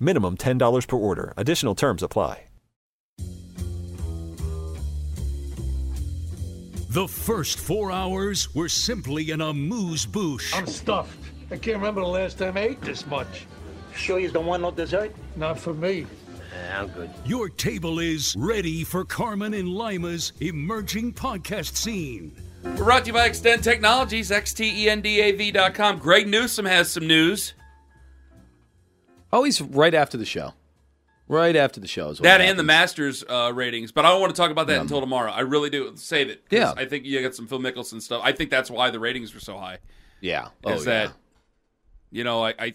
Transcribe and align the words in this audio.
Minimum 0.00 0.38
$10 0.38 0.86
per 0.88 0.96
order. 0.96 1.34
Additional 1.36 1.74
terms 1.74 2.02
apply. 2.02 2.44
The 6.90 7.06
first 7.06 7.60
four 7.60 7.92
hours 7.92 8.52
were 8.52 8.68
simply 8.68 9.30
an 9.30 9.40
amuse 9.40 10.06
bouche. 10.06 10.52
I'm 10.52 10.66
stuffed. 10.66 11.16
I 11.52 11.56
can't 11.56 11.76
remember 11.76 12.00
the 12.00 12.08
last 12.08 12.36
time 12.36 12.56
I 12.56 12.62
ate 12.62 12.80
this 12.80 13.06
much. 13.06 13.46
Sure 13.94 14.18
you 14.18 14.28
don't 14.28 14.46
want 14.46 14.62
no 14.62 14.72
dessert? 14.72 15.14
Not 15.36 15.56
for 15.56 15.72
me. 15.72 16.04
Yeah, 16.52 16.82
I'm 16.82 16.88
good. 16.88 17.10
Your 17.24 17.48
table 17.48 18.00
is 18.00 18.34
ready 18.36 18.82
for 18.82 19.04
Carman 19.04 19.54
and 19.54 19.68
Lima's 19.68 20.32
emerging 20.40 21.12
podcast 21.12 21.76
scene. 21.76 22.34
We're 22.64 22.74
brought 22.74 23.04
to 23.04 23.10
you 23.10 23.12
by 23.12 23.26
Extend 23.26 23.62
Technologies, 23.62 24.32
xtendav.com. 24.32 25.98
Greg 25.98 26.26
Newsome 26.26 26.66
has 26.66 26.90
some 26.90 27.06
news. 27.06 27.54
Always 29.32 29.60
right 29.60 29.94
after 29.94 30.16
the 30.16 30.24
show. 30.24 30.54
Right 31.28 31.54
after 31.54 31.78
the 31.78 31.86
show 31.86 32.08
is 32.10 32.18
what 32.18 32.24
That 32.24 32.40
happens. 32.40 32.50
and 32.50 32.58
the 32.58 32.64
Masters 32.64 33.22
uh, 33.28 33.52
ratings, 33.54 33.92
but 33.92 34.04
I 34.04 34.08
don't 34.08 34.20
want 34.20 34.34
to 34.34 34.40
talk 34.40 34.50
about 34.50 34.66
that 34.66 34.80
until 34.80 35.00
tomorrow. 35.00 35.30
I 35.30 35.40
really 35.42 35.70
do. 35.70 35.92
Save 35.94 36.28
it. 36.28 36.48
'cause 36.50 36.58
Yeah. 36.58 36.72
I 36.76 36.86
think 36.86 37.04
you 37.04 37.22
got 37.22 37.36
some 37.36 37.46
Phil 37.46 37.60
Mickelson 37.60 38.02
stuff. 38.02 38.20
I 38.24 38.32
think 38.32 38.50
that's 38.50 38.68
why 38.68 38.90
the 38.90 38.98
ratings 38.98 39.32
were 39.32 39.38
so 39.40 39.56
high. 39.56 39.78
Yeah. 40.20 40.48
Oh, 40.64 40.72
is 40.72 40.82
Oh, 40.82 40.84
that, 40.90 41.04
yeah. 41.06 41.12
you 42.10 42.24
know, 42.24 42.44
I, 42.44 42.54
I 42.58 42.74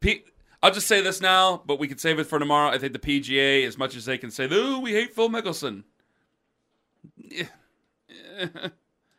P, 0.00 0.22
I'll 0.62 0.70
just 0.70 0.86
say 0.86 1.00
this 1.00 1.20
now, 1.20 1.60
but 1.66 1.80
we 1.80 1.88
can 1.88 1.98
save 1.98 2.20
it 2.20 2.24
for 2.28 2.38
tomorrow. 2.38 2.70
I 2.70 2.78
think 2.78 2.92
the 2.92 3.00
PGA, 3.00 3.66
as 3.66 3.76
much 3.76 3.96
as 3.96 4.04
they 4.04 4.18
can 4.18 4.30
say, 4.30 4.44
"Ooh, 4.52 4.78
we 4.78 4.92
hate 4.92 5.12
Phil 5.12 5.28
Mickelson," 5.28 5.82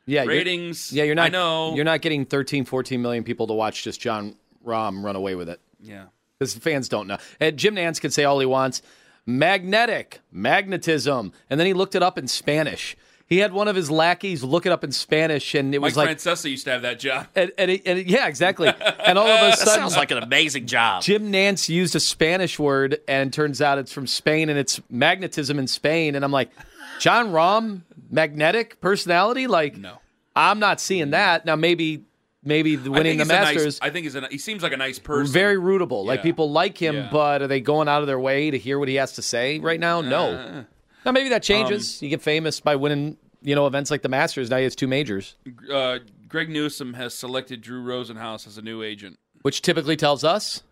Yeah, 0.05 0.23
you're- 0.23 0.27
ratings. 0.27 0.91
Yeah, 0.91 1.03
you're 1.05 1.15
not. 1.15 1.25
I 1.25 1.29
know. 1.29 1.75
You're 1.75 1.85
not 1.85 2.01
getting 2.01 2.25
13, 2.25 2.65
14 2.65 3.01
million 3.01 3.23
people 3.23 3.47
to 3.47 3.53
watch 3.53 3.83
just 3.83 4.01
Jon 4.01 4.35
Rahm 4.65 5.03
run 5.03 5.15
away 5.15 5.35
with 5.35 5.49
it 5.49 5.59
Yeah. 5.81 6.05
Because 6.39 6.53
fans 6.55 6.89
don't 6.89 7.07
know. 7.07 7.17
And 7.39 7.57
Jim 7.57 7.75
Nantz 7.75 8.01
can 8.01 8.11
say 8.11 8.23
all 8.23 8.39
he 8.39 8.45
wants. 8.45 8.81
Magnetic, 9.25 10.19
magnetism, 10.31 11.31
and 11.49 11.59
then 11.59 11.67
he 11.67 11.73
looked 11.73 11.95
it 11.95 12.03
up 12.03 12.17
in 12.17 12.27
Spanish. 12.27 12.97
He 13.25 13.37
had 13.37 13.53
one 13.53 13.67
of 13.69 13.75
his 13.75 13.89
lackeys 13.89 14.43
look 14.43 14.65
it 14.65 14.71
up 14.71 14.83
in 14.83 14.91
Spanish, 14.91 15.55
and 15.55 15.73
it 15.73 15.79
Mike 15.79 15.87
was 15.89 15.97
like, 15.97 16.09
Francesa 16.09 16.51
used 16.51 16.65
to 16.65 16.71
have 16.71 16.81
that 16.81 16.99
job. 16.99 17.27
and, 17.35 17.51
and, 17.57 17.71
it- 17.71 17.81
and 17.85 17.99
it- 17.99 18.07
yeah, 18.07 18.27
exactly. 18.27 18.67
And 18.67 19.17
all 19.17 19.25
of 19.27 19.39
a 19.39 19.41
That 19.51 19.59
sudden, 19.59 19.73
sounds 19.81 19.95
like 19.95 20.11
an 20.11 20.17
amazing 20.17 20.67
job. 20.67 21.03
Jim 21.03 21.31
Nantz 21.31 21.69
used 21.69 21.95
a 21.95 21.99
Spanish 22.01 22.59
word, 22.59 22.99
and 23.07 23.31
turns 23.31 23.61
out 23.61 23.77
it's 23.77 23.93
from 23.93 24.07
Spain, 24.07 24.49
and 24.49 24.59
it's 24.59 24.81
magnetism 24.89 25.57
in 25.57 25.67
Spain. 25.67 26.15
And 26.15 26.25
I'm 26.25 26.31
like, 26.33 26.51
Jon 26.99 27.29
Rahm, 27.29 27.81
magnetic 28.11 28.81
personality? 28.81 29.47
Like, 29.47 29.77
No. 29.77 29.99
I'm 30.35 30.59
not 30.59 30.81
seeing 30.81 31.03
mm-hmm. 31.05 31.11
that. 31.11 31.45
Now, 31.45 31.55
maybe, 31.55 32.03
maybe 32.43 32.75
the 32.75 32.91
winning 32.91 33.17
the 33.17 33.23
a 33.23 33.25
nice- 33.27 33.55
Masters, 33.55 33.79
I 33.81 33.89
think 33.89 34.03
he's 34.03 34.15
a, 34.15 34.27
he 34.29 34.37
seems 34.37 34.63
like 34.63 34.73
a 34.73 34.77
nice 34.77 34.99
person. 34.99 35.31
very 35.33 35.55
rootable. 35.57 36.05
Like 36.05 36.21
people 36.23 36.51
like 36.51 36.77
him, 36.77 36.95
Yeah. 36.95 37.09
but 37.11 37.41
are 37.41 37.47
they 37.47 37.61
going 37.61 37.87
out 37.87 38.01
of 38.01 38.07
their 38.07 38.19
way 38.19 38.51
to 38.51 38.57
hear 38.57 38.79
what 38.79 38.87
he 38.87 38.95
has 38.95 39.13
to 39.13 39.21
say 39.21 39.59
right 39.59 39.79
now? 39.79 40.01
No. 40.01 40.31
Uh, 40.31 40.63
now 41.05 41.11
maybe 41.11 41.29
that 41.29 41.43
changes. 41.43 42.01
Um, 42.01 42.05
you 42.05 42.09
get 42.09 42.21
famous 42.21 42.59
by 42.59 42.75
winning, 42.75 43.17
you 43.41 43.55
know, 43.55 43.67
events 43.67 43.91
like 43.91 44.01
the 44.01 44.09
Masters. 44.09 44.49
Now 44.49 44.57
he 44.57 44.63
has 44.63 44.75
two 44.75 44.87
majors, 44.87 45.35
uh, 45.71 45.99
Greg 46.27 46.49
Newsome 46.49 46.93
has 46.93 47.13
selected 47.13 47.61
Drew 47.61 47.83
Rosenhaus 47.83 48.47
as 48.47 48.57
a 48.57 48.61
new 48.61 48.81
agent. 48.83 49.19
which 49.43 49.61
typically 49.61 49.95
tells 49.95 50.23
us, 50.23 50.63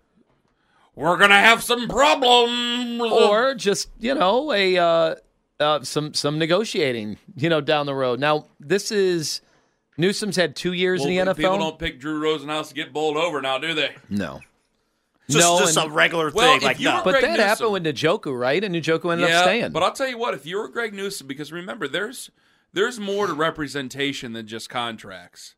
We're 0.96 1.18
gonna 1.18 1.40
have 1.40 1.62
some 1.64 1.88
problems. 1.88 3.02
or 3.02 3.54
just 3.56 3.90
you 4.00 4.14
know 4.16 4.52
a 4.52 4.78
uh, 4.78 5.16
uh, 5.60 5.84
some 5.84 6.14
some 6.14 6.38
negotiating, 6.40 7.18
you 7.36 7.50
know, 7.50 7.62
down 7.62 7.86
the 7.86 7.94
road. 7.94 8.20
Now 8.20 8.48
this 8.60 8.92
is 8.92 9.42
Newsome's 10.02 10.36
had 10.36 10.56
two 10.56 10.74
years 10.74 11.00
Well, 11.02 11.10
in 11.10 11.16
the 11.26 11.32
NFL. 11.34 11.38
People 11.38 11.58
don't 11.60 11.80
pick 11.80 12.00
Drew 12.00 12.20
Rosenhaus 12.22 12.68
to 12.70 12.74
get 12.74 12.92
bowled 12.92 13.18
over 13.18 13.42
now, 13.42 13.58
do 13.58 13.74
they? 13.74 13.96
No. 14.10 14.42
Just, 15.30 15.40
no, 15.48 15.60
just 15.60 15.78
and- 15.78 15.90
a 15.90 15.94
regular 15.94 16.30
thing. 16.32 16.58
if 16.58 16.64
Like, 16.64 16.80
you 16.80 16.90
no. 16.90 16.98
were 16.98 17.04
But 17.04 17.12
Greg 17.22 17.24
that 17.24 17.40
happened 17.40 17.72
Newsome. 17.72 17.84
with 17.84 17.96
Njoku, 18.24 18.38
right? 18.38 18.62
And 18.62 18.76
Njoku 18.76 19.12
ended 19.14 19.30
yeah, 19.30 19.40
up 19.40 19.44
staying. 19.46 19.72
but 19.72 19.82
I'll 19.84 19.94
tell 19.94 20.10
you 20.10 20.18
what: 20.18 20.34
if 20.34 20.46
you 20.46 20.58
were 20.58 20.68
Greg 20.68 20.94
Newsome, 20.94 21.28
because 21.28 21.52
remember, 21.54 21.88
there's 21.88 22.32
there's 22.74 23.00
more 23.00 23.28
to 23.28 23.34
representation 23.34 24.34
than 24.34 24.48
just 24.48 24.70
contracts. 24.70 25.56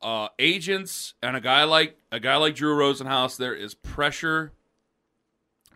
Uh, 0.00 0.28
agents 0.38 1.14
and 1.22 1.36
a 1.36 1.40
guy 1.40 1.64
like 1.64 1.98
a 2.12 2.20
guy 2.20 2.36
like 2.36 2.54
Drew 2.54 2.74
Rosenhaus, 2.76 3.36
there 3.36 3.54
is 3.54 3.74
pressure 3.74 4.52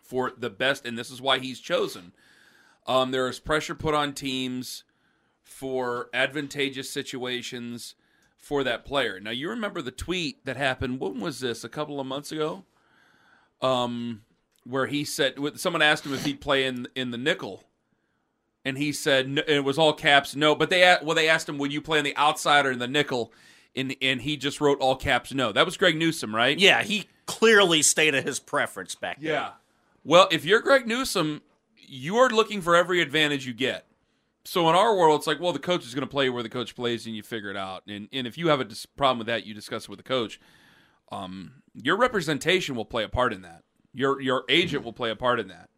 for 0.03 0.31
the 0.35 0.49
best, 0.49 0.85
and 0.85 0.97
this 0.97 1.11
is 1.11 1.21
why 1.21 1.39
he's 1.39 1.59
chosen. 1.59 2.13
Um, 2.87 3.11
there 3.11 3.27
is 3.27 3.39
pressure 3.39 3.75
put 3.75 3.93
on 3.93 4.13
teams 4.13 4.83
for 5.61 6.09
advantageous 6.11 6.89
situations 6.89 7.93
for 8.35 8.63
that 8.63 8.83
player. 8.83 9.19
Now 9.19 9.29
you 9.29 9.47
remember 9.47 9.83
the 9.83 9.91
tweet 9.91 10.43
that 10.45 10.57
happened. 10.57 10.99
When 10.99 11.19
was 11.19 11.39
this? 11.39 11.63
A 11.63 11.69
couple 11.69 11.99
of 11.99 12.07
months 12.07 12.31
ago. 12.31 12.63
Um, 13.61 14.23
where 14.63 14.87
he 14.87 15.05
said 15.05 15.35
someone 15.57 15.83
asked 15.83 16.03
him 16.03 16.15
if 16.15 16.25
he'd 16.25 16.41
play 16.41 16.65
in 16.65 16.87
in 16.95 17.11
the 17.11 17.17
nickel, 17.19 17.63
and 18.65 18.75
he 18.75 18.91
said 18.91 19.29
no, 19.29 19.43
it 19.47 19.63
was 19.63 19.77
all 19.77 19.93
caps 19.93 20.35
no. 20.35 20.55
But 20.55 20.71
they 20.71 20.97
well 21.03 21.15
they 21.15 21.29
asked 21.29 21.47
him 21.47 21.59
would 21.59 21.71
you 21.71 21.79
play 21.79 21.99
in 21.99 22.05
the 22.05 22.17
outside 22.17 22.65
or 22.65 22.71
in 22.71 22.79
the 22.79 22.87
nickel, 22.87 23.31
and 23.75 23.95
and 24.01 24.19
he 24.19 24.37
just 24.37 24.61
wrote 24.61 24.79
all 24.79 24.95
caps 24.95 25.31
no. 25.31 25.51
That 25.51 25.65
was 25.67 25.77
Greg 25.77 25.95
Newsome, 25.95 26.35
right? 26.35 26.57
yeah, 26.57 26.81
he 26.81 27.07
clearly 27.27 27.83
stated 27.83 28.23
his 28.23 28.39
preference 28.39 28.95
back 28.95 29.21
then. 29.21 29.33
Yeah. 29.33 29.49
Well, 30.03 30.27
if 30.31 30.43
you're 30.43 30.61
Greg 30.61 30.87
Newsome, 30.87 31.43
you 31.75 32.17
are 32.17 32.29
looking 32.29 32.61
for 32.61 32.75
every 32.75 32.99
advantage 32.99 33.45
you 33.45 33.53
get. 33.53 33.85
So 34.43 34.69
in 34.69 34.75
our 34.75 34.95
world, 34.95 35.19
it's 35.19 35.27
like, 35.27 35.39
well, 35.39 35.53
the 35.53 35.59
coach 35.59 35.85
is 35.85 35.93
going 35.93 36.07
to 36.07 36.11
play 36.11 36.29
where 36.29 36.43
the 36.43 36.49
coach 36.49 36.75
plays, 36.75 37.05
and 37.05 37.15
you 37.15 37.23
figure 37.23 37.49
it 37.49 37.57
out. 37.57 37.83
And 37.87 38.07
and 38.11 38.25
if 38.25 38.37
you 38.37 38.47
have 38.47 38.59
a 38.59 38.65
dis- 38.65 38.85
problem 38.85 39.19
with 39.19 39.27
that, 39.27 39.45
you 39.45 39.53
discuss 39.53 39.83
it 39.83 39.89
with 39.89 39.99
the 39.99 40.03
coach. 40.03 40.39
Um, 41.11 41.61
your 41.75 41.97
representation 41.97 42.75
will 42.75 42.85
play 42.85 43.03
a 43.03 43.09
part 43.09 43.33
in 43.33 43.41
that. 43.43 43.63
Your 43.93 44.19
your 44.21 44.43
agent 44.49 44.83
will 44.83 44.93
play 44.93 45.11
a 45.11 45.15
part 45.15 45.39
in 45.39 45.47
that. 45.49 45.69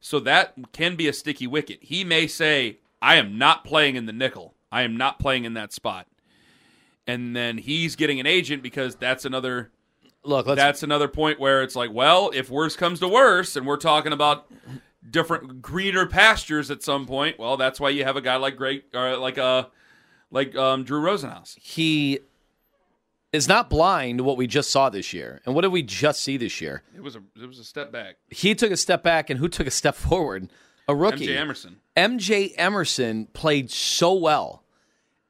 So 0.00 0.20
that 0.20 0.54
can 0.72 0.96
be 0.96 1.08
a 1.08 1.12
sticky 1.12 1.46
wicket. 1.46 1.80
He 1.82 2.04
may 2.04 2.26
say, 2.26 2.78
"I 3.02 3.16
am 3.16 3.36
not 3.36 3.64
playing 3.64 3.96
in 3.96 4.06
the 4.06 4.12
nickel. 4.12 4.54
I 4.70 4.82
am 4.82 4.96
not 4.96 5.18
playing 5.18 5.44
in 5.44 5.54
that 5.54 5.72
spot," 5.72 6.06
and 7.06 7.36
then 7.36 7.58
he's 7.58 7.96
getting 7.96 8.20
an 8.20 8.26
agent 8.26 8.62
because 8.62 8.94
that's 8.94 9.24
another 9.24 9.70
Look, 10.24 10.46
let's 10.46 10.58
that's 10.58 10.82
another 10.82 11.08
point 11.08 11.40
where 11.40 11.62
it's 11.62 11.76
like, 11.76 11.92
well, 11.92 12.30
if 12.34 12.50
worse 12.50 12.76
comes 12.76 13.00
to 13.00 13.08
worse, 13.08 13.56
and 13.56 13.66
we're 13.66 13.76
talking 13.76 14.12
about 14.12 14.50
different 15.08 15.62
greener 15.62 16.06
pastures 16.06 16.70
at 16.70 16.82
some 16.82 17.06
point, 17.06 17.38
well, 17.38 17.56
that's 17.56 17.80
why 17.80 17.90
you 17.90 18.04
have 18.04 18.16
a 18.16 18.20
guy 18.20 18.36
like 18.36 18.56
Greg, 18.56 18.82
or 18.94 19.16
like 19.16 19.38
uh, 19.38 19.64
like 20.30 20.54
um, 20.56 20.84
Drew 20.84 21.00
Rosenhaus. 21.00 21.56
he 21.58 22.20
is 23.32 23.46
not 23.46 23.68
blind 23.68 24.18
to 24.18 24.24
what 24.24 24.36
we 24.36 24.46
just 24.46 24.70
saw 24.70 24.88
this 24.88 25.12
year. 25.12 25.40
And 25.44 25.54
what 25.54 25.62
did 25.62 25.68
we 25.72 25.82
just 25.82 26.22
see 26.22 26.36
this 26.36 26.60
year? 26.60 26.82
It 26.94 27.02
was 27.02 27.16
a 27.16 27.20
it 27.40 27.46
was 27.46 27.58
a 27.58 27.64
step 27.64 27.92
back. 27.92 28.16
He 28.28 28.54
took 28.54 28.70
a 28.70 28.76
step 28.76 29.02
back, 29.02 29.30
and 29.30 29.38
who 29.38 29.48
took 29.48 29.66
a 29.66 29.72
step 29.72 29.94
forward? 29.96 30.50
A 30.86 30.94
rookie. 30.94 31.26
MJ 31.26 31.36
Emerson. 31.36 31.76
MJ 31.96 32.54
Emerson 32.56 33.26
played 33.34 33.70
so 33.70 34.14
well. 34.14 34.64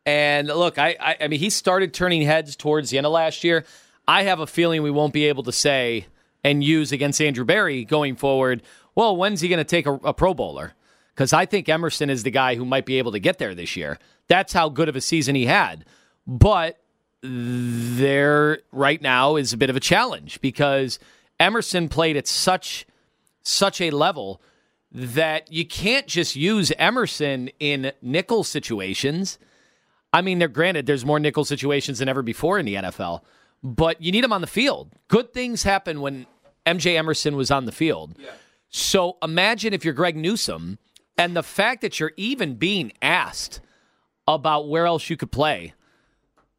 And 0.07 0.47
look, 0.47 0.79
I, 0.79 0.97
I, 1.01 1.17
I 1.23 1.29
mean, 1.29 1.41
he 1.41 1.51
started 1.51 1.93
turning 1.93 2.23
heads 2.23 2.57
towards 2.57 2.91
the 2.91 2.97
end 2.97 3.07
of 3.07 3.13
last 3.13 3.43
year. 3.45 3.65
I 4.07 4.23
have 4.23 4.41
a 4.41 4.47
feeling 4.47 4.83
we 4.83 4.91
won't 4.91 5.13
be 5.13 5.27
able 5.27 5.43
to 5.43 5.53
say 5.53 6.07
and 6.45 6.65
use 6.65 6.93
against 6.93 7.21
Andrew 7.21 7.45
Berry 7.45 7.85
going 7.85 8.17
forward. 8.17 8.63
Well, 8.99 9.17
when's 9.17 9.41
he 9.41 9.49
going 9.49 9.59
to 9.59 9.65
take 9.65 9.87
a, 9.87 9.93
a 9.93 10.13
Pro 10.13 10.35
Bowler? 10.35 10.75
Because 11.15 11.33
I 11.33 11.47
think 11.47 11.69
Emerson 11.69 12.11
is 12.11 12.25
the 12.25 12.33
guy 12.33 12.57
who 12.57 12.65
might 12.65 12.85
be 12.85 12.99
able 12.99 13.13
to 13.13 13.21
get 13.21 13.39
there 13.39 13.55
this 13.55 13.77
year. 13.77 13.97
That's 14.27 14.53
how 14.53 14.69
good 14.69 14.89
of 14.89 14.97
a 14.97 15.01
season 15.01 15.37
he 15.37 15.47
had. 15.47 15.85
But 16.27 16.81
there 17.23 18.59
right 18.73 19.01
now 19.01 19.37
is 19.37 19.53
a 19.53 19.57
bit 19.57 19.71
of 19.71 19.77
a 19.77 19.81
challenge 19.81 20.41
because 20.41 20.99
Emerson 21.39 21.89
played 21.89 22.17
at 22.17 22.27
such 22.27 22.87
such 23.45 23.81
a 23.81 23.93
level 23.93 24.43
that 24.91 25.53
you 25.53 25.65
can't 25.65 26.09
just 26.09 26.35
use 26.35 26.73
Emerson 26.77 27.51
in 27.61 27.93
nickel 28.03 28.43
situations. 28.43 29.39
I 30.13 30.23
mean, 30.23 30.41
they're 30.41 30.49
granted 30.49 30.87
there's 30.87 31.05
more 31.05 31.21
nickel 31.21 31.45
situations 31.45 32.01
than 32.01 32.09
ever 32.09 32.23
before 32.23 32.59
in 32.59 32.67
the 32.67 32.75
NFL, 32.75 33.21
but 33.63 34.03
you 34.03 34.11
need 34.11 34.25
him 34.25 34.33
on 34.33 34.41
the 34.41 34.49
field. 34.49 34.91
Good 35.07 35.33
things 35.33 35.63
happen 35.63 36.01
when 36.01 36.27
MJ 36.67 36.97
Emerson 36.97 37.37
was 37.37 37.53
on 37.53 37.65
the 37.65 37.71
field. 37.71 38.19
So 38.71 39.17
imagine 39.23 39.73
if 39.73 39.85
you're 39.85 39.95
Greg 39.95 40.17
Newsome 40.17 40.79
and 41.17 41.35
the 41.37 41.43
fact 41.43 41.81
that 41.83 41.99
you're 41.99 42.13
even 42.17 42.55
being 42.55 42.93
asked 43.03 43.61
about 44.27 44.69
where 44.69 44.87
else 44.87 45.09
you 45.09 45.17
could 45.17 45.33
play 45.33 45.73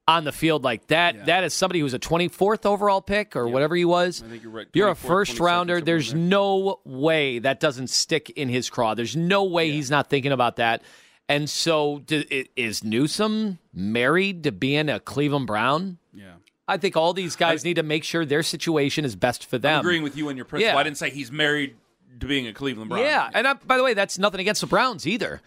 on 0.07 0.23
the 0.23 0.31
field 0.31 0.63
like 0.63 0.87
that. 0.87 1.27
That 1.27 1.43
is 1.43 1.53
somebody 1.53 1.81
who's 1.81 1.93
a 1.93 1.99
24th 1.99 2.65
overall 2.65 2.99
pick 3.01 3.35
or 3.35 3.47
whatever 3.47 3.75
he 3.75 3.85
was. 3.85 4.23
I 4.25 4.29
think 4.29 4.41
you're 4.41 4.51
right. 4.51 4.65
You're 4.73 4.89
a 4.89 4.95
first 4.95 5.39
rounder. 5.39 5.81
There's 5.81 6.11
that. 6.11 6.17
no 6.17 6.79
way 6.83 7.37
that 7.39 7.59
doesn't 7.59 7.91
stick 7.91 8.31
in 8.31 8.49
his 8.49 8.71
craw. 8.71 8.95
There's 8.95 9.15
no 9.15 9.43
way 9.43 9.69
he's 9.71 9.91
not 9.91 10.09
thinking 10.09 10.31
about 10.31 10.55
that. 10.55 10.81
And 11.27 11.47
so, 11.47 12.01
i- 12.09 12.47
is 12.55 12.83
Newsome 12.83 13.59
married 13.71 14.43
to 14.45 14.51
being 14.51 14.89
a 14.89 14.99
Cleveland 14.99 15.45
Brown? 15.45 15.99
Yeah. 16.11 16.33
I 16.67 16.77
think 16.77 16.97
all 16.97 17.13
these 17.13 17.35
guys 17.35 17.63
need 17.63 17.75
to 17.75 17.83
make 17.83 18.03
sure 18.03 18.25
their 18.25 18.41
situation 18.41 19.05
is 19.05 19.15
best 19.15 19.45
for 19.45 19.59
them. 19.59 19.75
I'm 19.75 19.79
agreeing 19.81 20.01
with 20.01 20.17
you 20.17 20.29
and 20.29 20.37
your 20.37 20.45
principle. 20.45 20.73
Yeah. 20.73 20.79
I 20.79 20.83
didn't 20.83 20.97
say 20.97 21.11
he's 21.11 21.31
married 21.31 21.75
to 22.19 22.25
being 22.27 22.47
a 22.47 22.53
Cleveland 22.53 22.89
Brown. 22.89 23.03
Yeah, 23.03 23.29
and 23.33 23.47
I, 23.47 23.53
by 23.53 23.77
the 23.77 23.83
way, 23.83 23.93
that's 23.93 24.17
nothing 24.17 24.39
against 24.41 24.61
the 24.61 24.67
Browns 24.67 25.05
either. 25.07 25.41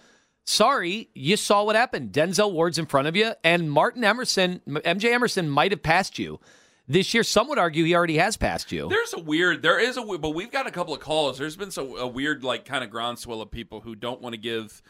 Sorry, 0.44 1.08
you 1.14 1.36
saw 1.36 1.62
what 1.64 1.76
happened. 1.76 2.12
Denzel 2.12 2.52
Ward's 2.52 2.78
in 2.78 2.86
front 2.86 3.06
of 3.08 3.14
you, 3.14 3.32
and 3.44 3.70
Martin 3.70 4.02
Emerson, 4.02 4.60
MJ 4.66 5.12
Emerson, 5.12 5.48
might 5.48 5.70
have 5.70 5.82
passed 5.84 6.18
you 6.18 6.40
this 6.88 7.14
year. 7.14 7.22
Some 7.22 7.48
would 7.48 7.58
argue 7.58 7.84
he 7.84 7.94
already 7.94 8.16
has 8.18 8.36
passed 8.36 8.72
you. 8.72 8.88
There's 8.88 9.14
a 9.14 9.20
weird, 9.20 9.62
there 9.62 9.78
is 9.78 9.96
a, 9.96 10.02
but 10.02 10.30
we've 10.30 10.50
got 10.50 10.66
a 10.66 10.72
couple 10.72 10.94
of 10.94 11.00
calls. 11.00 11.38
There's 11.38 11.54
been 11.56 11.70
so 11.70 11.96
a 11.96 12.08
weird, 12.08 12.42
like, 12.42 12.64
kind 12.64 12.82
of 12.82 12.90
groundswell 12.90 13.40
of 13.40 13.52
people 13.52 13.82
who 13.82 13.94
don't 13.94 14.20
want 14.20 14.32
to 14.34 14.40
give 14.40 14.82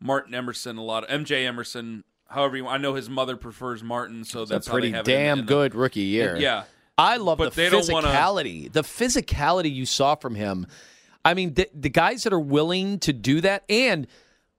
Martin 0.00 0.34
Emerson 0.34 0.76
a 0.78 0.82
lot 0.84 1.02
of 1.04 1.10
MJ 1.24 1.46
Emerson. 1.46 2.04
However, 2.28 2.56
you, 2.56 2.68
I 2.68 2.78
know 2.78 2.94
his 2.94 3.10
mother 3.10 3.36
prefers 3.36 3.82
Martin, 3.82 4.24
so 4.24 4.44
that's 4.44 4.66
they 4.66 4.72
pretty 4.72 4.90
have 4.92 5.08
it 5.08 5.12
in 5.12 5.18
the- 5.18 5.36
damn 5.36 5.46
good 5.46 5.74
rookie 5.74 6.00
year. 6.02 6.36
Yeah, 6.36 6.62
I 6.96 7.16
love 7.16 7.38
But 7.38 7.54
the 7.54 7.70
don't 7.70 7.90
wanna- 7.90 8.06
physicality. 8.06 8.72
The 8.72 8.82
physicality 8.82 9.74
you 9.74 9.84
saw 9.84 10.14
from 10.14 10.36
him. 10.36 10.68
I 11.24 11.34
mean, 11.34 11.54
the, 11.54 11.68
the 11.72 11.88
guys 11.88 12.24
that 12.24 12.32
are 12.32 12.40
willing 12.40 12.98
to 13.00 13.12
do 13.12 13.40
that, 13.42 13.64
and 13.68 14.06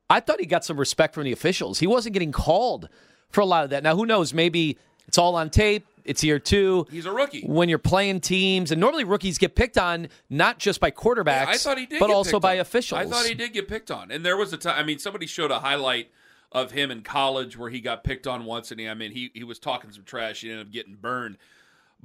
I 0.09 0.19
thought 0.19 0.39
he 0.39 0.45
got 0.45 0.63
some 0.63 0.79
respect 0.79 1.13
from 1.13 1.23
the 1.23 1.31
officials. 1.31 1.79
He 1.79 1.87
wasn't 1.87 2.13
getting 2.13 2.31
called 2.31 2.89
for 3.29 3.41
a 3.41 3.45
lot 3.45 3.63
of 3.63 3.69
that. 3.71 3.83
Now, 3.83 3.95
who 3.95 4.05
knows? 4.05 4.33
Maybe 4.33 4.77
it's 5.07 5.17
all 5.17 5.35
on 5.35 5.49
tape. 5.49 5.85
It's 6.05 6.23
year 6.23 6.37
two. 6.37 6.85
he's 6.91 7.05
a 7.05 7.11
rookie. 7.11 7.43
when 7.45 7.69
you're 7.69 7.77
playing 7.77 8.19
teams, 8.19 8.71
and 8.71 8.81
normally 8.81 9.05
rookies 9.05 9.37
get 9.37 9.55
picked 9.55 9.77
on 9.77 10.09
not 10.29 10.59
just 10.59 10.81
by 10.81 10.91
quarterbacks, 10.91 11.47
I 11.47 11.57
thought 11.57 11.77
he 11.77 11.85
did, 11.85 11.99
but 11.99 12.09
also 12.09 12.41
by 12.41 12.55
on. 12.55 12.61
officials. 12.61 12.99
I 12.99 13.05
thought 13.05 13.25
he 13.25 13.33
did 13.33 13.53
get 13.53 13.69
picked 13.69 13.89
on, 13.89 14.11
and 14.11 14.25
there 14.25 14.35
was 14.35 14.51
a 14.51 14.57
time. 14.57 14.77
I 14.77 14.83
mean, 14.83 14.99
somebody 14.99 15.27
showed 15.27 15.49
a 15.49 15.59
highlight 15.59 16.11
of 16.51 16.71
him 16.71 16.91
in 16.91 17.03
college 17.03 17.57
where 17.57 17.69
he 17.69 17.79
got 17.79 18.03
picked 18.03 18.27
on 18.27 18.43
once, 18.43 18.69
and 18.69 18.81
he, 18.81 18.89
I 18.89 18.93
mean, 18.93 19.11
he 19.11 19.31
he 19.33 19.45
was 19.45 19.59
talking 19.59 19.91
some 19.91 20.03
trash. 20.03 20.41
He 20.41 20.51
ended 20.51 20.67
up 20.67 20.73
getting 20.73 20.95
burned. 20.95 21.37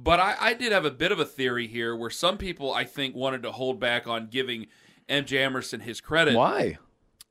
But 0.01 0.21
I, 0.21 0.35
I 0.39 0.53
did 0.53 0.71
have 0.71 0.85
a 0.85 0.91
bit 0.91 1.11
of 1.11 1.19
a 1.19 1.25
theory 1.25 1.67
here, 1.67 1.93
where 1.93 2.09
some 2.09 2.37
people 2.37 2.73
I 2.73 2.85
think 2.85 3.15
wanted 3.15 3.43
to 3.43 3.51
hold 3.51 3.81
back 3.81 4.07
on 4.07 4.27
giving 4.27 4.67
MJ 5.09 5.43
Emerson 5.43 5.81
his 5.81 5.99
credit. 5.99 6.35
Why? 6.35 6.77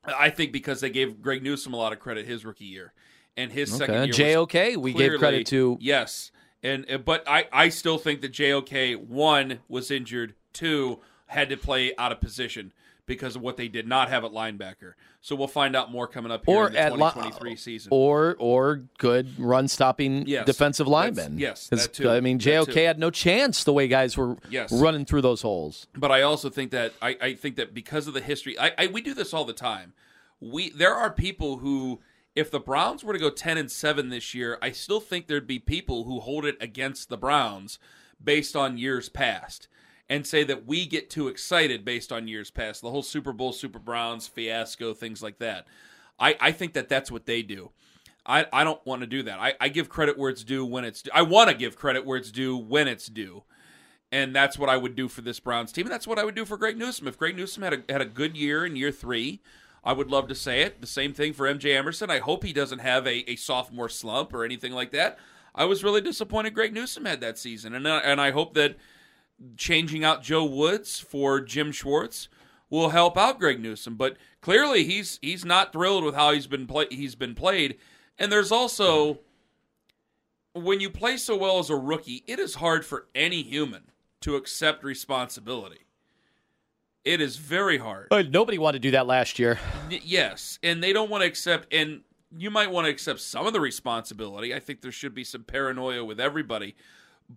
I 0.05 0.29
think 0.29 0.53
because 0.53 0.81
they 0.81 0.91
gave 0.91 1.23
Greg 1.23 1.43
Newsome 1.43 1.73
a 1.73 1.77
lot 1.77 1.93
of 1.93 1.99
credit 1.99 2.27
his 2.27 2.45
rookie 2.45 2.67
year, 2.67 2.93
and 3.37 3.51
his 3.51 3.75
second 3.75 4.15
year. 4.15 4.35
JOK, 4.35 4.77
we 4.77 4.93
gave 4.93 5.19
credit 5.19 5.47
to. 5.49 5.79
Yes, 5.81 6.31
and 6.63 6.91
uh, 6.91 6.99
but 6.99 7.25
I 7.27 7.47
I 7.53 7.69
still 7.71 7.97
think 7.97 8.21
that 8.21 8.33
JOK 8.33 9.01
one 9.01 9.61
was 9.69 9.91
injured, 9.91 10.35
two 10.53 11.01
had 11.27 11.49
to 11.51 11.57
play 11.57 11.95
out 11.97 12.13
of 12.13 12.21
position 12.21 12.73
because 13.09 13.35
of 13.35 13.43
what 13.43 13.57
they 13.57 13.67
did 13.67 13.89
not 13.89 14.09
have 14.09 14.25
at 14.25 14.31
linebacker. 14.31 14.93
So 15.21 15.35
we'll 15.35 15.49
find 15.49 15.75
out 15.75 15.91
more 15.91 16.07
coming 16.07 16.31
up 16.31 16.45
here 16.47 16.55
Or 16.57 16.67
in 16.69 16.75
the 16.75 16.79
at 16.79 16.93
li- 16.93 16.99
2023 16.99 17.57
season. 17.57 17.89
Or 17.91 18.37
or 18.39 18.83
good 18.99 19.37
run 19.41 19.67
stopping 19.67 20.29
Yes. 20.29 20.47
defensive 20.47 20.87
linemen. 20.87 21.39
yes, 21.39 21.67
that 21.69 21.93
too. 21.93 22.09
I 22.09 22.21
mean, 22.21 22.39
JOK 22.39 22.73
had 22.85 23.01
no 23.01 23.11
chance 23.11 23.65
the 23.65 23.73
way 23.73 23.89
guys 23.89 24.17
were 24.17 24.37
Yes. 24.49 24.71
running 24.71 25.05
through 25.05 25.23
those 25.23 25.43
holes. 25.43 25.89
but 25.97 26.13
I 26.13 26.23
also 26.23 26.49
think 26.51 26.71
that 26.71 26.93
I, 27.03 27.17
I 27.21 27.35
think 27.35 27.57
that 27.57 27.75
because 27.75 28.07
of 28.07 28.15
the 28.15 28.21
history, 28.21 28.57
I, 28.59 28.73
I 28.79 28.87
we 28.87 29.01
do 29.01 29.15
this 29.15 29.35
all 29.35 29.45
the 29.45 29.53
time. 29.53 29.95
We 30.41 30.71
there 30.71 30.95
are 30.95 31.11
people 31.11 31.57
who, 31.59 31.99
if 32.37 32.51
the 32.51 32.61
Browns 32.61 33.03
were 33.03 33.13
to 33.13 33.19
go 33.19 33.31
ten 33.31 33.59
and 33.59 33.69
seven 33.71 34.11
this 34.11 34.35
year, 34.35 34.57
I 34.63 34.71
still 34.71 35.01
think 35.01 35.27
there'd 35.27 35.47
be 35.49 35.59
people 35.59 36.05
who 36.05 36.21
hold 36.21 36.45
it 36.45 36.57
against 36.61 37.09
the 37.09 37.17
Browns 37.17 37.79
based 38.23 38.55
on 38.55 38.79
years 38.79 39.09
past 39.09 39.67
and 40.09 40.27
say 40.27 40.45
that 40.45 40.67
we 40.67 40.87
get 40.87 41.11
too 41.11 41.29
excited 41.29 41.85
based 41.85 42.13
on 42.13 42.29
years 42.29 42.51
past. 42.51 42.81
The 42.81 42.91
whole 42.91 43.03
Super 43.03 43.33
Bowl, 43.33 43.53
Super 43.53 43.79
Browns 43.79 44.27
fiasco, 44.27 44.95
things 44.95 45.23
like 45.23 45.39
that. 45.39 45.67
I, 46.19 46.37
I 46.41 46.53
think 46.53 46.73
that 46.73 46.89
that's 46.89 47.11
what 47.11 47.27
they 47.27 47.43
do. 47.43 47.71
I, 48.27 48.47
I 48.53 48.65
don't 48.65 48.85
want 48.87 49.01
to 49.01 49.07
do 49.07 49.23
that. 49.23 49.39
I, 49.39 49.55
I 49.61 49.69
give 49.69 49.89
credit 49.89 50.19
where 50.19 50.31
it's 50.31 50.45
due 50.45 50.65
when 50.65 50.85
it's 50.85 51.03
due. 51.03 51.11
I 51.15 51.23
want 51.23 51.51
to 51.51 51.57
give 51.57 51.77
credit 51.77 52.05
where 52.05 52.19
it's 52.19 52.31
due 52.31 52.57
when 52.57 52.89
it's 52.89 53.07
due 53.07 53.45
and 54.11 54.35
that's 54.35 54.59
what 54.59 54.69
I 54.69 54.77
would 54.77 54.97
do 54.97 55.09
for 55.09 55.21
this 55.21 55.41
Browns 55.41 55.73
team, 55.73 55.87
and 55.87 55.93
that's 55.93 56.07
what 56.07 56.19
I 56.19 56.25
would 56.25 56.35
do 56.35 56.45
for 56.45 56.57
Greg 56.57 56.79
Newsome. 56.79 57.09
If 57.09 57.19
Greg 57.19 57.37
Newsome 57.37 57.63
had 57.63 57.73
a 57.75 57.93
had 57.93 58.01
a 58.01 58.07
good 58.07 58.37
year 58.37 58.65
in 58.65 58.77
year 58.77 58.91
three, 58.91 59.41
I 59.85 59.93
would 59.93 60.11
love 60.11 60.29
to 60.29 60.35
say 60.35 60.63
it. 60.63 60.81
The 60.81 60.87
same 60.87 61.13
thing 61.13 61.33
for 61.33 61.47
MJ 61.47 61.77
Emerson. 61.77 62.11
I 62.11 62.19
hope 62.19 62.45
he 62.45 62.53
doesn't 62.53 62.81
have 62.81 63.07
a, 63.07 63.31
a 63.31 63.37
sophomore 63.37 63.89
slump 63.89 64.33
or 64.33 64.45
anything 64.45 64.73
like 64.73 64.93
that. 64.93 65.19
I 65.55 65.65
was 65.65 65.85
really 65.85 66.01
disappointed 66.01 66.55
Greg 66.55 66.73
Newsome 66.73 67.05
had 67.05 67.21
that 67.21 67.39
season, 67.39 67.75
and 67.75 67.87
uh, 67.87 68.01
and 68.03 68.21
I 68.21 68.31
hope 68.31 68.55
that 68.55 68.77
changing 69.57 70.05
out 70.05 70.23
Joe 70.23 70.45
Woods 70.45 71.01
for 71.01 71.41
Jim 71.41 71.73
Schwartz 71.73 72.29
will 72.71 72.91
help 72.91 73.17
out 73.17 73.39
Greg 73.39 73.61
Newsome. 73.61 73.97
But 73.97 74.17
clearly, 74.41 74.85
he's 74.85 75.19
he's 75.23 75.45
not 75.45 75.73
thrilled 75.73 76.05
with 76.05 76.15
how 76.15 76.33
he's 76.33 76.47
been 76.47 76.67
play, 76.67 76.87
he's 76.91 77.15
been 77.15 77.35
played, 77.35 77.79
and 78.19 78.31
there's 78.31 78.53
also 78.53 79.21
when 80.55 80.81
you 80.81 80.91
play 80.91 81.17
so 81.17 81.37
well 81.37 81.59
as 81.59 81.71
a 81.71 81.77
rookie, 81.77 82.25
it 82.27 82.39
is 82.39 82.57
hard 82.57 82.85
for 82.85 83.07
any 83.15 83.43
human 83.43 83.91
to 84.21 84.37
accept 84.37 84.83
responsibility. 84.83 85.87
It 87.05 87.21
is 87.21 87.37
very 87.37 87.79
hard. 87.79 88.09
But 88.11 88.31
nobody 88.31 88.59
wanted 88.59 88.83
to 88.83 88.89
do 88.89 88.91
that 88.93 89.07
last 89.07 89.39
year. 89.39 89.59
Yes, 89.89 90.59
and 90.63 90.83
they 90.83 90.93
don't 90.93 91.11
want 91.11 91.23
to 91.23 91.29
accept, 91.29 91.73
and 91.73 92.03
you 92.37 92.51
might 92.51 92.71
want 92.71 92.87
to 92.87 92.91
accept 92.91 93.21
some 93.21 93.47
of 93.47 93.53
the 93.53 93.61
responsibility. 93.61 94.55
I 94.55 94.61
think 94.61 94.81
there 94.81 94.93
should 94.93 95.15
be 95.15 95.25
some 95.25 95.45
paranoia 95.45 96.05
with 96.05 96.21
everybody, 96.21 96.77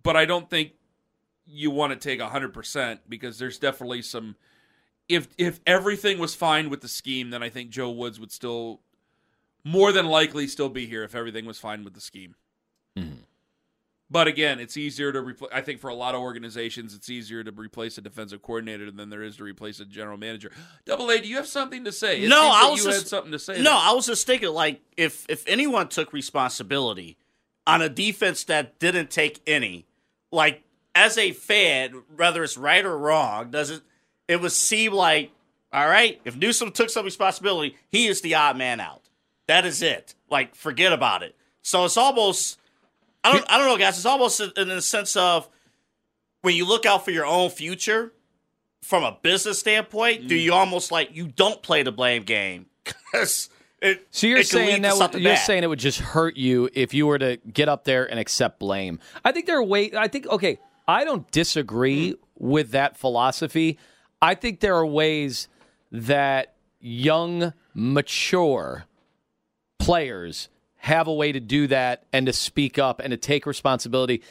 but 0.02 0.16
I 0.16 0.24
don't 0.24 0.50
think 0.50 0.72
you 1.46 1.70
want 1.70 1.92
to 1.92 1.98
take 1.98 2.20
hundred 2.20 2.52
percent 2.52 3.00
because 3.08 3.38
there's 3.38 3.58
definitely 3.58 4.02
some. 4.02 4.36
If 5.08 5.28
if 5.38 5.60
everything 5.66 6.18
was 6.18 6.34
fine 6.34 6.70
with 6.70 6.80
the 6.80 6.88
scheme, 6.88 7.30
then 7.30 7.42
I 7.42 7.48
think 7.48 7.70
Joe 7.70 7.90
Woods 7.90 8.20
would 8.20 8.32
still, 8.32 8.80
more 9.64 9.92
than 9.92 10.06
likely, 10.06 10.46
still 10.46 10.68
be 10.68 10.86
here 10.86 11.02
if 11.02 11.14
everything 11.14 11.44
was 11.44 11.58
fine 11.58 11.84
with 11.84 11.94
the 11.94 12.00
scheme. 12.00 12.36
Mm-hmm. 12.96 13.22
But 14.12 14.26
again, 14.26 14.60
it's 14.60 14.76
easier 14.76 15.10
to 15.10 15.22
replace. 15.22 15.50
I 15.54 15.62
think 15.62 15.80
for 15.80 15.88
a 15.88 15.94
lot 15.94 16.14
of 16.14 16.20
organizations, 16.20 16.94
it's 16.94 17.08
easier 17.08 17.42
to 17.42 17.50
replace 17.50 17.96
a 17.96 18.02
defensive 18.02 18.42
coordinator 18.42 18.90
than 18.90 19.08
there 19.08 19.22
is 19.22 19.38
to 19.38 19.44
replace 19.44 19.80
a 19.80 19.86
general 19.86 20.18
manager. 20.18 20.52
Double 20.84 21.10
A, 21.10 21.18
do 21.18 21.26
you 21.26 21.36
have 21.36 21.46
something 21.46 21.84
to 21.84 21.92
say? 21.92 22.22
It 22.22 22.28
No, 22.28 22.50
I 22.52 22.68
was 22.68 22.80
you 22.80 22.90
just 22.90 22.98
had 23.04 23.08
something 23.08 23.32
to 23.32 23.38
say. 23.38 23.56
No, 23.56 23.70
there. 23.70 23.72
I 23.72 23.92
was 23.92 24.04
just 24.04 24.26
thinking 24.26 24.50
like 24.50 24.82
if 24.98 25.24
if 25.30 25.48
anyone 25.48 25.88
took 25.88 26.12
responsibility 26.12 27.16
on 27.66 27.80
a 27.80 27.88
defense 27.88 28.44
that 28.44 28.78
didn't 28.78 29.10
take 29.10 29.40
any, 29.46 29.86
like 30.30 30.62
as 30.94 31.16
a 31.18 31.32
fan, 31.32 32.02
whether 32.16 32.42
it's 32.44 32.56
right 32.56 32.84
or 32.84 32.96
wrong, 32.96 33.50
does 33.50 33.70
it 33.70 33.82
it 34.28 34.40
would 34.40 34.52
seem 34.52 34.92
like 34.92 35.30
all 35.72 35.88
right, 35.88 36.20
if 36.26 36.36
Newsome 36.36 36.70
took 36.70 36.90
some 36.90 37.04
responsibility, 37.06 37.76
he 37.88 38.06
is 38.06 38.20
the 38.20 38.34
odd 38.34 38.58
man 38.58 38.78
out. 38.78 39.02
That 39.46 39.64
is 39.64 39.80
it. 39.82 40.14
Like 40.30 40.54
forget 40.54 40.92
about 40.92 41.22
it. 41.22 41.34
So 41.62 41.84
it's 41.84 41.96
almost 41.96 42.58
I 43.24 43.32
don't 43.32 43.44
I 43.50 43.58
don't 43.58 43.68
know 43.68 43.78
guys, 43.78 43.96
it's 43.96 44.06
almost 44.06 44.40
in 44.40 44.68
the 44.68 44.82
sense 44.82 45.16
of 45.16 45.48
when 46.42 46.54
you 46.56 46.66
look 46.66 46.84
out 46.86 47.04
for 47.04 47.10
your 47.10 47.24
own 47.26 47.50
future 47.50 48.12
from 48.82 49.04
a 49.04 49.16
business 49.22 49.60
standpoint, 49.60 50.22
Mm. 50.24 50.28
do 50.28 50.34
you 50.34 50.52
almost 50.52 50.90
like 50.90 51.14
you 51.14 51.28
don't 51.28 51.62
play 51.62 51.82
the 51.84 51.92
blame 51.92 52.24
game 52.24 52.66
because 52.84 53.48
it. 53.80 54.06
So 54.10 54.26
you're 54.26 54.42
saying 54.42 54.82
that 54.82 54.96
would, 54.96 55.14
you're 55.14 55.34
bad. 55.34 55.44
saying 55.44 55.62
it 55.64 55.68
would 55.68 55.78
just 55.78 56.00
hurt 56.00 56.36
you 56.36 56.68
if 56.72 56.92
you 56.94 57.06
were 57.06 57.18
to 57.18 57.36
get 57.38 57.68
up 57.68 57.84
there 57.84 58.08
and 58.08 58.18
accept 58.20 58.58
blame. 58.60 58.98
I 59.24 59.32
think 59.32 59.46
there 59.46 59.56
are 59.58 59.62
ways. 59.62 59.94
I 59.96 60.08
think 60.08 60.26
okay. 60.28 60.58
I 60.86 61.04
don't 61.04 61.30
disagree 61.30 62.12
hmm. 62.12 62.16
with 62.36 62.70
that 62.72 62.96
philosophy. 62.96 63.78
I 64.20 64.34
think 64.34 64.60
there 64.60 64.76
are 64.76 64.86
ways 64.86 65.48
that 65.90 66.54
young, 66.80 67.52
mature 67.74 68.84
players 69.78 70.48
have 70.76 71.06
a 71.06 71.12
way 71.12 71.32
to 71.32 71.40
do 71.40 71.66
that 71.68 72.04
and 72.12 72.26
to 72.26 72.32
speak 72.32 72.78
up 72.78 73.00
and 73.00 73.12
to 73.12 73.16
take 73.16 73.46
responsibility 73.46 74.22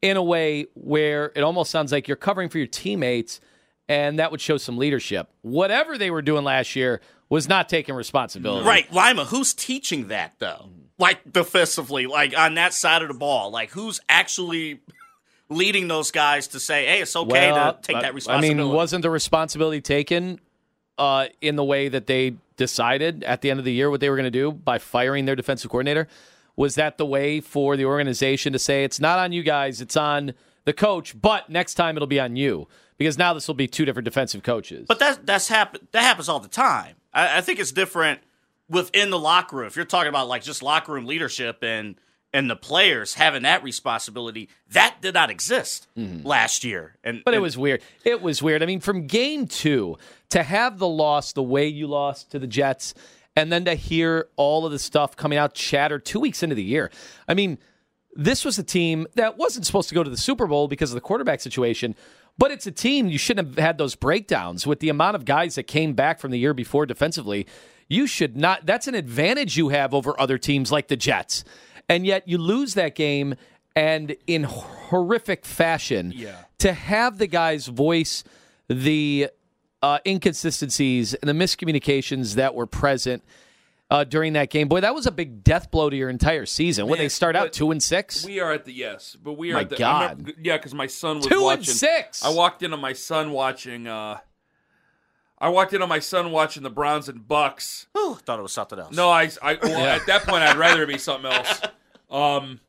in 0.00 0.16
a 0.16 0.22
way 0.22 0.66
where 0.74 1.32
it 1.34 1.42
almost 1.42 1.70
sounds 1.70 1.92
like 1.92 2.08
you're 2.08 2.16
covering 2.16 2.48
for 2.48 2.58
your 2.58 2.66
teammates 2.66 3.40
and 3.88 4.18
that 4.18 4.30
would 4.30 4.40
show 4.40 4.56
some 4.56 4.76
leadership. 4.76 5.28
Whatever 5.42 5.98
they 5.98 6.10
were 6.10 6.22
doing 6.22 6.44
last 6.44 6.76
year 6.76 7.00
was 7.28 7.48
not 7.48 7.68
taking 7.68 7.94
responsibility. 7.94 8.66
Right, 8.66 8.90
Lima, 8.92 9.24
who's 9.24 9.54
teaching 9.54 10.08
that 10.08 10.34
though? 10.38 10.68
Hmm. 10.68 10.82
Like 11.00 11.32
defensively, 11.32 12.06
like 12.06 12.36
on 12.36 12.54
that 12.54 12.74
side 12.74 13.02
of 13.02 13.08
the 13.08 13.14
ball, 13.14 13.50
like 13.50 13.70
who's 13.70 14.00
actually 14.08 14.80
leading 15.48 15.88
those 15.88 16.10
guys 16.10 16.48
to 16.48 16.60
say, 16.60 16.86
"Hey, 16.86 17.00
it's 17.00 17.14
okay 17.16 17.52
Well, 17.52 17.74
to 17.74 17.80
take 17.82 17.96
I- 17.96 18.02
that 18.02 18.14
responsibility." 18.14 18.60
I 18.60 18.64
mean, 18.64 18.74
wasn't 18.74 19.02
the 19.02 19.10
responsibility 19.10 19.80
taken 19.80 20.40
uh, 20.98 21.26
in 21.40 21.56
the 21.56 21.64
way 21.64 21.88
that 21.88 22.06
they 22.06 22.34
decided 22.56 23.22
at 23.24 23.40
the 23.40 23.50
end 23.50 23.58
of 23.58 23.64
the 23.64 23.72
year 23.72 23.88
what 23.90 24.00
they 24.00 24.10
were 24.10 24.16
going 24.16 24.24
to 24.24 24.30
do 24.30 24.52
by 24.52 24.78
firing 24.78 25.24
their 25.26 25.36
defensive 25.36 25.70
coordinator? 25.70 26.08
Was 26.56 26.74
that 26.74 26.98
the 26.98 27.06
way 27.06 27.40
for 27.40 27.76
the 27.76 27.84
organization 27.84 28.52
to 28.52 28.58
say 28.58 28.82
it's 28.82 28.98
not 28.98 29.18
on 29.18 29.30
you 29.30 29.44
guys, 29.44 29.80
it's 29.80 29.96
on 29.96 30.34
the 30.64 30.72
coach, 30.72 31.18
but 31.20 31.48
next 31.48 31.74
time 31.74 31.96
it'll 31.96 32.08
be 32.08 32.18
on 32.18 32.34
you 32.34 32.66
because 32.98 33.16
now 33.16 33.32
this 33.32 33.46
will 33.46 33.54
be 33.54 33.68
two 33.68 33.84
different 33.84 34.04
defensive 34.04 34.42
coaches. 34.42 34.86
But 34.88 34.98
that 34.98 35.24
that's 35.24 35.48
happen 35.48 35.86
that 35.92 36.02
happens 36.02 36.28
all 36.28 36.40
the 36.40 36.48
time. 36.48 36.96
I, 37.14 37.38
I 37.38 37.40
think 37.42 37.60
it's 37.60 37.72
different 37.72 38.20
within 38.68 39.10
the 39.10 39.18
locker 39.18 39.56
room. 39.56 39.66
If 39.66 39.76
you're 39.76 39.84
talking 39.84 40.08
about 40.08 40.28
like 40.28 40.42
just 40.42 40.62
locker 40.62 40.92
room 40.92 41.06
leadership 41.06 41.62
and 41.62 41.94
and 42.38 42.48
the 42.48 42.54
players 42.56 43.14
having 43.14 43.42
that 43.42 43.64
responsibility, 43.64 44.48
that 44.70 44.96
did 45.00 45.14
not 45.14 45.28
exist 45.28 45.88
last 45.96 46.62
year. 46.62 46.94
And 47.02 47.16
Mm-hmm. 47.18 47.22
But 47.24 47.34
it 47.34 47.40
was 47.40 47.58
weird. 47.58 47.82
It 48.04 48.22
was 48.22 48.40
weird. 48.40 48.62
I 48.62 48.66
mean, 48.66 48.78
from 48.78 49.08
game 49.08 49.48
two 49.48 49.96
to 50.28 50.44
have 50.44 50.78
the 50.78 50.86
loss 50.86 51.32
the 51.32 51.42
way 51.42 51.66
you 51.66 51.88
lost 51.88 52.30
to 52.30 52.38
the 52.38 52.46
Jets, 52.46 52.94
and 53.34 53.50
then 53.50 53.64
to 53.64 53.74
hear 53.74 54.28
all 54.36 54.64
of 54.64 54.70
the 54.70 54.78
stuff 54.78 55.16
coming 55.16 55.36
out 55.36 55.54
chatter 55.54 55.98
two 55.98 56.20
weeks 56.20 56.42
into 56.44 56.54
the 56.54 56.62
year. 56.62 56.92
I 57.26 57.34
mean, 57.34 57.58
this 58.14 58.44
was 58.44 58.56
a 58.56 58.62
team 58.62 59.06
that 59.16 59.36
wasn't 59.36 59.66
supposed 59.66 59.88
to 59.88 59.94
go 59.96 60.04
to 60.04 60.10
the 60.10 60.16
Super 60.16 60.46
Bowl 60.46 60.68
because 60.68 60.90
of 60.90 60.94
the 60.94 61.00
quarterback 61.00 61.40
situation, 61.40 61.96
but 62.36 62.52
it's 62.52 62.66
a 62.68 62.72
team 62.72 63.08
you 63.08 63.18
shouldn't 63.18 63.48
have 63.48 63.58
had 63.58 63.78
those 63.78 63.96
breakdowns 63.96 64.64
with 64.64 64.78
the 64.78 64.88
amount 64.90 65.16
of 65.16 65.24
guys 65.24 65.56
that 65.56 65.64
came 65.64 65.94
back 65.94 66.20
from 66.20 66.30
the 66.30 66.38
year 66.38 66.54
before 66.54 66.86
defensively. 66.86 67.46
You 67.88 68.06
should 68.06 68.36
not. 68.36 68.66
That's 68.66 68.86
an 68.86 68.94
advantage 68.94 69.56
you 69.56 69.70
have 69.70 69.94
over 69.94 70.18
other 70.20 70.38
teams 70.38 70.70
like 70.70 70.88
the 70.88 70.96
Jets. 70.96 71.42
And 71.88 72.06
yet 72.06 72.28
you 72.28 72.38
lose 72.38 72.74
that 72.74 72.94
game 72.94 73.34
and 73.76 74.16
in 74.26 74.44
horrific 74.44 75.44
fashion 75.44 76.12
Yeah. 76.14 76.36
to 76.58 76.72
have 76.72 77.18
the 77.18 77.26
guys 77.26 77.66
voice 77.68 78.24
the 78.68 79.28
uh, 79.82 79.98
inconsistencies 80.04 81.14
and 81.14 81.28
the 81.28 81.32
miscommunications 81.32 82.34
that 82.34 82.54
were 82.54 82.66
present 82.66 83.22
uh, 83.90 84.04
during 84.04 84.34
that 84.34 84.50
game. 84.50 84.68
Boy, 84.68 84.80
that 84.80 84.94
was 84.94 85.06
a 85.06 85.10
big 85.12 85.42
death 85.42 85.70
blow 85.70 85.88
to 85.88 85.96
your 85.96 86.10
entire 86.10 86.44
season. 86.44 86.88
when 86.88 86.98
they 86.98 87.08
start 87.08 87.36
out 87.36 87.52
two 87.54 87.70
and 87.70 87.82
six. 87.82 88.24
We 88.26 88.40
are 88.40 88.52
at 88.52 88.64
the 88.66 88.72
yes, 88.72 89.16
but 89.22 89.34
we 89.34 89.50
are 89.52 89.54
My 89.54 89.60
at 89.62 89.70
the 89.70 89.76
I 89.76 89.78
God. 89.78 90.10
remember- 90.18 90.32
yeah, 90.42 90.56
because 90.58 90.74
my 90.74 90.88
son 90.88 91.16
was 91.18 91.26
Two 91.26 91.34
and 91.36 91.42
watching 91.44 91.72
six! 91.74 92.22
I 92.24 92.28
walked 92.30 92.62
in 92.62 92.72
on 92.74 92.80
my 92.80 92.92
son 92.92 93.30
watching. 93.30 93.86
uh 93.86 94.18
I 95.40 95.48
walked 95.50 95.72
in 95.72 95.80
on 95.82 95.88
my 95.88 96.00
son 96.00 96.32
watching 96.32 96.64
the 96.64 96.70
Browns 96.70 97.08
and 97.08 97.26
Bucks. 97.26 97.86
Whew, 97.92 98.16
thought 98.16 98.40
it 98.40 98.42
was 98.42 98.52
something 98.52 98.76
else. 98.78 98.92
No, 98.94 99.08
I, 99.08 99.30
I 99.40 99.56
well, 99.62 99.86
at 99.86 100.04
that 100.06 100.24
point 100.24 100.42
I'd 100.42 100.56
rather 100.56 100.82
it 100.82 100.88
be 100.88 100.98
something 100.98 101.30
else. 101.30 101.60
Um, 102.10 102.60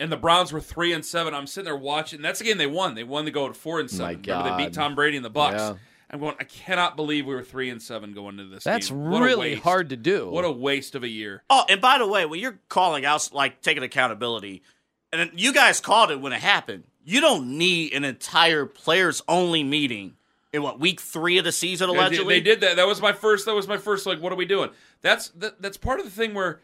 and 0.00 0.10
the 0.10 0.16
Browns 0.16 0.52
were 0.52 0.60
three 0.60 0.92
and 0.92 1.04
seven. 1.04 1.34
I'm 1.34 1.46
sitting 1.46 1.66
there 1.66 1.76
watching. 1.76 2.22
That's 2.22 2.38
the 2.40 2.44
game 2.44 2.58
they 2.58 2.66
won. 2.66 2.94
They 2.94 3.04
won 3.04 3.24
to 3.26 3.30
go 3.30 3.48
to 3.48 3.54
four 3.54 3.80
and 3.80 3.90
seven. 3.90 4.20
My 4.26 4.32
Remember 4.34 4.58
they 4.58 4.64
beat 4.64 4.74
Tom 4.74 4.94
Brady 4.94 5.16
and 5.16 5.24
the 5.24 5.30
Bucks. 5.30 5.56
Yeah. 5.56 5.74
I'm 6.10 6.20
going. 6.20 6.34
I 6.38 6.44
cannot 6.44 6.96
believe 6.96 7.24
we 7.26 7.34
were 7.34 7.42
three 7.42 7.70
and 7.70 7.80
seven 7.80 8.12
going 8.12 8.38
into 8.38 8.52
this. 8.52 8.64
That's 8.64 8.90
game. 8.90 9.04
Really 9.04 9.54
hard 9.54 9.90
to 9.90 9.96
do. 9.96 10.28
What 10.28 10.44
a 10.44 10.50
waste 10.50 10.94
of 10.94 11.04
a 11.04 11.08
year. 11.08 11.42
Oh, 11.48 11.64
and 11.68 11.80
by 11.80 11.98
the 11.98 12.06
way, 12.06 12.26
when 12.26 12.38
you're 12.38 12.58
calling 12.68 13.04
out, 13.06 13.30
like 13.32 13.62
taking 13.62 13.82
accountability, 13.82 14.62
and 15.12 15.30
you 15.34 15.54
guys 15.54 15.80
called 15.80 16.10
it 16.10 16.20
when 16.20 16.32
it 16.32 16.40
happened, 16.40 16.84
you 17.04 17.20
don't 17.22 17.56
need 17.56 17.94
an 17.94 18.04
entire 18.04 18.66
players 18.66 19.22
only 19.26 19.64
meeting 19.64 20.16
in 20.52 20.62
what 20.62 20.78
week 20.78 21.00
three 21.00 21.38
of 21.38 21.44
the 21.44 21.52
season 21.52 21.88
They- 21.88 21.96
allegedly. 21.96 22.34
They, 22.34 22.40
did 22.40 22.60
that. 22.60 22.76
That 22.76 22.86
was 22.86 23.00
my 23.00 23.12
first. 23.12 23.46
That 23.46 23.54
was 23.54 23.66
my 23.66 23.78
first. 23.78 24.04
Like, 24.04 24.20
what 24.20 24.32
are 24.32 24.36
we 24.36 24.44
doing? 24.44 24.68
That's 25.00 25.28
that, 25.30 25.62
that's 25.62 25.78
part 25.78 25.98
of 25.98 26.04
the 26.04 26.10
thing 26.10 26.34
where, 26.34 26.60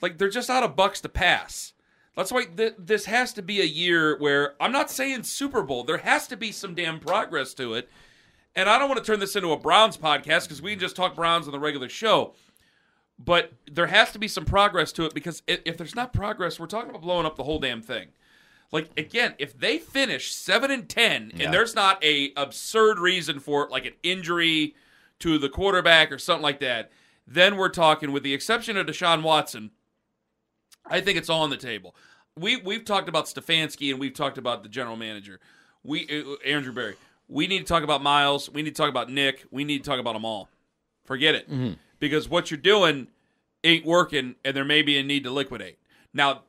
like, 0.00 0.18
they're 0.18 0.28
just 0.28 0.50
out 0.50 0.62
of 0.62 0.76
bucks 0.76 1.00
to 1.02 1.08
pass. 1.08 1.72
That's 2.16 2.32
why 2.32 2.44
th- 2.44 2.74
this 2.78 3.04
has 3.04 3.32
to 3.34 3.42
be 3.42 3.60
a 3.60 3.64
year 3.64 4.18
where 4.18 4.54
I'm 4.60 4.72
not 4.72 4.90
saying 4.90 5.24
Super 5.24 5.62
Bowl. 5.62 5.84
There 5.84 5.98
has 5.98 6.26
to 6.28 6.36
be 6.36 6.50
some 6.50 6.74
damn 6.74 6.98
progress 6.98 7.52
to 7.54 7.74
it. 7.74 7.90
And 8.54 8.70
I 8.70 8.78
don't 8.78 8.88
want 8.88 9.04
to 9.04 9.04
turn 9.04 9.20
this 9.20 9.36
into 9.36 9.52
a 9.52 9.58
Browns 9.58 9.98
podcast 9.98 10.44
because 10.44 10.62
we 10.62 10.70
can 10.70 10.80
just 10.80 10.96
talk 10.96 11.14
Browns 11.14 11.46
on 11.46 11.52
the 11.52 11.60
regular 11.60 11.90
show. 11.90 12.34
But 13.18 13.52
there 13.70 13.86
has 13.86 14.12
to 14.12 14.18
be 14.18 14.28
some 14.28 14.46
progress 14.46 14.92
to 14.92 15.04
it 15.04 15.14
because 15.14 15.42
if, 15.46 15.60
if 15.66 15.76
there's 15.76 15.94
not 15.94 16.14
progress, 16.14 16.58
we're 16.58 16.66
talking 16.66 16.88
about 16.88 17.02
blowing 17.02 17.26
up 17.26 17.36
the 17.36 17.44
whole 17.44 17.58
damn 17.58 17.82
thing. 17.82 18.08
Like 18.72 18.90
again, 18.96 19.34
if 19.38 19.58
they 19.58 19.78
finish 19.78 20.32
seven 20.32 20.70
and 20.70 20.88
ten, 20.88 21.32
and 21.38 21.52
there's 21.52 21.74
not 21.74 22.02
a 22.02 22.32
absurd 22.36 22.98
reason 22.98 23.40
for 23.40 23.64
it, 23.64 23.70
like 23.70 23.86
an 23.86 23.94
injury 24.02 24.74
to 25.20 25.38
the 25.38 25.48
quarterback 25.48 26.10
or 26.10 26.18
something 26.18 26.42
like 26.42 26.60
that, 26.60 26.90
then 27.26 27.56
we're 27.56 27.68
talking. 27.68 28.10
With 28.10 28.22
the 28.22 28.34
exception 28.34 28.76
of 28.76 28.86
Deshaun 28.86 29.22
Watson, 29.22 29.70
I 30.88 31.00
think 31.00 31.18
it's 31.18 31.28
all 31.28 31.42
on 31.42 31.50
the 31.50 31.56
table. 31.56 31.94
We 32.38 32.56
we've 32.56 32.84
talked 32.84 33.08
about 33.08 33.26
Stefanski 33.26 33.90
and 33.90 34.00
we've 34.00 34.14
talked 34.14 34.38
about 34.38 34.62
the 34.62 34.68
general 34.68 34.96
manager. 34.96 35.40
We 35.82 36.06
uh, 36.08 36.48
Andrew 36.48 36.72
Berry. 36.72 36.96
We 37.28 37.46
need 37.46 37.58
to 37.60 37.64
talk 37.64 37.82
about 37.82 38.02
Myles. 38.02 38.50
We 38.50 38.62
need 38.62 38.74
to 38.74 38.82
talk 38.82 38.88
about 38.88 39.10
Nick. 39.10 39.44
We 39.50 39.64
need 39.64 39.82
to 39.82 39.90
talk 39.90 39.98
about 39.98 40.12
them 40.12 40.24
all. 40.24 40.48
Forget 41.04 41.34
it, 41.34 41.48
because 41.98 42.28
what 42.28 42.50
you're 42.50 42.58
doing 42.58 43.08
ain't 43.64 43.84
working, 43.84 44.34
and 44.44 44.56
there 44.56 44.64
may 44.64 44.82
be 44.82 44.98
a 44.98 45.02
need 45.02 45.24
to 45.24 45.30
liquidate. 45.30 45.78
Now, 46.12 46.42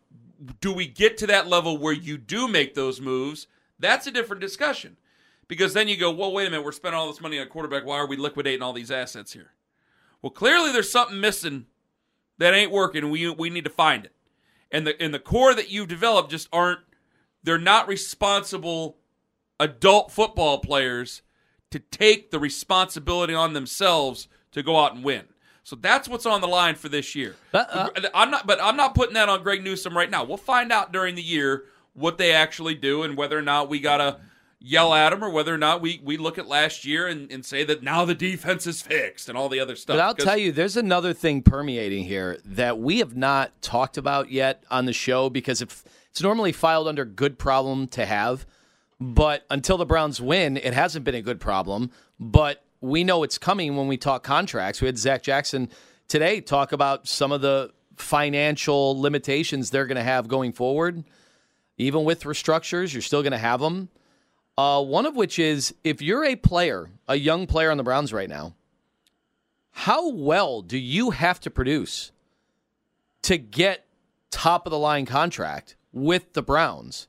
do 0.62 0.74
we 0.74 0.88
get 0.88 1.18
to 1.20 1.28
that 1.28 1.48
level 1.48 1.78
where 1.78 1.94
you 1.94 2.18
do 2.18 2.48
make 2.48 2.74
those 2.74 3.00
moves? 3.00 3.48
That's 3.80 4.08
a 4.08 4.12
different 4.12 4.42
discussion. 4.42 4.98
Because 5.48 5.74
then 5.74 5.88
you 5.88 5.96
go, 5.96 6.12
well, 6.12 6.34
wait 6.34 6.48
a 6.48 6.50
minute, 6.50 6.66
we're 6.66 6.72
spending 6.72 7.00
all 7.00 7.08
this 7.08 7.22
money 7.22 7.40
on 7.40 7.46
a 7.46 7.50
quarterback. 7.50 7.86
Why 7.86 7.98
are 7.98 8.08
we 8.08 8.18
liquidating 8.18 8.62
all 8.62 8.74
these 8.74 8.92
assets 8.92 9.34
here? 9.34 9.52
Well, 10.22 10.32
clearly 10.32 10.72
there's 10.72 10.92
something 10.92 11.22
missing 11.22 11.68
that 12.40 12.54
ain't 12.54 12.72
working, 12.72 13.10
we 13.10 13.30
we 13.30 13.50
need 13.50 13.64
to 13.64 13.70
find 13.70 14.06
it. 14.06 14.12
And 14.72 14.86
the 14.86 15.02
and 15.02 15.14
the 15.14 15.20
core 15.20 15.54
that 15.54 15.70
you've 15.72 15.88
developed 15.88 16.32
just 16.32 16.50
aren't 16.52 16.80
they're 17.44 17.58
not 17.58 17.88
responsible 17.88 18.98
adult 19.60 20.12
football 20.12 20.60
players 20.60 21.22
to 21.72 21.80
take 21.80 22.32
the 22.32 22.40
responsibility 22.40 23.34
on 23.34 23.54
themselves 23.54 24.28
to 24.52 24.64
go 24.64 24.78
out 24.80 24.96
and 24.96 25.04
win. 25.04 25.24
So 25.64 25.76
that's 25.76 26.08
what's 26.08 26.26
on 26.26 26.40
the 26.40 26.48
line 26.48 26.76
for 26.76 26.88
this 26.88 27.14
year. 27.14 27.36
Uh, 27.54 27.66
uh. 27.70 27.90
I'm 28.14 28.32
not, 28.32 28.48
but 28.48 28.62
I'm 28.62 28.78
not 28.78 28.96
putting 28.96 29.16
that 29.16 29.28
on 29.28 29.44
Greg 29.44 29.64
Newsome 29.64 29.98
right 29.98 30.10
now. 30.10 30.24
We'll 30.24 30.38
find 30.38 30.72
out 30.72 30.94
during 30.94 31.16
the 31.16 31.22
year 31.22 31.66
what 31.94 32.18
they 32.18 32.32
actually 32.32 32.76
do 32.76 33.04
and 33.04 33.18
whether 33.18 33.38
or 33.38 33.42
not 33.42 33.68
we 33.68 33.80
gotta 33.80 34.20
yell 34.60 34.94
at 34.94 35.12
them 35.12 35.24
or 35.24 35.30
whether 35.30 35.54
or 35.54 35.58
not 35.58 35.82
we, 35.82 36.02
we 36.04 36.18
look 36.18 36.38
at 36.38 36.48
last 36.48 36.84
year 36.84 37.08
and, 37.08 37.32
and 37.32 37.46
say 37.46 37.64
that 37.64 37.84
now 37.84 38.06
the 38.06 38.16
defense 38.16 38.66
is 38.66 38.82
fixed 38.82 39.30
and 39.30 39.38
all 39.38 39.50
the 39.50 39.60
other 39.60 39.76
stuff. 39.76 39.96
But 39.96 40.02
I'll 40.02 40.16
tell 40.16 40.38
you, 40.38 40.52
there's 40.52 40.78
another 40.78 41.14
thing 41.14 41.42
permeating 41.42 42.06
here 42.06 42.40
that 42.44 42.80
we 42.80 43.00
have 43.00 43.16
not 43.16 43.62
talked 43.62 43.98
about 43.98 44.32
yet 44.32 44.64
on 44.72 44.86
the 44.86 44.94
show 44.94 45.30
because 45.30 45.62
if 45.62 45.84
it's 46.10 46.22
normally 46.22 46.52
filed 46.52 46.88
under 46.88 47.06
good 47.06 47.38
problem 47.38 47.88
to 47.90 48.06
have, 48.06 48.46
but 49.00 49.46
until 49.52 49.78
the 49.78 49.86
Browns 49.86 50.20
win, 50.20 50.58
it 50.58 50.74
hasn't 50.74 51.06
been 51.06 51.16
a 51.16 51.22
good 51.22 51.40
problem. 51.40 51.92
But 52.20 52.64
we 52.82 53.04
know 53.04 53.24
it's 53.24 53.38
coming 53.38 53.76
when 53.76 53.88
we 53.88 53.98
talk 53.98 54.24
contracts. 54.24 54.82
We 54.82 54.88
had 54.88 54.98
Zac 54.98 55.22
Jackson 55.22 55.70
today 56.08 56.42
talk 56.42 56.72
about 56.72 57.08
some 57.08 57.32
of 57.32 57.42
the 57.42 57.72
financial 57.96 59.00
limitations 59.00 59.70
they're 59.70 59.86
going 59.86 59.98
to 59.98 60.04
have 60.04 60.28
going 60.28 60.54
forward. 60.54 61.04
Even 61.78 62.04
with 62.04 62.24
restructures, 62.24 62.94
you're 62.94 63.02
still 63.04 63.22
going 63.22 63.32
to 63.32 63.38
have 63.38 63.60
them. 63.60 63.90
Uh, 64.58 64.84
one 64.84 65.06
of 65.06 65.16
which 65.16 65.38
is 65.38 65.74
if 65.84 66.02
you're 66.02 66.26
a 66.26 66.36
player, 66.36 66.90
a 67.08 67.16
young 67.16 67.46
player 67.46 67.70
on 67.70 67.78
the 67.78 67.84
Browns 67.84 68.12
right 68.12 68.30
now, 68.30 68.54
how 69.72 70.10
well 70.10 70.64
do 70.64 70.78
you 70.78 71.12
have 71.12 71.40
to 71.42 71.52
produce 71.52 72.12
to 73.22 73.38
get 73.38 73.86
top 74.32 74.66
of 74.66 74.72
the 74.72 74.80
line 74.80 75.06
contract 75.06 75.76
with 75.94 76.34
the 76.34 76.42
Browns? 76.42 77.08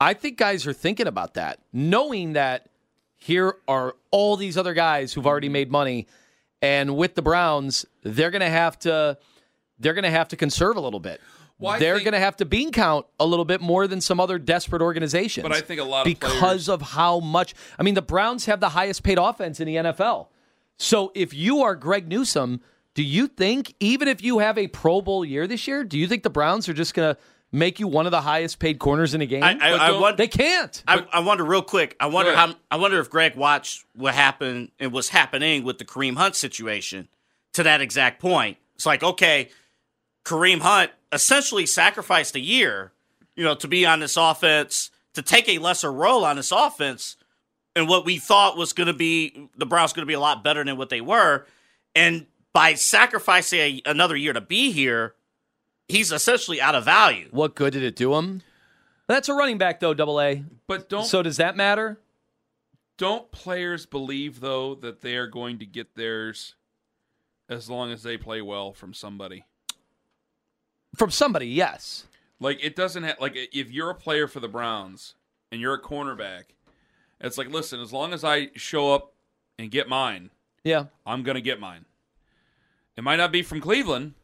I 0.00 0.14
think 0.14 0.38
guys 0.38 0.66
are 0.66 0.72
thinking 0.72 1.06
about 1.06 1.34
that, 1.34 1.60
knowing 1.72 2.32
that 2.32 2.68
here 3.16 3.56
are 3.68 3.94
all 4.10 4.36
these 4.36 4.56
other 4.56 4.74
guys 4.74 5.12
who've 5.12 5.26
already 5.26 5.48
made 5.48 5.70
money, 5.70 6.06
and 6.60 6.96
with 6.96 7.14
the 7.14 7.22
Browns, 7.22 7.84
they're 8.02 8.30
going 8.30 8.40
to 8.40 8.48
have 8.48 8.78
to 8.80 9.18
they're 9.78 9.94
going 9.94 10.04
to 10.04 10.10
have 10.10 10.28
to 10.28 10.36
conserve 10.36 10.76
a 10.76 10.80
little 10.80 11.00
bit. 11.00 11.20
Well, 11.60 11.78
they're 11.78 11.98
going 11.98 12.12
to 12.12 12.20
have 12.20 12.36
to 12.36 12.44
bean 12.44 12.70
count 12.70 13.06
a 13.18 13.26
little 13.26 13.44
bit 13.44 13.60
more 13.60 13.86
than 13.88 14.00
some 14.00 14.20
other 14.20 14.38
desperate 14.38 14.80
organizations. 14.80 15.42
But 15.42 15.52
I 15.52 15.60
think 15.60 15.80
a 15.80 15.84
lot 15.84 16.00
of 16.00 16.04
because 16.04 16.38
players- 16.38 16.68
of 16.68 16.82
how 16.82 17.18
much. 17.20 17.54
I 17.78 17.82
mean, 17.82 17.94
the 17.94 18.02
Browns 18.02 18.46
have 18.46 18.60
the 18.60 18.68
highest 18.70 19.02
paid 19.02 19.18
offense 19.18 19.58
in 19.58 19.66
the 19.66 19.76
NFL. 19.76 20.28
So 20.76 21.10
if 21.16 21.34
you 21.34 21.62
are 21.62 21.74
Greg 21.74 22.06
Newsome, 22.08 22.60
do 22.94 23.02
you 23.02 23.26
think 23.26 23.74
even 23.80 24.06
if 24.06 24.22
you 24.22 24.38
have 24.38 24.56
a 24.56 24.68
Pro 24.68 25.00
Bowl 25.00 25.24
year 25.24 25.46
this 25.48 25.66
year, 25.66 25.82
do 25.82 25.98
you 25.98 26.06
think 26.06 26.22
the 26.22 26.30
Browns 26.30 26.68
are 26.68 26.74
just 26.74 26.94
going 26.94 27.14
to 27.14 27.20
make 27.50 27.80
you 27.80 27.88
one 27.88 28.06
of 28.06 28.12
the 28.12 28.20
highest 28.20 28.60
paid 28.60 28.78
corners 28.78 29.14
in 29.14 29.20
the 29.20 29.26
game? 29.26 29.42
I, 29.42 29.58
I, 29.60 29.86
I, 29.86 29.88
don't- 29.88 30.16
they 30.16 30.28
can't. 30.28 30.82
I, 30.86 31.04
I 31.12 31.20
wonder 31.20 31.44
real 31.44 31.62
quick. 31.62 31.96
I 31.98 32.06
wonder 32.06 32.34
how. 32.36 32.54
I 32.70 32.76
wonder 32.76 33.00
if 33.00 33.10
Greg 33.10 33.34
watched 33.34 33.84
what 33.94 34.14
happened 34.14 34.70
and 34.78 34.92
was 34.92 35.08
happening 35.08 35.64
with 35.64 35.78
the 35.78 35.84
Kareem 35.84 36.16
Hunt 36.16 36.36
situation 36.36 37.08
to 37.54 37.64
that 37.64 37.80
exact 37.80 38.20
point. 38.20 38.58
It's 38.76 38.86
like 38.86 39.02
okay, 39.02 39.48
Kareem 40.24 40.60
Hunt 40.60 40.92
essentially 41.12 41.66
sacrificed 41.66 42.34
a 42.36 42.40
year, 42.40 42.92
you 43.36 43.44
know, 43.44 43.54
to 43.54 43.68
be 43.68 43.86
on 43.86 44.00
this 44.00 44.16
offense 44.16 44.90
to 45.14 45.22
take 45.22 45.48
a 45.48 45.58
lesser 45.58 45.92
role 45.92 46.24
on 46.24 46.36
this 46.36 46.52
offense, 46.52 47.16
and 47.74 47.88
what 47.88 48.04
we 48.04 48.18
thought 48.18 48.56
was 48.56 48.72
going 48.72 48.86
to 48.86 48.92
be 48.92 49.48
the 49.56 49.66
Browns 49.66 49.92
going 49.92 50.02
to 50.02 50.06
be 50.06 50.14
a 50.14 50.20
lot 50.20 50.44
better 50.44 50.64
than 50.64 50.76
what 50.76 50.90
they 50.90 51.00
were, 51.00 51.46
and 51.94 52.26
by 52.52 52.74
sacrificing 52.74 53.58
a, 53.60 53.82
another 53.86 54.16
year 54.16 54.32
to 54.32 54.40
be 54.40 54.70
here, 54.70 55.14
he's 55.88 56.12
essentially 56.12 56.60
out 56.60 56.74
of 56.74 56.84
value. 56.84 57.28
what 57.30 57.54
good 57.54 57.72
did 57.72 57.82
it 57.82 57.96
do 57.96 58.14
him? 58.14 58.42
That's 59.06 59.28
a 59.28 59.34
running 59.34 59.58
back 59.58 59.80
though, 59.80 59.94
double 59.94 60.20
A. 60.20 60.44
But 60.66 60.88
don't 60.88 61.04
So 61.04 61.22
does 61.22 61.38
that 61.38 61.56
matter? 61.56 61.98
don't 62.98 63.30
players 63.30 63.86
believe 63.86 64.40
though 64.40 64.74
that 64.74 65.00
they 65.00 65.16
are 65.16 65.28
going 65.28 65.58
to 65.60 65.66
get 65.66 65.94
theirs 65.94 66.56
as 67.48 67.70
long 67.70 67.90
as 67.90 68.02
they 68.02 68.18
play 68.18 68.42
well 68.42 68.72
from 68.72 68.92
somebody? 68.92 69.44
From 70.98 71.10
somebody, 71.10 71.46
yes. 71.46 72.04
Like 72.40 72.62
it 72.62 72.76
doesn't 72.76 73.02
have 73.04 73.16
like 73.20 73.34
if 73.36 73.70
you're 73.70 73.90
a 73.90 73.94
player 73.94 74.26
for 74.28 74.40
the 74.40 74.48
Browns 74.48 75.14
and 75.50 75.60
you're 75.60 75.74
a 75.74 75.80
cornerback, 75.82 76.44
it's 77.20 77.38
like 77.38 77.48
listen, 77.50 77.80
as 77.80 77.92
long 77.92 78.12
as 78.12 78.24
I 78.24 78.50
show 78.56 78.92
up 78.94 79.12
and 79.58 79.70
get 79.70 79.88
mine, 79.88 80.30
Yeah. 80.64 80.84
I'm 81.06 81.22
gonna 81.22 81.40
get 81.40 81.58
mine. 81.60 81.84
It 82.96 83.04
might 83.04 83.16
not 83.16 83.30
be 83.32 83.42
from 83.42 83.60
Cleveland, 83.60 84.14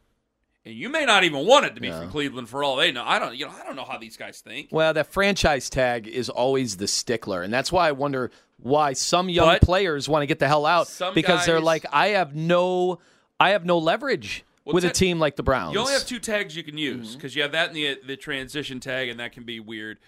and 0.65 0.75
you 0.75 0.89
may 0.89 1.05
not 1.05 1.23
even 1.23 1.45
want 1.45 1.65
it 1.65 1.75
to 1.75 1.81
be 1.81 1.89
No. 1.89 1.99
from 2.01 2.11
Cleveland 2.11 2.49
for 2.49 2.63
all 2.63 2.75
they 2.75 2.91
know. 2.91 3.03
I 3.05 3.19
don't, 3.19 3.35
you 3.35 3.45
know, 3.45 3.51
I 3.57 3.63
don't 3.65 3.75
know 3.77 3.85
how 3.85 3.97
these 3.97 4.17
guys 4.17 4.41
think. 4.41 4.67
Well, 4.71 4.93
that 4.93 5.07
franchise 5.11 5.69
tag 5.69 6.07
is 6.07 6.29
always 6.29 6.77
the 6.77 6.87
stickler, 6.87 7.41
and 7.41 7.53
that's 7.53 7.71
why 7.71 7.87
I 7.87 7.93
wonder 7.93 8.31
why 8.57 8.93
some 8.93 9.29
young 9.29 9.47
But- 9.47 9.61
players 9.61 10.09
want 10.09 10.23
to 10.23 10.27
get 10.27 10.39
the 10.39 10.47
hell 10.47 10.65
out 10.65 10.89
because 11.13 11.45
they're 11.45 11.61
like, 11.61 11.85
I 11.91 12.07
have 12.09 12.35
no, 12.35 12.99
I 13.39 13.51
have 13.51 13.65
no 13.65 13.77
leverage 13.77 14.43
Well, 14.65 14.73
with 14.73 14.85
a 14.85 14.89
team 14.89 15.19
like 15.19 15.35
the 15.35 15.43
Browns. 15.43 15.73
You 15.73 15.79
only 15.79 15.93
have 15.93 16.05
two 16.05 16.19
tags 16.19 16.55
you 16.55 16.63
can 16.63 16.73
Mm-hmm. 16.75 16.99
use 17.01 17.15
because 17.15 17.35
you 17.35 17.41
have 17.43 17.51
that 17.53 17.69
in 17.69 17.75
the 17.75 17.99
the 18.05 18.17
transition 18.17 18.79
tag, 18.79 19.09
and 19.09 19.19
that 19.19 19.31
can 19.31 19.43
be 19.43 19.59
weird. 19.59 19.99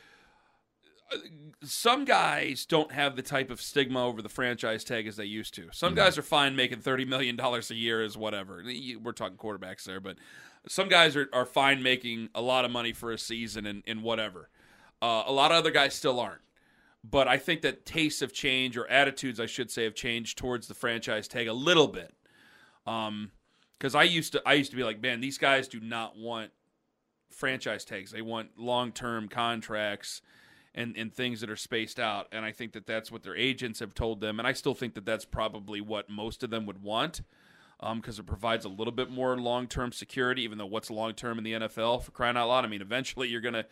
Uh, 1.14 1.18
Some 1.64 2.06
guys 2.06 2.66
don't 2.66 2.92
have 2.92 3.16
the 3.16 3.22
type 3.22 3.50
of 3.50 3.62
stigma 3.62 4.06
over 4.06 4.22
the 4.22 4.30
franchise 4.30 4.84
tag 4.84 5.08
as 5.08 5.16
they 5.16 5.26
used 5.26 5.54
to. 5.56 5.70
Some 5.72 5.90
Mm-hmm. 5.90 5.96
guys 5.98 6.18
are 6.18 6.22
fine 6.24 6.56
making 6.56 6.80
thirty 6.82 7.06
million 7.06 7.36
dollars 7.36 7.70
a 7.72 7.76
year 7.76 8.04
as 8.04 8.18
whatever. 8.18 8.64
We're 9.02 9.12
talking 9.14 9.38
quarterbacks 9.38 9.84
there, 9.84 10.00
but 10.00 10.18
some 10.68 10.90
guys 10.90 11.16
are, 11.16 11.30
are 11.34 11.46
fine 11.46 11.82
making 11.84 12.30
a 12.36 12.42
lot 12.42 12.66
of 12.66 12.72
money 12.72 12.92
for 12.94 13.12
a 13.12 13.18
season 13.18 13.66
and, 13.66 13.84
and 13.88 14.04
whatever. 14.04 14.50
Uh, 15.02 15.24
a 15.28 15.32
lot 15.32 15.52
of 15.52 15.58
other 15.58 15.72
guys 15.72 15.94
still 15.94 16.20
aren't. 16.20 16.42
But 17.10 17.28
I 17.28 17.38
think 17.38 17.62
that 17.62 17.86
tastes 17.86 18.22
of 18.22 18.34
change 18.34 18.76
or 18.76 18.86
attitudes, 18.88 19.40
I 19.40 19.46
should 19.46 19.72
say, 19.72 19.86
have 19.86 19.94
changed 19.96 20.38
towards 20.38 20.68
the 20.68 20.74
franchise 20.74 21.28
tag 21.28 21.48
a 21.48 21.54
little 21.54 21.88
bit. 21.88 22.14
Um, 22.86 23.32
because 23.78 23.96
I 23.96 24.04
used 24.04 24.34
to 24.34 24.42
I 24.46 24.54
used 24.54 24.72
to 24.72 24.78
be 24.78 24.84
like, 24.84 25.02
man, 25.02 25.20
these 25.20 25.38
guys 25.38 25.68
do 25.68 25.80
not 25.80 26.18
want 26.18 26.52
franchise 27.30 27.86
tags. 27.86 28.12
They 28.12 28.22
want 28.22 28.58
long 28.58 28.92
term 28.92 29.28
contracts 29.28 30.22
and 30.74 30.96
and 30.98 31.14
things 31.14 31.42
that 31.42 31.50
are 31.50 31.56
spaced 31.56 32.00
out. 32.00 32.28
And 32.32 32.46
I 32.46 32.52
think 32.52 32.74
that 32.74 32.86
that's 32.86 33.12
what 33.12 33.24
their 33.24 33.36
agents 33.36 33.80
have 33.80 33.94
told 33.94 34.22
them. 34.22 34.40
And 34.40 34.48
I 34.48 34.54
still 34.54 34.74
think 34.74 34.96
that 34.96 35.06
that's 35.06 35.26
probably 35.26 35.82
what 35.82 36.10
most 36.10 36.44
of 36.44 36.50
them 36.50 36.66
would 36.66 36.82
want. 36.82 37.22
Because 37.96 38.18
it 38.18 38.26
provides 38.26 38.66
a 38.66 38.70
little 38.70 38.92
bit 38.92 39.12
more 39.12 39.38
long 39.38 39.68
term 39.68 39.92
security, 39.92 40.42
even 40.42 40.58
though 40.58 40.66
what's 40.66 40.90
long 40.90 41.14
term 41.14 41.38
in 41.38 41.44
the 41.44 41.54
NFL 41.54 42.02
for 42.02 42.10
crying 42.10 42.36
out 42.36 42.48
loud? 42.48 42.66
I 42.66 42.68
mean, 42.68 42.82
eventually 42.82 43.28
you're 43.28 43.42
gonna, 43.42 43.66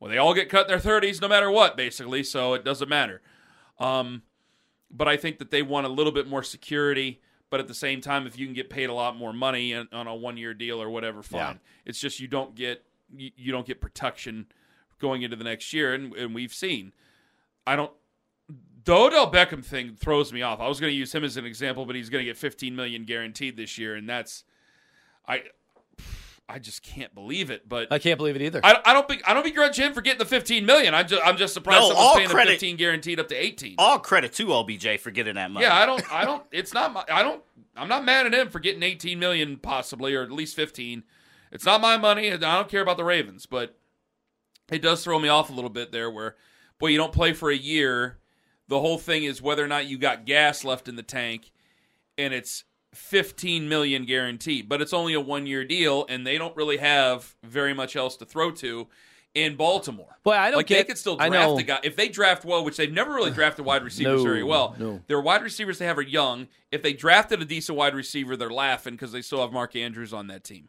well, 0.00 0.10
they 0.10 0.16
all 0.16 0.32
get 0.32 0.48
cut 0.48 0.62
in 0.62 0.68
their 0.68 0.78
thirties, 0.78 1.20
no 1.20 1.28
matter 1.28 1.50
what, 1.50 1.76
basically. 1.76 2.22
So 2.22 2.54
it 2.54 2.64
doesn't 2.64 2.88
matter. 2.88 3.20
Um, 3.78 4.22
but 4.90 5.06
I 5.06 5.18
think 5.18 5.38
that 5.38 5.50
they 5.50 5.60
want 5.60 5.86
a 5.86 5.90
little 5.90 6.12
bit 6.12 6.26
more 6.26 6.42
security. 6.42 7.20
But 7.52 7.60
at 7.60 7.68
the 7.68 7.74
same 7.74 8.00
time, 8.00 8.26
if 8.26 8.38
you 8.38 8.46
can 8.46 8.54
get 8.54 8.70
paid 8.70 8.88
a 8.88 8.94
lot 8.94 9.14
more 9.14 9.34
money 9.34 9.74
on 9.74 9.86
on 9.92 10.06
a 10.06 10.14
one 10.14 10.38
year 10.38 10.54
deal 10.54 10.80
or 10.80 10.88
whatever, 10.88 11.22
fine. 11.22 11.38
Yeah. 11.40 11.54
It's 11.84 12.00
just 12.00 12.18
you 12.18 12.26
don't 12.26 12.54
get 12.54 12.82
you, 13.14 13.30
you 13.36 13.52
don't 13.52 13.66
get 13.66 13.78
protection 13.78 14.46
going 14.98 15.20
into 15.20 15.36
the 15.36 15.44
next 15.44 15.70
year, 15.74 15.92
and, 15.92 16.14
and 16.14 16.34
we've 16.34 16.54
seen. 16.54 16.94
I 17.66 17.76
don't. 17.76 17.92
The 18.84 18.94
Odell 18.94 19.30
Beckham 19.30 19.62
thing 19.62 19.96
throws 19.96 20.32
me 20.32 20.40
off. 20.40 20.60
I 20.60 20.66
was 20.66 20.80
going 20.80 20.92
to 20.92 20.96
use 20.96 21.14
him 21.14 21.24
as 21.24 21.36
an 21.36 21.44
example, 21.44 21.84
but 21.84 21.94
he's 21.94 22.08
going 22.08 22.24
to 22.24 22.30
get 22.30 22.38
15 22.38 22.74
million 22.74 23.04
guaranteed 23.04 23.58
this 23.58 23.76
year, 23.76 23.96
and 23.96 24.08
that's 24.08 24.44
I. 25.28 25.42
I 26.48 26.58
just 26.58 26.82
can't 26.82 27.14
believe 27.14 27.50
it, 27.50 27.68
but 27.68 27.90
I 27.90 27.98
can't 27.98 28.18
believe 28.18 28.36
it 28.36 28.42
either. 28.42 28.60
I, 28.62 28.78
I 28.84 28.92
don't 28.92 29.08
be, 29.08 29.20
I 29.24 29.32
don't 29.32 29.44
begrudge 29.44 29.78
him 29.78 29.94
for 29.94 30.02
getting 30.02 30.18
the 30.18 30.26
15 30.26 30.66
million. 30.66 30.94
I'm 30.94 31.06
just 31.06 31.22
I'm 31.24 31.36
just 31.36 31.54
surprised 31.54 31.80
No, 31.82 31.88
someone's 31.88 32.06
all 32.08 32.16
paying 32.16 32.28
credit- 32.28 32.50
him 32.50 32.54
15 32.56 32.76
guaranteed 32.76 33.20
up 33.20 33.28
to 33.28 33.34
18. 33.34 33.76
All 33.78 33.98
credit 33.98 34.32
to 34.34 34.52
OBJ 34.52 35.00
for 35.00 35.10
getting 35.10 35.34
that 35.36 35.50
money. 35.50 35.64
Yeah, 35.64 35.74
I 35.74 35.86
don't 35.86 36.12
I 36.12 36.24
don't 36.24 36.42
it's 36.52 36.74
not 36.74 36.92
my 36.92 37.04
I 37.10 37.22
don't 37.22 37.42
I'm 37.76 37.88
not 37.88 38.04
mad 38.04 38.26
at 38.26 38.34
him 38.34 38.50
for 38.50 38.58
getting 38.60 38.82
18 38.82 39.18
million 39.18 39.56
possibly 39.56 40.14
or 40.14 40.22
at 40.22 40.30
least 40.32 40.54
15. 40.56 41.04
It's 41.52 41.64
not 41.64 41.80
my 41.80 41.96
money 41.96 42.28
and 42.28 42.44
I 42.44 42.56
don't 42.56 42.68
care 42.68 42.82
about 42.82 42.96
the 42.98 43.04
Ravens, 43.04 43.46
but 43.46 43.78
it 44.70 44.82
does 44.82 45.02
throw 45.04 45.18
me 45.18 45.28
off 45.28 45.48
a 45.48 45.52
little 45.54 45.70
bit 45.70 45.90
there 45.92 46.10
where 46.10 46.36
boy, 46.78 46.88
you 46.88 46.98
don't 46.98 47.12
play 47.12 47.32
for 47.32 47.50
a 47.50 47.56
year. 47.56 48.18
The 48.68 48.80
whole 48.80 48.98
thing 48.98 49.24
is 49.24 49.40
whether 49.40 49.64
or 49.64 49.68
not 49.68 49.86
you 49.86 49.96
got 49.96 50.26
gas 50.26 50.64
left 50.64 50.88
in 50.88 50.96
the 50.96 51.02
tank 51.02 51.50
and 52.18 52.34
it's 52.34 52.64
15 52.94 53.68
million 53.68 54.04
guaranteed, 54.04 54.68
but 54.68 54.80
it's 54.82 54.92
only 54.92 55.14
a 55.14 55.22
1-year 55.22 55.64
deal 55.64 56.04
and 56.08 56.26
they 56.26 56.38
don't 56.38 56.54
really 56.56 56.76
have 56.76 57.34
very 57.42 57.72
much 57.74 57.96
else 57.96 58.16
to 58.18 58.24
throw 58.26 58.50
to 58.50 58.86
in 59.34 59.56
Baltimore. 59.56 60.18
Boy, 60.22 60.32
I 60.32 60.50
don't 60.50 60.58
like 60.58 60.66
get- 60.66 60.78
they 60.78 60.84
could 60.84 60.98
still 60.98 61.16
draft 61.16 61.58
a 61.58 61.62
guy 61.62 61.80
if 61.84 61.96
they 61.96 62.08
draft 62.08 62.44
well, 62.44 62.64
which 62.64 62.76
they've 62.76 62.92
never 62.92 63.14
really 63.14 63.30
drafted 63.30 63.64
wide 63.64 63.82
receivers 63.84 64.22
No, 64.22 64.28
very 64.28 64.42
well. 64.44 64.76
no. 64.78 65.00
Their 65.06 65.20
wide 65.22 65.42
receivers 65.42 65.78
they 65.78 65.86
have 65.86 65.96
are 65.96 66.02
young. 66.02 66.48
If 66.70 66.82
they 66.82 66.92
drafted 66.92 67.40
a 67.40 67.46
decent 67.46 67.78
wide 67.78 67.94
receiver, 67.94 68.36
they're 68.36 68.50
laughing 68.50 68.92
because 68.94 69.12
they 69.12 69.22
still 69.22 69.40
have 69.40 69.52
Mark 69.52 69.74
Andrews 69.74 70.12
on 70.12 70.26
that 70.26 70.44
team. 70.44 70.68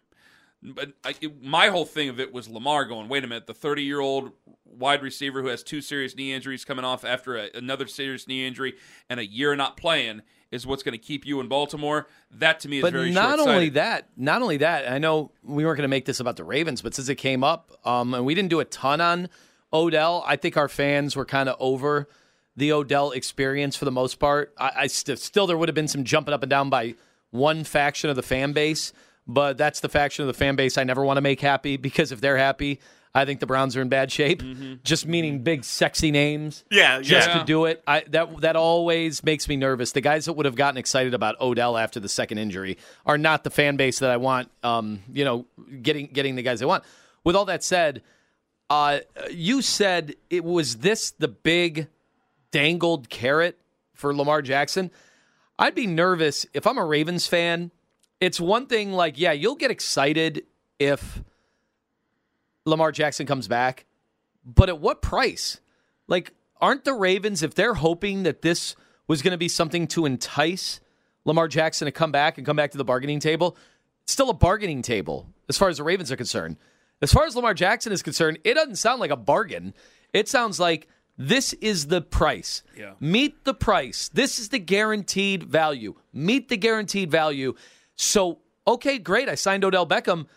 But 0.62 0.94
I, 1.04 1.14
it- 1.20 1.44
my 1.44 1.68
whole 1.68 1.84
thing 1.86 2.08
of 2.08 2.22
it 2.22 2.32
was 2.34 2.48
Lamar 2.48 2.86
going, 2.86 3.10
wait 3.10 3.26
a 3.26 3.28
minute, 3.28 3.48
the 3.48 3.54
30 3.54 3.84
year 3.84 4.00
old 4.00 4.32
wide 4.66 5.04
receiver 5.04 5.42
who 5.42 5.50
has 5.50 5.62
two 5.62 5.82
serious 5.82 6.16
knee 6.16 6.32
injuries 6.32 6.64
coming 6.64 6.86
off 6.86 7.04
after 7.04 7.36
a, 7.36 7.50
another 7.54 7.86
serious 7.86 8.30
knee 8.30 8.48
injury 8.48 8.76
and 9.10 9.20
a 9.20 9.26
year 9.26 9.56
not 9.58 9.76
playing 9.78 10.22
is 10.54 10.68
what's 10.68 10.84
going 10.84 10.94
to 10.94 10.98
keep 10.98 11.26
you 11.26 11.40
in 11.40 11.48
Baltimore. 11.48 12.08
That 12.32 12.60
to 12.62 12.70
me 12.70 12.78
is 12.78 12.82
but 12.84 12.94
very 12.94 13.12
not 13.12 13.38
short-sighted. 13.38 13.54
only 13.54 13.70
that, 13.70 14.10
not 14.16 14.42
only 14.42 14.58
that. 14.58 14.90
I 14.90 15.00
know 15.00 15.32
we 15.44 15.66
weren't 15.66 15.78
going 15.78 15.84
to 15.84 15.90
make 15.90 16.06
this 16.06 16.20
about 16.20 16.36
the 16.38 16.44
Ravens, 16.44 16.82
but 16.82 16.94
since 16.94 17.10
it 17.10 17.16
came 17.16 17.44
up, 17.44 17.72
um, 17.86 18.14
and 18.14 18.26
we 18.26 18.36
didn't 18.36 18.50
do 18.50 18.60
a 18.60 18.66
ton 18.66 19.02
on 19.02 19.30
Odell, 19.74 20.24
I 20.28 20.36
think 20.36 20.56
our 20.56 20.70
fans 20.70 21.16
were 21.16 21.26
kind 21.26 21.50
of 21.50 21.56
over 21.60 22.08
the 22.56 22.72
Odell 22.72 23.12
experience 23.12 23.76
for 23.76 23.86
the 23.86 23.92
most 23.92 24.20
part. 24.20 24.54
I, 24.58 24.72
I 24.76 24.88
st- 24.88 25.18
still 25.18 25.48
there 25.48 25.58
would 25.58 25.70
have 25.70 25.76
been 25.76 25.88
some 25.88 26.04
jumping 26.04 26.34
up 26.34 26.44
and 26.44 26.50
down 26.50 26.70
by 26.70 26.94
one 27.32 27.64
faction 27.64 28.12
of 28.12 28.16
the 28.16 28.22
fan 28.22 28.54
base, 28.54 28.94
but 29.26 29.58
that's 29.58 29.80
the 29.80 29.90
faction 29.90 30.22
of 30.22 30.28
the 30.28 30.36
fan 30.36 30.56
base 30.56 30.78
I 30.78 30.84
never 30.84 31.04
want 31.04 31.18
to 31.18 31.22
make 31.22 31.42
happy 31.42 31.78
because 31.78 32.12
if 32.12 32.22
they're 32.22 32.38
happy, 32.38 32.80
I 33.16 33.26
think 33.26 33.40
the 33.40 33.46
Browns 33.46 33.76
are 33.78 33.82
in 33.82 33.90
bad 33.90 34.12
shape. 34.12 34.42
Just 34.84 35.06
meaning 35.06 35.44
big 35.44 35.64
sexy 35.64 36.10
names 36.10 36.64
Yeah, 36.72 37.00
just 37.00 37.30
yeah. 37.30 37.38
to 37.40 37.46
do 37.46 37.66
it. 37.66 37.84
I 37.86 38.04
that 38.10 38.42
that 38.42 38.56
always 38.56 39.24
makes 39.24 39.48
me 39.48 39.56
nervous. 39.56 39.92
The 39.92 40.02
guys 40.02 40.26
that 40.26 40.34
would 40.34 40.46
have 40.48 40.56
gotten 40.56 40.78
excited 40.78 41.14
about 41.14 41.40
Odell 41.40 41.78
after 41.78 42.00
the 42.00 42.10
second 42.10 42.40
injury 42.40 42.78
are 43.06 43.18
not 43.18 43.44
the 43.44 43.52
fan 43.52 43.76
base 43.76 44.00
that 44.00 44.10
I 44.10 44.18
want. 44.18 44.50
Um, 44.64 45.04
you 45.14 45.26
know, 45.26 45.46
getting 45.82 46.08
getting 46.08 46.36
the 46.36 46.42
guys 46.42 46.62
I 46.62 46.66
want. 46.66 46.84
With 47.24 47.36
all 47.36 47.46
that 47.46 47.64
said, 47.64 48.02
uh, 48.70 49.00
you 49.30 49.62
said 49.62 50.16
it 50.32 50.44
was 50.44 50.78
this 50.78 51.12
the 51.12 51.28
big 51.28 51.88
dangled 52.52 53.10
carrot 53.10 53.60
for 53.94 54.14
Lamar 54.16 54.42
Jackson. 54.42 54.90
I'd 55.60 55.76
be 55.76 55.86
nervous 55.86 56.48
if 56.54 56.66
I'm 56.66 56.80
a 56.80 56.86
Ravens 56.86 57.28
fan. 57.28 57.70
It's 58.20 58.40
one 58.40 58.66
thing 58.66 58.92
like, 58.94 59.20
yeah, 59.20 59.34
you'll 59.34 59.56
get 59.56 59.70
excited 59.70 60.46
if 60.80 61.22
Lamar 62.66 62.92
Jackson 62.92 63.26
comes 63.26 63.48
back, 63.48 63.86
but 64.46 64.70
at 64.70 64.80
what 64.80 65.02
price? 65.02 65.60
Like, 66.08 66.34
aren't 66.62 66.86
the 66.86 66.94
Ravens, 66.94 67.44
if 67.44 67.56
they're 67.56 67.74
hoping 67.74 68.24
that 68.24 68.42
this 68.42 68.76
was 69.08 69.22
going 69.22 69.32
to 69.32 69.38
be 69.38 69.50
something 69.50 69.88
to 69.88 70.06
entice 70.06 70.80
Lamar 71.26 71.48
Jackson 71.48 71.86
to 71.86 71.92
come 71.92 72.12
back 72.12 72.38
and 72.38 72.46
come 72.46 72.56
back 72.56 72.72
to 72.72 72.78
the 72.78 72.86
bargaining 72.86 73.20
table, 73.20 73.58
it's 74.04 74.14
still 74.14 74.30
a 74.30 74.34
bargaining 74.34 74.82
table 74.82 75.28
as 75.50 75.58
far 75.58 75.70
as 75.70 75.78
the 75.78 75.84
Ravens 75.84 76.12
are 76.12 76.18
concerned. 76.18 76.58
As 77.02 77.12
far 77.12 77.26
as 77.26 77.36
Lamar 77.36 77.54
Jackson 77.54 77.92
is 77.92 78.02
concerned, 78.02 78.40
it 78.44 78.54
doesn't 78.54 78.78
sound 78.78 79.02
like 79.02 79.12
a 79.12 79.18
bargain. 79.18 79.74
It 80.14 80.30
sounds 80.30 80.60
like 80.60 80.88
this 81.18 81.54
is 81.54 81.88
the 81.88 82.02
price. 82.02 82.64
Yeah. 82.78 82.94
Meet 83.00 83.44
the 83.44 83.54
price. 83.54 84.10
This 84.14 84.40
is 84.40 84.50
the 84.50 84.60
guaranteed 84.60 85.44
value. 85.44 85.96
Meet 86.14 86.50
the 86.50 86.58
guaranteed 86.58 87.12
value. 87.12 87.56
So, 87.96 88.40
okay, 88.66 89.00
great. 89.00 89.28
I 89.28 89.36
signed 89.36 89.66
Odell 89.66 89.86
Beckham. 89.86 90.28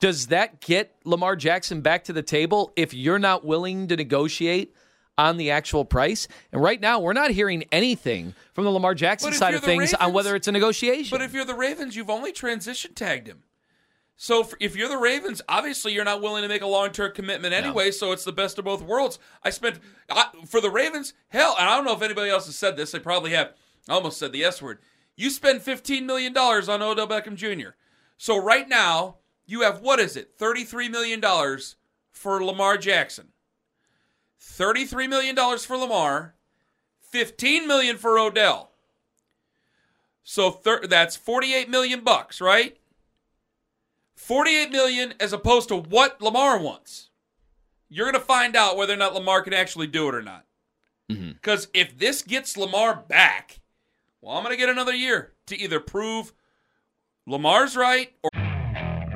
Does 0.00 0.26
that 0.28 0.60
get 0.60 0.94
Lamar 1.04 1.36
Jackson 1.36 1.80
back 1.80 2.04
to 2.04 2.12
the 2.12 2.22
table 2.22 2.72
if 2.76 2.92
you're 2.92 3.18
not 3.18 3.44
willing 3.44 3.88
to 3.88 3.96
negotiate 3.96 4.74
on 5.16 5.38
the 5.38 5.50
actual 5.50 5.84
price? 5.84 6.28
And 6.52 6.62
right 6.62 6.80
now, 6.80 7.00
we're 7.00 7.14
not 7.14 7.30
hearing 7.30 7.64
anything 7.72 8.34
from 8.52 8.64
the 8.64 8.70
Lamar 8.70 8.94
Jackson 8.94 9.32
side 9.32 9.54
of 9.54 9.62
things 9.62 9.94
on 9.94 10.12
whether 10.12 10.36
it's 10.36 10.48
a 10.48 10.52
negotiation. 10.52 11.16
But 11.16 11.24
if 11.24 11.32
you're 11.32 11.46
the 11.46 11.54
Ravens, 11.54 11.96
you've 11.96 12.10
only 12.10 12.32
transition 12.32 12.92
tagged 12.94 13.26
him. 13.26 13.44
So 14.18 14.46
if- 14.60 14.76
you're 14.76 14.88
the 14.88 14.96
Ravens, 14.96 15.42
obviously 15.48 15.92
you're 15.92 16.04
not 16.04 16.22
willing 16.22 16.42
to 16.42 16.48
make 16.48 16.62
a 16.62 16.66
long 16.66 16.90
term 16.90 17.12
commitment 17.14 17.54
anyway. 17.54 17.90
So 17.90 18.12
it's 18.12 18.24
the 18.24 18.32
best 18.32 18.58
of 18.58 18.64
both 18.64 18.82
worlds. 18.82 19.18
I 19.42 19.50
spent 19.50 19.78
I, 20.10 20.28
for 20.46 20.60
the 20.60 20.70
Ravens. 20.70 21.14
Hell, 21.28 21.54
and 21.58 21.68
I 21.68 21.76
don't 21.76 21.84
know 21.84 21.94
if 21.94 22.02
anybody 22.02 22.30
else 22.30 22.46
has 22.46 22.56
said 22.56 22.76
this. 22.76 22.92
They 22.92 22.98
probably 22.98 23.32
have. 23.32 23.52
I 23.88 23.92
almost 23.92 24.18
said 24.18 24.32
the 24.32 24.44
S 24.44 24.60
word. 24.60 24.78
You 25.16 25.30
spend 25.30 25.62
15 25.62 26.06
million 26.06 26.32
dollars 26.32 26.68
on 26.68 26.82
Odell 26.82 27.06
Beckham 27.08 27.36
Jr. 27.36 27.70
So 28.18 28.42
right 28.42 28.68
now 28.68 29.16
you 29.46 29.62
have 29.62 29.80
what 29.80 30.00
is 30.00 30.16
it? 30.16 30.32
33 30.36 30.88
million 30.88 31.20
dollars 31.20 31.76
for 32.10 32.42
Lamar 32.44 32.76
Jackson. 32.76 33.28
33 34.40 35.06
million 35.06 35.34
dollars 35.34 35.64
for 35.64 35.76
Lamar. 35.76 36.34
15 37.00 37.66
million 37.66 37.96
for 37.96 38.18
Odell. 38.18 38.72
So 40.22 40.50
thir- 40.50 40.86
that's 40.86 41.16
48 41.16 41.70
million 41.70 42.00
bucks, 42.00 42.40
right? 42.40 42.76
48 44.16 44.72
million 44.72 45.14
as 45.20 45.32
opposed 45.32 45.68
to 45.68 45.76
what 45.76 46.20
Lamar 46.20 46.58
wants. 46.58 47.10
You're 47.88 48.10
going 48.10 48.20
to 48.20 48.26
find 48.26 48.56
out 48.56 48.76
whether 48.76 48.92
or 48.92 48.96
not 48.96 49.14
Lamar 49.14 49.42
can 49.42 49.52
actually 49.52 49.86
do 49.86 50.08
it 50.08 50.14
or 50.14 50.22
not. 50.22 50.44
Mm-hmm. 51.10 51.32
Because 51.32 51.68
if 51.72 51.96
this 51.96 52.22
gets 52.22 52.56
Lamar 52.56 52.96
back, 52.96 53.60
well, 54.20 54.36
I'm 54.36 54.42
going 54.42 54.52
to 54.52 54.58
get 54.58 54.68
another 54.68 54.94
year 54.94 55.32
to 55.46 55.56
either 55.56 55.78
prove 55.78 56.32
Lamar's 57.24 57.76
right 57.76 58.12
or 58.24 58.30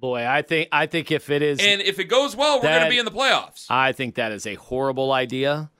Boy, 0.00 0.26
I 0.26 0.42
think 0.42 0.68
I 0.72 0.86
think 0.86 1.10
if 1.12 1.28
it 1.30 1.42
is, 1.42 1.60
And 1.60 1.80
if 1.82 1.98
it 1.98 2.04
goes 2.04 2.34
well, 2.34 2.56
we're 2.56 2.68
going 2.68 2.84
to 2.84 2.88
be 2.88 2.98
in 2.98 3.04
the 3.04 3.10
playoffs. 3.10 3.66
I 3.68 3.92
think 3.92 4.14
that 4.16 4.32
is 4.32 4.46
a 4.46 4.54
horrible 4.54 5.12
idea. 5.12 5.70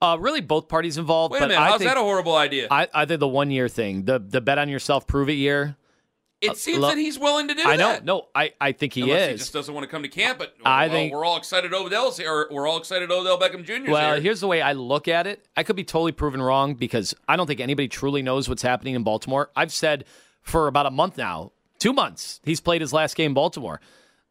Uh, 0.00 0.16
really, 0.20 0.40
both 0.40 0.68
parties 0.68 0.98
involved. 0.98 1.32
Wait 1.32 1.38
a 1.42 1.46
minute, 1.48 1.58
I 1.60 1.68
how's 1.70 1.78
think, 1.78 1.88
that 1.90 1.96
a 1.96 2.00
horrible 2.02 2.34
idea? 2.36 2.66
I, 2.70 2.88
I 2.92 3.04
think 3.06 3.20
the 3.20 3.28
one 3.28 3.50
year 3.50 3.68
thing, 3.68 4.04
the 4.04 4.18
the 4.18 4.40
bet 4.40 4.58
on 4.58 4.68
yourself, 4.68 5.06
prove 5.06 5.28
it 5.28 5.34
year. 5.34 5.76
it 6.40 6.56
seems 6.56 6.80
lo- 6.80 6.88
that 6.88 6.98
he's 6.98 7.20
willing 7.20 7.46
to 7.48 7.54
do 7.54 7.62
I 7.64 7.76
know. 7.76 7.88
that. 7.92 8.04
No, 8.04 8.26
I, 8.34 8.52
I 8.60 8.72
think 8.72 8.94
he 8.94 9.02
Unless 9.02 9.28
he 9.28 9.34
is. 9.34 9.40
just 9.42 9.52
doesn't 9.52 9.72
want 9.72 9.84
to 9.84 9.88
come 9.90 10.02
to 10.02 10.08
camp, 10.08 10.38
but 10.38 10.54
I 10.64 10.88
well, 10.88 10.96
think- 10.96 11.12
we're 11.14 11.24
all 11.24 11.36
excited 11.36 11.72
Odell's 11.72 12.16
here. 12.18 12.48
We're 12.50 12.66
all 12.66 12.78
excited 12.78 13.10
Odell 13.12 13.38
Beckham 13.38 13.64
Jr. 13.64 13.90
Well, 13.92 14.14
here. 14.14 14.20
here's 14.22 14.40
the 14.40 14.48
way 14.48 14.60
I 14.60 14.72
look 14.72 15.06
at 15.06 15.26
it. 15.28 15.46
I 15.56 15.62
could 15.62 15.76
be 15.76 15.84
totally 15.84 16.10
proven 16.12 16.42
wrong 16.42 16.74
because 16.74 17.14
I 17.28 17.36
don't 17.36 17.46
think 17.46 17.60
anybody 17.60 17.86
truly 17.88 18.22
knows 18.22 18.48
what's 18.48 18.62
happening 18.62 18.96
in 18.96 19.04
Baltimore. 19.04 19.50
I've 19.54 19.72
said 19.72 20.04
for 20.42 20.66
about 20.66 20.86
a 20.86 20.90
month 20.90 21.16
now, 21.16 21.52
two 21.82 21.92
months, 21.92 22.40
he's 22.44 22.60
played 22.60 22.80
his 22.80 22.92
last 22.92 23.16
game 23.16 23.32
in 23.32 23.34
Baltimore. 23.34 23.80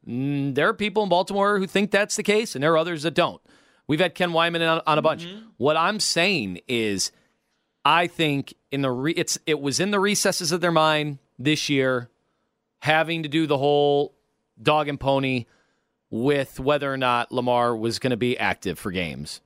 Mm, 0.08 0.56
there 0.56 0.70
are 0.70 0.74
people 0.74 1.04
in 1.04 1.10
Baltimore 1.10 1.60
who 1.60 1.68
think 1.68 1.92
that's 1.92 2.16
the 2.16 2.24
case, 2.24 2.56
and 2.56 2.64
there 2.64 2.74
are 2.74 2.78
others 2.78 3.04
that 3.04 3.14
don't. 3.14 3.42
We've 3.88 4.00
had 4.00 4.16
Ken 4.16 4.32
Weinman 4.32 4.62
on, 4.62 4.82
on 4.88 4.98
a 4.98 5.02
bunch. 5.02 5.28
What 5.58 5.76
I'm 5.76 6.00
saying 6.00 6.62
is, 6.68 7.12
I 7.84 8.08
think 8.08 8.54
in 8.72 8.82
the 8.82 8.90
re- 8.90 9.14
it's 9.14 9.38
it 9.46 9.60
was 9.60 9.80
in 9.80 9.92
the 9.92 10.00
recesses 10.00 10.52
of 10.52 10.62
their 10.62 10.72
mind 10.72 11.20
this 11.38 11.68
year, 11.68 12.10
having 12.80 13.24
to 13.24 13.30
do 13.30 13.48
the 13.48 13.58
whole 13.58 14.16
dog 14.62 14.88
and 14.88 15.00
pony 15.00 15.46
with 16.10 16.60
whether 16.60 16.92
or 16.92 16.98
not 16.98 17.32
Lamar 17.32 17.76
was 17.76 18.00
going 18.00 18.12
to 18.12 18.18
be 18.18 18.38
active 18.38 18.80
for 18.80 18.92
games. 18.92 19.42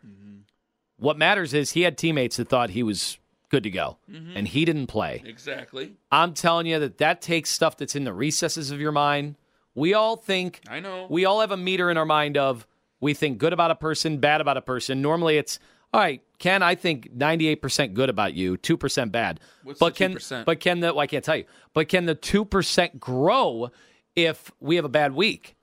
What 0.98 1.18
matters 1.18 1.54
is 1.54 1.72
he 1.72 1.82
had 1.82 1.98
teammates 1.98 2.38
that 2.38 2.50
thought 2.50 2.70
he 2.70 2.84
was 2.84 3.18
good 3.50 3.64
to 3.64 3.70
go, 3.70 3.98
mm-hmm. 4.10 4.36
and 4.36 4.48
he 4.48 4.66
didn't 4.66 4.88
play. 4.88 5.22
exactly. 5.26 5.94
I'm 6.12 6.34
telling 6.34 6.68
you 6.68 6.80
that 6.80 6.98
that 7.00 7.22
takes 7.22 7.50
stuff 7.50 7.78
that's 7.78 7.96
in 7.96 8.04
the 8.04 8.14
recesses 8.14 8.72
of 8.72 8.80
your 8.80 8.92
mind. 8.92 9.36
We 9.74 9.94
all 9.94 10.16
think 10.16 10.62
I 10.70 10.80
know. 10.80 11.08
we 11.10 11.26
all 11.26 11.42
have 11.42 11.52
a 11.52 11.58
meter 11.58 11.92
in 11.92 11.98
our 11.98 12.06
mind 12.06 12.38
of 12.38 12.66
we 13.00 13.14
think 13.14 13.38
good 13.38 13.54
about 13.54 13.72
a 13.72 13.76
person, 13.76 14.20
bad 14.20 14.42
about 14.42 14.58
a 14.58 14.62
person. 14.62 15.02
Normally 15.02 15.38
it's 15.38 15.60
all 15.94 16.02
right, 16.02 16.22
Ken, 16.40 16.62
I 16.62 16.76
think 16.76 17.18
98% 17.18 17.94
good 17.94 18.10
about 18.10 18.34
you, 18.34 18.58
2% 18.58 19.12
bad. 19.14 19.40
What's 19.64 19.80
but 19.80 19.96
can 19.96 20.16
2%? 20.16 20.44
but 20.44 20.60
can 20.60 20.82
the 20.82 20.88
well, 20.88 21.00
I 21.00 21.08
can't 21.08 21.24
tell 21.24 21.38
you. 21.38 21.46
But 21.74 21.88
can 21.88 22.06
the 22.06 22.16
2% 22.16 23.00
grow 23.00 23.72
if 24.16 24.52
we 24.60 24.76
have 24.76 24.84
a 24.84 24.90
bad 24.90 25.14
week? 25.14 25.56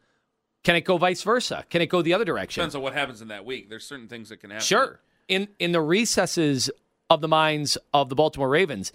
Can 0.64 0.76
it 0.76 0.86
go 0.86 0.96
vice 0.96 1.22
versa? 1.22 1.64
Can 1.68 1.82
it 1.82 1.86
go 1.86 2.02
the 2.02 2.14
other 2.14 2.24
direction? 2.24 2.60
Depends 2.60 2.74
on 2.74 2.82
what 2.82 2.94
happens 2.94 3.20
in 3.20 3.28
that 3.28 3.44
week. 3.44 3.68
There's 3.68 3.84
certain 3.84 4.08
things 4.08 4.28
that 4.28 4.38
can 4.38 4.50
happen. 4.50 4.64
Sure. 4.64 5.00
In 5.28 5.48
in 5.58 5.72
the 5.72 5.80
recesses 5.80 6.70
of 7.12 7.20
the 7.20 7.28
minds 7.28 7.76
of 7.92 8.08
the 8.08 8.14
Baltimore 8.14 8.48
Ravens, 8.48 8.90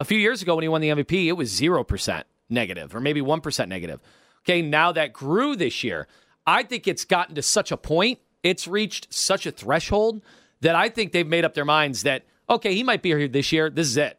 a 0.00 0.04
few 0.04 0.18
years 0.18 0.40
ago 0.40 0.54
when 0.54 0.62
he 0.62 0.68
won 0.68 0.80
the 0.80 0.88
MVP, 0.88 1.26
it 1.26 1.32
was 1.32 1.50
zero 1.50 1.84
percent 1.84 2.26
negative, 2.48 2.94
or 2.94 3.00
maybe 3.00 3.20
one 3.20 3.42
percent 3.42 3.68
negative. 3.68 4.00
Okay, 4.44 4.62
now 4.62 4.90
that 4.92 5.12
grew 5.12 5.54
this 5.54 5.84
year. 5.84 6.08
I 6.46 6.62
think 6.62 6.88
it's 6.88 7.04
gotten 7.04 7.34
to 7.34 7.42
such 7.42 7.70
a 7.70 7.76
point, 7.76 8.20
it's 8.42 8.66
reached 8.66 9.12
such 9.12 9.44
a 9.44 9.50
threshold 9.50 10.22
that 10.62 10.74
I 10.74 10.88
think 10.88 11.12
they've 11.12 11.26
made 11.26 11.44
up 11.44 11.52
their 11.52 11.66
minds 11.66 12.04
that 12.04 12.24
okay, 12.48 12.74
he 12.74 12.82
might 12.82 13.02
be 13.02 13.10
here 13.10 13.28
this 13.28 13.52
year. 13.52 13.68
This 13.68 13.88
is 13.88 13.98
it. 13.98 14.18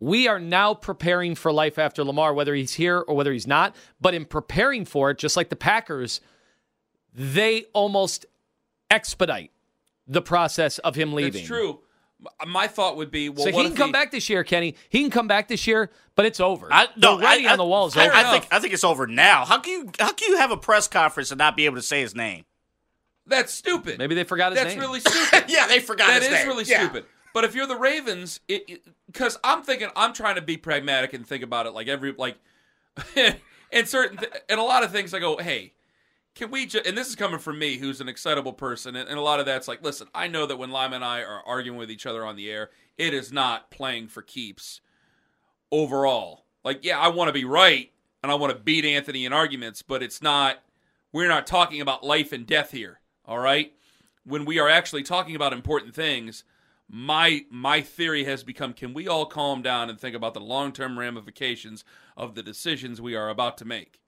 We 0.00 0.26
are 0.28 0.40
now 0.40 0.72
preparing 0.72 1.34
for 1.34 1.52
life 1.52 1.78
after 1.78 2.02
Lamar, 2.02 2.32
whether 2.32 2.54
he's 2.54 2.74
here 2.74 2.98
or 2.98 3.14
whether 3.14 3.32
he's 3.32 3.46
not. 3.46 3.76
But 4.00 4.14
in 4.14 4.24
preparing 4.24 4.86
for 4.86 5.10
it, 5.10 5.18
just 5.18 5.36
like 5.36 5.50
the 5.50 5.56
Packers, 5.56 6.22
they 7.14 7.64
almost 7.74 8.24
expedite 8.90 9.50
the 10.06 10.22
process 10.22 10.78
of 10.78 10.94
him 10.94 11.12
leaving. 11.12 11.32
That's 11.32 11.46
true. 11.46 11.80
M- 12.42 12.50
My 12.50 12.66
thought 12.66 12.96
would 12.96 13.10
be, 13.10 13.28
well, 13.28 13.44
so 13.46 13.50
what 13.52 13.54
he 13.54 13.62
can 13.64 13.72
if 13.72 13.78
come 13.78 13.92
back 13.92 14.10
this 14.10 14.28
year, 14.30 14.42
Kenny. 14.44 14.74
He 14.88 15.00
can 15.02 15.10
come 15.10 15.26
back 15.28 15.48
this 15.48 15.66
year, 15.66 15.90
but 16.14 16.24
it's 16.26 16.40
over. 16.40 16.68
I, 16.72 16.88
no, 16.96 17.16
the 17.18 17.24
writing 17.24 17.46
I, 17.46 17.52
on 17.52 17.58
the 17.58 17.64
wall 17.64 17.86
is 17.86 17.96
I, 17.96 18.06
over. 18.06 18.14
I 18.16 18.30
think 18.30 18.46
I 18.50 18.58
think 18.60 18.72
it's 18.74 18.84
over 18.84 19.06
now. 19.06 19.44
How 19.44 19.58
can 19.58 19.72
you 19.72 19.90
how 19.98 20.12
can 20.12 20.30
you 20.30 20.38
have 20.38 20.50
a 20.50 20.56
press 20.56 20.88
conference 20.88 21.30
and 21.30 21.38
not 21.38 21.56
be 21.56 21.66
able 21.66 21.76
to 21.76 21.82
say 21.82 22.00
his 22.00 22.14
name? 22.14 22.44
That's 23.26 23.52
stupid. 23.52 23.98
Maybe 23.98 24.14
they 24.14 24.24
forgot 24.24 24.52
his 24.52 24.56
name. 24.58 24.64
That's 24.64 24.76
name. 24.76 24.80
really 24.88 25.00
stupid. 25.00 25.44
yeah, 25.48 25.66
they 25.66 25.80
forgot 25.80 26.06
That 26.08 26.22
his 26.22 26.26
is 26.28 26.32
name. 26.38 26.46
really 26.48 26.64
Yeah. 26.64 26.84
stupid. 26.84 27.04
But 27.34 27.44
if 27.44 27.54
you're 27.54 27.66
the 27.66 27.76
Ravens, 27.76 28.40
because 29.06 29.38
I'm 29.44 29.62
thinking 29.62 29.88
I'm 29.94 30.12
trying 30.14 30.36
to 30.36 30.42
be 30.42 30.56
pragmatic 30.56 31.12
and 31.12 31.26
think 31.26 31.42
about 31.42 31.66
it 31.66 31.72
like 31.72 31.86
every 31.88 32.14
like, 32.16 32.36
and 33.72 33.86
certain 33.88 34.16
th- 34.18 34.32
and 34.48 34.58
a 34.58 34.62
lot 34.62 34.84
of 34.84 34.90
things 34.92 35.12
I 35.12 35.18
go, 35.18 35.36
hey, 35.36 35.72
can 36.36 36.52
we 36.52 36.66
just? 36.66 36.86
And 36.86 36.96
this 36.96 37.08
is 37.08 37.16
coming 37.16 37.40
from 37.40 37.58
me, 37.58 37.78
who's 37.78 38.00
an 38.00 38.08
excitable 38.08 38.52
person, 38.52 38.94
and, 38.94 39.08
and 39.08 39.18
a 39.18 39.22
lot 39.22 39.40
of 39.40 39.46
that's 39.46 39.66
like, 39.66 39.82
listen, 39.82 40.06
I 40.14 40.28
know 40.28 40.46
that 40.46 40.56
when 40.56 40.70
Lima 40.70 40.94
and 40.94 41.04
I 41.04 41.22
are 41.22 41.42
arguing 41.44 41.78
with 41.78 41.90
each 41.90 42.06
other 42.06 42.24
on 42.24 42.36
the 42.36 42.48
air, 42.50 42.70
it 42.96 43.12
is 43.12 43.32
not 43.32 43.70
playing 43.72 44.06
for 44.06 44.22
keeps 44.22 44.80
overall. 45.72 46.44
Like, 46.62 46.84
yeah, 46.84 47.00
I 47.00 47.08
want 47.08 47.28
to 47.28 47.32
be 47.32 47.44
right 47.44 47.90
and 48.22 48.30
I 48.30 48.36
want 48.36 48.52
to 48.52 48.62
beat 48.62 48.84
Anthony 48.84 49.24
in 49.24 49.32
arguments, 49.32 49.82
but 49.82 50.02
it's 50.02 50.22
not. 50.22 50.58
We're 51.12 51.28
not 51.28 51.46
talking 51.46 51.80
about 51.80 52.04
life 52.04 52.32
and 52.32 52.46
death 52.46 52.70
here. 52.70 53.00
All 53.24 53.38
right 53.38 53.72
when 54.26 54.44
we 54.44 54.58
are 54.58 54.68
actually 54.68 55.04
talking 55.04 55.36
about 55.36 55.52
important 55.52 55.94
things, 55.94 56.44
my 56.88 57.44
my 57.50 57.80
theory 57.80 58.24
has 58.24 58.42
become 58.42 58.72
can 58.72 58.92
we 58.92 59.08
all 59.08 59.26
calm 59.26 59.62
down 59.62 59.88
and 59.88 59.98
think 59.98 60.14
about 60.14 60.34
the 60.34 60.40
long-term 60.40 60.98
ramifications 60.98 61.84
of 62.16 62.34
the 62.34 62.42
decisions 62.42 63.00
we 63.00 63.14
are 63.14 63.28
about 63.28 63.56
to 63.58 63.64
make? 63.64 64.00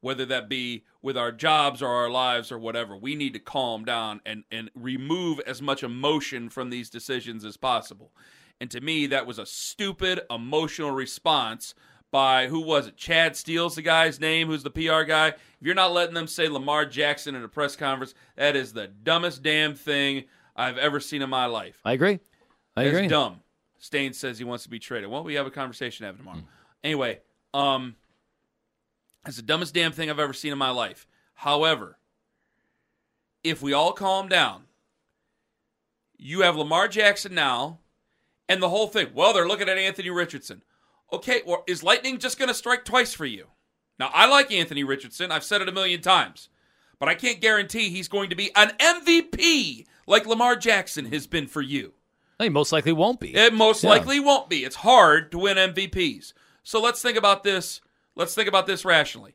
Whether 0.00 0.24
that 0.26 0.48
be 0.48 0.84
with 1.02 1.16
our 1.16 1.32
jobs 1.32 1.82
or 1.82 1.88
our 1.88 2.08
lives 2.08 2.50
or 2.50 2.58
whatever, 2.58 2.96
we 2.96 3.14
need 3.14 3.34
to 3.34 3.38
calm 3.38 3.84
down 3.84 4.20
and, 4.24 4.44
and 4.50 4.70
remove 4.74 5.40
as 5.40 5.60
much 5.60 5.82
emotion 5.82 6.48
from 6.48 6.70
these 6.70 6.88
decisions 6.88 7.44
as 7.44 7.56
possible. 7.56 8.12
And 8.60 8.70
to 8.70 8.80
me, 8.80 9.06
that 9.08 9.26
was 9.26 9.38
a 9.38 9.46
stupid, 9.46 10.20
emotional 10.30 10.90
response 10.90 11.74
by 12.10 12.48
who 12.48 12.60
was 12.60 12.86
it? 12.86 12.96
Chad 12.96 13.36
Steele's 13.36 13.76
the 13.76 13.82
guy's 13.82 14.20
name, 14.20 14.48
who's 14.48 14.62
the 14.62 14.70
PR 14.70 15.02
guy. 15.02 15.28
If 15.28 15.38
you're 15.60 15.74
not 15.74 15.92
letting 15.92 16.14
them 16.14 16.26
say 16.26 16.48
Lamar 16.48 16.84
Jackson 16.84 17.34
in 17.34 17.44
a 17.44 17.48
press 17.48 17.76
conference, 17.76 18.14
that 18.36 18.56
is 18.56 18.72
the 18.72 18.88
dumbest 18.88 19.42
damn 19.42 19.74
thing 19.74 20.24
I've 20.56 20.78
ever 20.78 21.00
seen 21.00 21.22
in 21.22 21.30
my 21.30 21.46
life. 21.46 21.80
I 21.84 21.92
agree. 21.92 22.18
I 22.76 22.84
That's 22.84 22.96
agree. 22.96 23.08
dumb. 23.08 23.40
Stain 23.78 24.12
says 24.12 24.38
he 24.38 24.44
wants 24.44 24.64
to 24.64 24.70
be 24.70 24.78
traded. 24.78 25.08
Well, 25.08 25.24
we 25.24 25.34
have 25.34 25.46
a 25.46 25.50
conversation 25.50 26.04
to 26.04 26.08
have 26.08 26.18
tomorrow. 26.18 26.42
Anyway, 26.84 27.20
um, 27.54 27.96
it's 29.26 29.36
the 29.36 29.42
dumbest 29.42 29.74
damn 29.74 29.92
thing 29.92 30.10
I've 30.10 30.18
ever 30.18 30.32
seen 30.32 30.52
in 30.52 30.58
my 30.58 30.70
life. 30.70 31.06
However, 31.34 31.98
if 33.44 33.62
we 33.62 33.72
all 33.72 33.92
calm 33.92 34.28
down, 34.28 34.64
you 36.18 36.42
have 36.42 36.56
Lamar 36.56 36.88
Jackson 36.88 37.34
now, 37.34 37.78
and 38.48 38.62
the 38.62 38.68
whole 38.68 38.88
thing. 38.88 39.08
Well, 39.14 39.32
they're 39.32 39.48
looking 39.48 39.68
at 39.68 39.78
Anthony 39.78 40.10
Richardson. 40.10 40.62
Okay, 41.12 41.40
well, 41.46 41.64
is 41.66 41.82
lightning 41.82 42.18
just 42.18 42.38
going 42.38 42.48
to 42.48 42.54
strike 42.54 42.84
twice 42.84 43.14
for 43.14 43.24
you? 43.26 43.46
Now, 43.98 44.10
I 44.12 44.28
like 44.28 44.52
Anthony 44.52 44.84
Richardson. 44.84 45.32
I've 45.32 45.44
said 45.44 45.60
it 45.60 45.68
a 45.68 45.72
million 45.72 46.00
times, 46.00 46.48
but 46.98 47.08
I 47.08 47.14
can't 47.14 47.40
guarantee 47.40 47.88
he's 47.90 48.08
going 48.08 48.30
to 48.30 48.36
be 48.36 48.50
an 48.54 48.72
MVP 48.78 49.86
like 50.06 50.26
Lamar 50.26 50.56
Jackson 50.56 51.06
has 51.06 51.26
been 51.26 51.46
for 51.46 51.62
you. 51.62 51.92
He 52.38 52.48
most 52.48 52.72
likely 52.72 52.92
won't 52.92 53.20
be. 53.20 53.34
It 53.34 53.52
most 53.52 53.84
Yeah. 53.84 53.90
likely 53.90 54.18
won't 54.20 54.48
be. 54.48 54.64
It's 54.64 54.76
hard 54.76 55.30
to 55.32 55.38
win 55.38 55.58
MVPs. 55.58 56.32
So 56.62 56.80
let's 56.80 57.02
think 57.02 57.18
about 57.18 57.42
this. 57.44 57.80
Let's 58.20 58.34
think 58.34 58.48
about 58.50 58.66
this 58.66 58.84
rationally. 58.84 59.34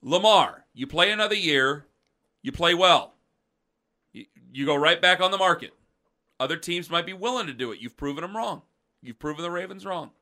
Lamar, 0.00 0.66
you 0.72 0.86
play 0.86 1.10
another 1.10 1.34
year, 1.34 1.86
you 2.42 2.52
play 2.52 2.72
well. 2.72 3.14
You, 4.12 4.26
you 4.52 4.64
go 4.64 4.76
right 4.76 5.02
back 5.02 5.20
on 5.20 5.32
the 5.32 5.36
market. 5.36 5.72
Other 6.38 6.56
teams 6.56 6.88
might 6.88 7.06
be 7.06 7.12
willing 7.12 7.48
to 7.48 7.52
do 7.52 7.72
it. 7.72 7.80
You've 7.80 7.96
proven 7.96 8.22
them 8.22 8.36
wrong. 8.36 8.62
You've 9.02 9.18
proven 9.18 9.42
the 9.42 9.50
Ravens 9.50 9.84
wrong. 9.84 10.12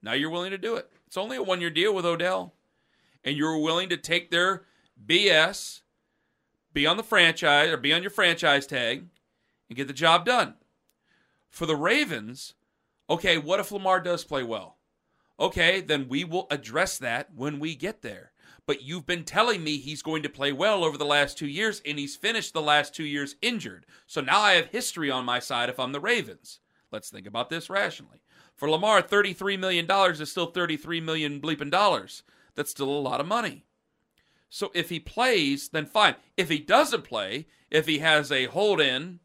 Now 0.00 0.12
you're 0.12 0.30
willing 0.30 0.52
to 0.52 0.56
do 0.56 0.76
it. 0.76 0.88
It's 1.08 1.16
only 1.16 1.36
a 1.36 1.42
one 1.42 1.60
year 1.60 1.68
deal 1.68 1.92
with 1.92 2.06
Odell. 2.06 2.54
And 3.24 3.36
you're 3.36 3.58
willing 3.58 3.88
to 3.88 3.96
take 3.96 4.30
their 4.30 4.62
BS, 5.04 5.80
be 6.72 6.86
on 6.86 6.96
the 6.96 7.02
franchise 7.02 7.70
or 7.70 7.76
be 7.76 7.92
on 7.92 8.02
your 8.02 8.10
franchise 8.12 8.68
tag, 8.68 9.06
and 9.68 9.76
get 9.76 9.88
the 9.88 9.92
job 9.92 10.24
done. 10.24 10.54
For 11.50 11.66
the 11.66 11.74
Ravens, 11.74 12.54
okay, 13.10 13.36
what 13.36 13.58
if 13.58 13.72
Lamar 13.72 13.98
does 13.98 14.22
play 14.22 14.44
well? 14.44 14.76
Okay, 15.42 15.80
then 15.80 16.06
we 16.08 16.22
will 16.22 16.46
address 16.52 16.98
that 16.98 17.34
when 17.34 17.58
we 17.58 17.74
get 17.74 18.02
there. 18.02 18.30
But 18.64 18.82
you've 18.82 19.06
been 19.06 19.24
telling 19.24 19.64
me 19.64 19.76
he's 19.76 20.00
going 20.00 20.22
to 20.22 20.28
play 20.28 20.52
well 20.52 20.84
over 20.84 20.96
the 20.96 21.04
last 21.04 21.36
two 21.36 21.48
years, 21.48 21.82
and 21.84 21.98
he's 21.98 22.14
finished 22.14 22.52
the 22.52 22.62
last 22.62 22.94
two 22.94 23.02
years 23.02 23.34
injured. 23.42 23.84
So 24.06 24.20
now 24.20 24.38
I 24.38 24.52
have 24.52 24.66
history 24.66 25.10
on 25.10 25.24
my 25.24 25.40
side 25.40 25.68
if 25.68 25.80
I'm 25.80 25.90
the 25.90 25.98
Ravens. 25.98 26.60
Let's 26.92 27.10
think 27.10 27.26
about 27.26 27.50
this 27.50 27.68
rationally. 27.68 28.22
For 28.54 28.70
Lamar, 28.70 29.02
$33 29.02 29.58
million 29.58 29.90
is 29.90 30.30
still 30.30 30.46
33 30.46 31.00
million 31.00 31.40
bleeping 31.40 31.72
dollars. 31.72 32.22
That's 32.54 32.70
still 32.70 32.88
a 32.88 33.00
lot 33.00 33.20
of 33.20 33.26
money. 33.26 33.64
So 34.48 34.70
if 34.74 34.90
he 34.90 35.00
plays, 35.00 35.70
then 35.70 35.86
fine. 35.86 36.14
If 36.36 36.50
he 36.50 36.60
doesn't 36.60 37.02
play, 37.02 37.48
if 37.68 37.88
he 37.88 37.98
has 37.98 38.30
a 38.30 38.44
hold 38.44 38.80
in, 38.80 39.18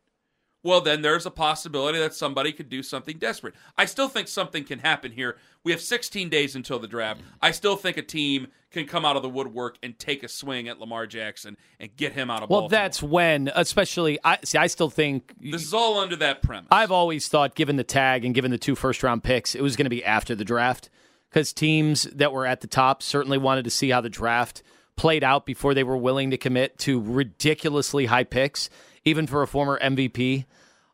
well, 0.64 0.82
then 0.82 1.02
there's 1.02 1.26
a 1.26 1.32
possibility 1.32 2.00
that 2.00 2.14
somebody 2.14 2.52
could 2.52 2.70
do 2.70 2.84
something 2.84 3.18
desperate. 3.18 3.54
I 3.78 3.86
still 3.86 4.08
think 4.10 4.28
something 4.28 4.64
can 4.64 4.80
happen 4.80 5.12
here. 5.12 5.38
We 5.64 5.72
have 5.72 5.82
16 5.82 6.30
days 6.30 6.56
until 6.56 6.80
the 6.80 6.88
draft. 6.88 7.22
I 7.42 7.52
still 7.52 7.76
think 7.76 7.98
a 7.98 8.02
team 8.02 8.48
can 8.72 8.86
come 8.86 9.06
out 9.06 9.16
of 9.16 9.22
the 9.22 9.30
woodwork 9.30 9.78
and 9.82 9.98
take 9.98 10.24
a 10.24 10.28
swing 10.28 10.68
at 10.68 10.80
Lamar 10.80 11.08
Jackson 11.08 11.58
and 11.80 11.96
get 11.96 12.14
him 12.14 12.30
out 12.30 12.44
of 12.44 12.50
ball. 12.50 12.62
Well, 12.62 12.70
Baltimore. 12.70 12.82
that's 12.84 13.04
when, 13.04 13.52
especially, 13.56 14.20
I 14.24 14.40
see. 14.44 14.58
I 14.58 14.68
still 14.68 14.90
think 14.90 15.34
This 15.40 15.64
is 15.64 15.74
all 15.74 16.00
under 16.00 16.16
that 16.18 16.42
premise. 16.42 16.68
I've 16.72 16.92
always 16.92 17.28
thought, 17.28 17.56
given 17.56 17.76
the 17.78 17.84
tag 17.84 18.26
and 18.26 18.36
given 18.36 18.52
the 18.52 18.58
two 18.58 18.76
first 18.76 19.04
round 19.04 19.24
picks, 19.24 19.56
it 19.56 19.62
was 19.62 19.76
going 19.76 19.86
to 19.86 19.90
be 19.90 20.04
after 20.04 20.36
the 20.36 20.46
draft 20.46 20.90
because 21.30 21.54
teams 21.54 22.04
that 22.04 22.34
were 22.34 22.46
at 22.46 22.62
the 22.62 22.68
top 22.68 23.02
certainly 23.02 23.38
wanted 23.38 23.64
to 23.66 23.70
see 23.70 23.90
how 23.90 24.02
the 24.02 24.10
draft 24.10 24.64
played 24.96 25.24
out 25.24 25.46
before 25.46 25.74
they 25.74 25.84
were 25.84 25.98
willing 25.98 26.32
to 26.32 26.38
commit 26.38 26.78
to 26.80 27.00
ridiculously 27.02 28.08
high 28.08 28.24
picks, 28.24 28.70
even 29.08 29.28
for 29.28 29.42
a 29.42 29.48
former 29.48 29.80
MVP. 29.80 30.46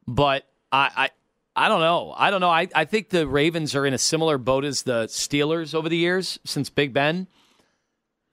But 0.07 0.47
I, 0.71 1.09
I, 1.55 1.65
I 1.65 1.69
don't 1.69 1.81
know. 1.81 2.13
I 2.15 2.31
don't 2.31 2.41
know. 2.41 2.49
I, 2.49 2.67
I 2.73 2.85
think 2.85 3.09
the 3.09 3.27
Ravens 3.27 3.75
are 3.75 3.85
in 3.85 3.93
a 3.93 3.97
similar 3.97 4.37
boat 4.37 4.65
as 4.65 4.83
the 4.83 5.05
Steelers 5.05 5.75
over 5.75 5.89
the 5.89 5.97
years 5.97 6.39
since 6.45 6.69
Big 6.69 6.93
Ben. 6.93 7.27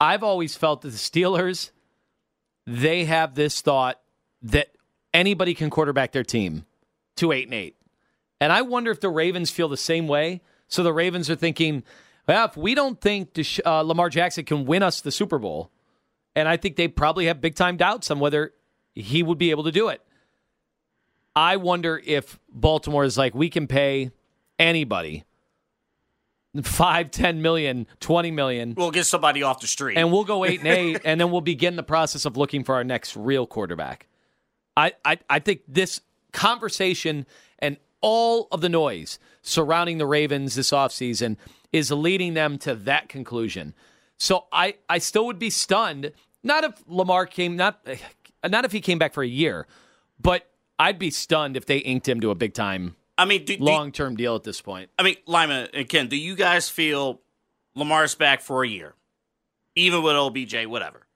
I've 0.01 0.23
always 0.23 0.57
felt 0.57 0.83
that 0.83 0.91
the 0.91 0.97
Steelers, 0.97 1.71
they 2.67 3.05
have 3.05 3.35
this 3.35 3.61
thought 3.61 4.01
that 4.43 4.69
anybody 5.13 5.55
can 5.55 5.71
quarterback 5.71 6.13
their 6.13 6.25
team 6.25 6.65
to 7.17 7.33
eight 7.33 7.45
and 7.45 7.55
eight. 7.55 7.77
And 8.41 8.53
I 8.53 8.63
wonder 8.63 8.91
if 8.91 9.01
the 9.01 9.11
Ravens 9.11 9.51
feel 9.51 9.69
the 9.69 9.77
same 9.77 10.09
way. 10.09 10.41
So 10.69 10.83
the 10.83 10.93
Ravens 10.93 11.29
are 11.29 11.37
thinking, 11.37 11.83
well, 12.27 12.47
if 12.47 12.57
we 12.57 12.75
don't 12.75 12.99
think 13.01 13.35
Desha- 13.35 13.67
uh, 13.67 13.83
Lamar 13.83 14.09
Jackson 14.09 14.45
can 14.45 14.65
win 14.65 14.83
us 14.83 15.03
the 15.03 15.11
Super 15.11 15.39
Bowl, 15.39 15.71
and 16.35 16.49
I 16.49 16.57
think 16.57 16.77
they 16.77 16.89
probably 16.89 17.27
have 17.27 17.41
big 17.41 17.55
time 17.55 17.77
doubts 17.77 18.11
on 18.11 18.21
whether 18.21 18.55
he 18.95 19.23
would 19.23 19.39
be 19.39 19.51
able 19.51 19.65
to 19.65 19.73
do 19.73 19.89
it. 19.89 20.01
I 21.35 21.57
wonder 21.57 22.01
if 22.05 22.39
Baltimore 22.53 23.05
is 23.05 23.17
like, 23.17 23.35
we 23.35 23.49
can 23.51 23.67
pay 23.67 24.11
anybody 24.59 25.25
five, 26.63 27.13
ten 27.13 27.41
million, 27.43 27.87
twenty 28.01 28.33
million, 28.33 28.75
We'll 28.77 28.91
get 28.91 29.07
somebody 29.07 29.43
off 29.45 29.61
the 29.61 29.69
street. 29.69 29.97
and 29.97 30.11
we'll 30.11 30.25
go 30.25 30.45
eight 30.45 30.59
and 30.59 30.69
eight, 30.69 31.01
and 31.05 31.21
then 31.21 31.31
we'll 31.31 31.41
begin 31.41 31.77
the 31.77 31.83
process 31.85 32.25
of 32.25 32.37
looking 32.37 32.65
for 32.65 32.75
our 32.75 32.83
next 32.83 33.17
real 33.17 33.47
quarterback. 33.47 34.09
I, 34.77 34.93
I, 35.05 35.19
I 35.29 35.39
think 35.39 35.61
this 35.69 36.01
conversation 36.33 37.27
and 37.61 37.77
all 38.01 38.49
of 38.51 38.61
the 38.63 38.69
noise 38.69 39.19
surrounding 39.43 39.99
the 39.99 40.07
Ravens 40.07 40.57
this 40.57 40.71
offseason 40.73 41.37
is 41.73 41.93
leading 41.93 42.35
them 42.35 42.59
to 42.59 42.75
that 42.75 43.09
conclusion. 43.09 43.75
So 44.19 44.47
I, 44.53 44.75
I 44.89 44.99
still 44.99 45.27
would 45.27 45.39
be 45.39 45.51
stunned, 45.51 46.13
not 46.43 46.65
if 46.65 46.83
Lamar 46.89 47.27
came, 47.27 47.57
not, 47.57 47.87
not 48.49 48.65
if 48.65 48.73
he 48.73 48.81
came 48.81 48.99
back 48.99 49.13
for 49.13 49.23
a 49.23 49.29
year, 49.29 49.67
but 50.21 50.49
I'd 50.79 50.99
be 50.99 51.11
stunned 51.11 51.57
if 51.57 51.67
they 51.67 51.79
inked 51.79 52.09
him 52.09 52.21
to 52.21 52.31
a 52.31 52.35
big 52.35 52.55
time, 52.55 52.97
I 53.19 53.27
mean, 53.27 53.45
do, 53.45 53.57
do- 53.57 53.63
long 53.63 53.93
term 53.93 54.17
deal 54.17 54.35
at 54.35 54.45
this 54.45 54.61
point. 54.61 54.91
I 54.99 55.03
mean, 55.03 55.17
Lima 55.27 55.69
and 55.75 55.89
Ken, 55.89 56.09
do 56.09 56.17
you 56.17 56.35
guys 56.35 56.69
feel 56.69 57.21
Lamar's 57.75 58.15
back 58.15 58.41
for 58.41 58.65
a 58.65 58.69
year, 58.69 58.95
even 59.75 60.03
with 60.03 60.17
OBJ, 60.17 60.67
whatever, 60.67 61.07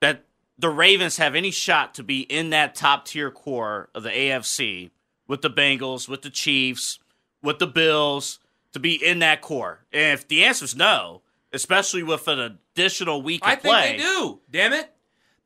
that 0.00 0.24
the 0.58 0.70
Ravens 0.70 1.18
have 1.18 1.34
any 1.34 1.50
shot 1.50 1.94
to 1.94 2.02
be 2.02 2.20
in 2.20 2.50
that 2.50 2.74
top 2.74 3.04
tier 3.04 3.30
core 3.30 3.90
of 3.94 4.04
the 4.04 4.10
AFC 4.10 4.90
with 5.28 5.42
the 5.42 5.50
Bengals, 5.50 6.08
with 6.08 6.22
the 6.22 6.30
Chiefs, 6.30 6.98
with 7.42 7.58
the 7.58 7.66
Bills, 7.66 8.38
to 8.72 8.80
be 8.80 8.94
in 8.94 9.18
that 9.18 9.42
core? 9.42 9.80
And 9.92 10.18
if 10.18 10.26
the 10.26 10.44
answer 10.44 10.64
is 10.64 10.74
no, 10.74 11.20
especially 11.52 12.02
with 12.02 12.26
an 12.26 12.38
additional 12.38 13.20
week 13.20 13.46
of 13.46 13.60
play, 13.60 13.70
I 13.70 13.82
think 13.82 13.98
they 13.98 14.02
do. 14.02 14.40
Damn 14.50 14.72
it. 14.72 14.93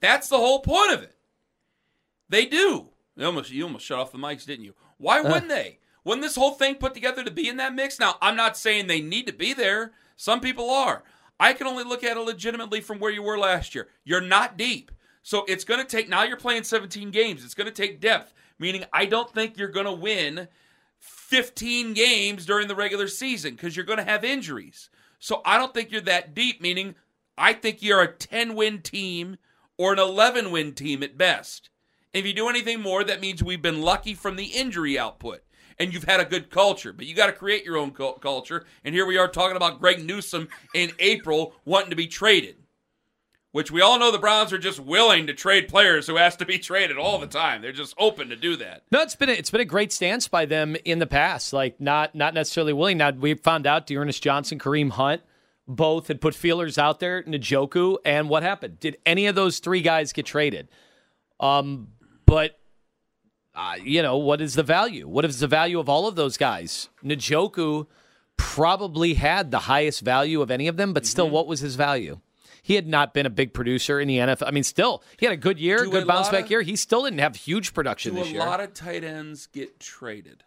That's 0.01 0.29
the 0.29 0.37
whole 0.37 0.61
point 0.61 0.93
of 0.93 1.03
it. 1.03 1.15
They 2.29 2.47
do. 2.47 2.89
You 3.17 3.27
almost, 3.27 3.51
you 3.51 3.65
almost 3.65 3.85
shut 3.85 3.99
off 3.99 4.13
the 4.13 4.19
mics, 4.19 4.47
didn't 4.47 4.65
you? 4.65 4.75
Why 4.99 5.21
uh. 5.21 5.25
wouldn't 5.25 5.49
they? 5.49 5.79
Wasn't 6.05 6.23
this 6.23 6.37
whole 6.37 6.53
thing 6.53 6.77
put 6.77 6.95
together 6.95 7.25
to 7.25 7.31
be 7.31 7.49
in 7.49 7.57
that 7.59 7.75
mix? 7.75 7.99
Now, 7.99 8.17
I'm 8.23 8.37
not 8.37 8.57
saying 8.57 8.87
they 8.87 9.01
need 9.01 9.27
to 9.27 9.33
be 9.33 9.53
there. 9.53 9.93
Some 10.17 10.41
people 10.41 10.71
are. 10.71 11.03
I 11.41 11.53
can 11.53 11.67
only 11.67 11.85
look 11.85 12.03
at 12.03 12.17
it 12.17 12.21
legitimately 12.21 12.81
from 12.81 12.99
where 12.99 13.13
you 13.13 13.23
were 13.23 13.39
last 13.39 13.75
year. 13.75 13.89
You're 14.05 14.21
not 14.21 14.57
deep. 14.57 14.91
So 15.23 15.45
it's 15.47 15.65
going 15.65 15.81
to 15.81 15.87
take, 15.87 16.09
now 16.09 16.23
you're 16.23 16.37
playing 16.37 16.65
17 16.65 17.11
games. 17.11 17.45
It's 17.45 17.55
going 17.55 17.67
to 17.67 17.73
take 17.73 18.01
depth, 18.01 18.33
meaning 18.59 18.85
I 18.93 19.05
don't 19.05 19.31
think 19.33 19.59
you're 19.59 19.69
going 19.69 19.87
to 19.87 19.93
win 19.93 20.49
15 20.99 21.93
games 21.93 22.47
during 22.47 22.69
the 22.69 22.75
regular 22.75 23.09
season 23.09 23.55
because 23.55 23.77
you're 23.77 23.85
going 23.85 23.99
to 23.99 24.05
have 24.05 24.25
injuries. 24.25 24.91
So 25.19 25.43
I 25.45 25.59
don't 25.59 25.75
think 25.75 25.93
you're 25.93 26.01
that 26.03 26.35
deep, 26.35 26.63
meaning 26.63 26.95
I 27.37 27.53
think 27.53 27.83
you're 27.83 28.03
a 28.03 28.13
10 28.13 28.55
win 28.55 28.81
team 28.81 29.37
or 29.79 29.93
an 29.93 29.99
11 29.99 30.51
win 30.51 30.75
team 30.75 31.03
at 31.03 31.17
best. 31.17 31.71
If 32.13 32.27
you 32.27 32.35
do 32.35 32.49
anything 32.49 32.81
more, 32.81 33.05
that 33.05 33.21
means 33.21 33.43
we've 33.43 33.63
been 33.63 33.81
lucky 33.81 34.15
from 34.15 34.37
the 34.37 34.47
injury 34.47 34.99
output 34.99 35.43
and 35.79 35.93
you've 35.93 36.05
had 36.05 36.21
a 36.21 36.25
good 36.25 36.51
culture. 36.51 36.93
But 36.93 37.07
you 37.07 37.15
got 37.15 37.27
to 37.27 37.33
create 37.33 37.65
your 37.65 37.77
own 37.77 37.93
cul- 37.93 38.15
culture. 38.15 38.67
And 38.85 38.95
here 38.95 39.07
we 39.07 39.17
are 39.17 39.29
talking 39.29 39.57
about 39.57 39.81
Greg 39.81 40.05
Newsome 40.05 40.49
in 40.75 40.91
April 40.99 41.55
wanting 41.65 41.91
to 41.91 41.97
be 41.97 42.07
traded, 42.07 42.57
which 43.53 43.71
we 43.71 43.81
all 43.81 43.99
know 43.99 44.11
the 44.11 44.19
Browns 44.19 44.53
are 44.53 44.59
just 44.59 44.81
willing 44.81 45.27
to 45.27 45.35
trade 45.35 45.69
players 45.69 46.07
who 46.07 46.19
ask 46.19 46.39
to 46.39 46.47
be 46.47 46.59
traded 46.59 46.99
all 46.99 47.19
the 47.19 47.27
time. 47.27 47.63
They're 47.63 47.73
just 47.73 47.95
open 47.99 48.29
to 48.31 48.37
do 48.37 48.57
that. 48.57 48.83
No, 48.91 49.03
it's 49.03 49.17
been 49.17 49.29
a, 49.29 49.33
it's 49.33 49.51
been 49.51 49.61
a 49.61 49.67
great 49.67 49.93
stance 49.93 50.29
by 50.29 50.47
them 50.47 50.77
in 50.85 50.99
the 50.99 51.07
past. 51.07 51.53
Like 51.53 51.81
not 51.81 52.15
not 52.15 52.35
necessarily 52.35 52.73
willing. 52.73 52.99
Now 52.99 53.11
we 53.11 53.35
found 53.35 53.67
out 53.67 53.87
Dearness 53.87 54.19
Johnson, 54.19 54.59
Kareem 54.59 54.91
Hunt, 54.91 55.23
both 55.69 56.09
had 56.09 56.21
put 56.21 56.35
feelers 56.35 56.79
out 56.79 56.99
there. 56.99 57.23
Njoku, 57.23 57.99
and 58.05 58.29
what 58.29 58.43
happened? 58.43 58.81
Did 58.81 58.97
any 59.07 59.27
of 59.27 59.35
those 59.35 59.59
three 59.59 59.83
guys 59.83 60.13
get 60.13 60.27
traded? 60.27 60.69
Um, 61.39 61.89
but 62.27 62.59
uh, 63.55 63.75
you 63.83 64.03
know 64.03 64.17
what 64.17 64.41
is 64.41 64.55
the 64.55 64.63
value? 64.63 65.07
What 65.07 65.25
is 65.25 65.41
the 65.41 65.47
value 65.47 65.79
of 65.79 65.89
all 65.89 66.09
of 66.09 66.17
those 66.17 66.37
guys? 66.37 66.89
Njoku 67.05 67.87
probably 68.37 69.15
had 69.15 69.51
the 69.51 69.59
highest 69.61 70.01
value 70.01 70.41
of 70.43 70.51
any 70.51 70.69
of 70.69 70.77
them, 70.77 70.93
but 70.93 71.03
Mm-hmm. 71.03 71.09
still, 71.11 71.31
what 71.31 71.47
was 71.47 71.61
his 71.61 71.75
value? 71.77 72.21
He 72.63 72.75
had 72.75 72.87
not 72.87 73.15
been 73.15 73.25
a 73.25 73.31
big 73.31 73.55
producer 73.55 73.99
in 74.01 74.09
the 74.09 74.19
NFL. 74.19 74.47
I 74.47 74.51
mean, 74.51 74.63
still, 74.65 75.03
he 75.19 75.25
had 75.27 75.33
a 75.33 75.37
good 75.39 75.59
year, 75.59 75.85
Do 75.85 75.91
good 75.91 76.07
bounce 76.07 76.29
back 76.29 76.45
of- 76.45 76.51
year. 76.51 76.63
He 76.63 76.77
still 76.77 77.05
didn't 77.05 77.21
have 77.21 77.35
huge 77.37 77.73
production 77.73 78.15
this 78.15 78.29
a 78.29 78.31
year. 78.33 78.43
A 78.43 78.45
lot 78.45 78.61
of 78.61 78.75
tight 78.75 79.05
ends 79.05 79.47
get 79.47 79.81
traded? 79.81 80.45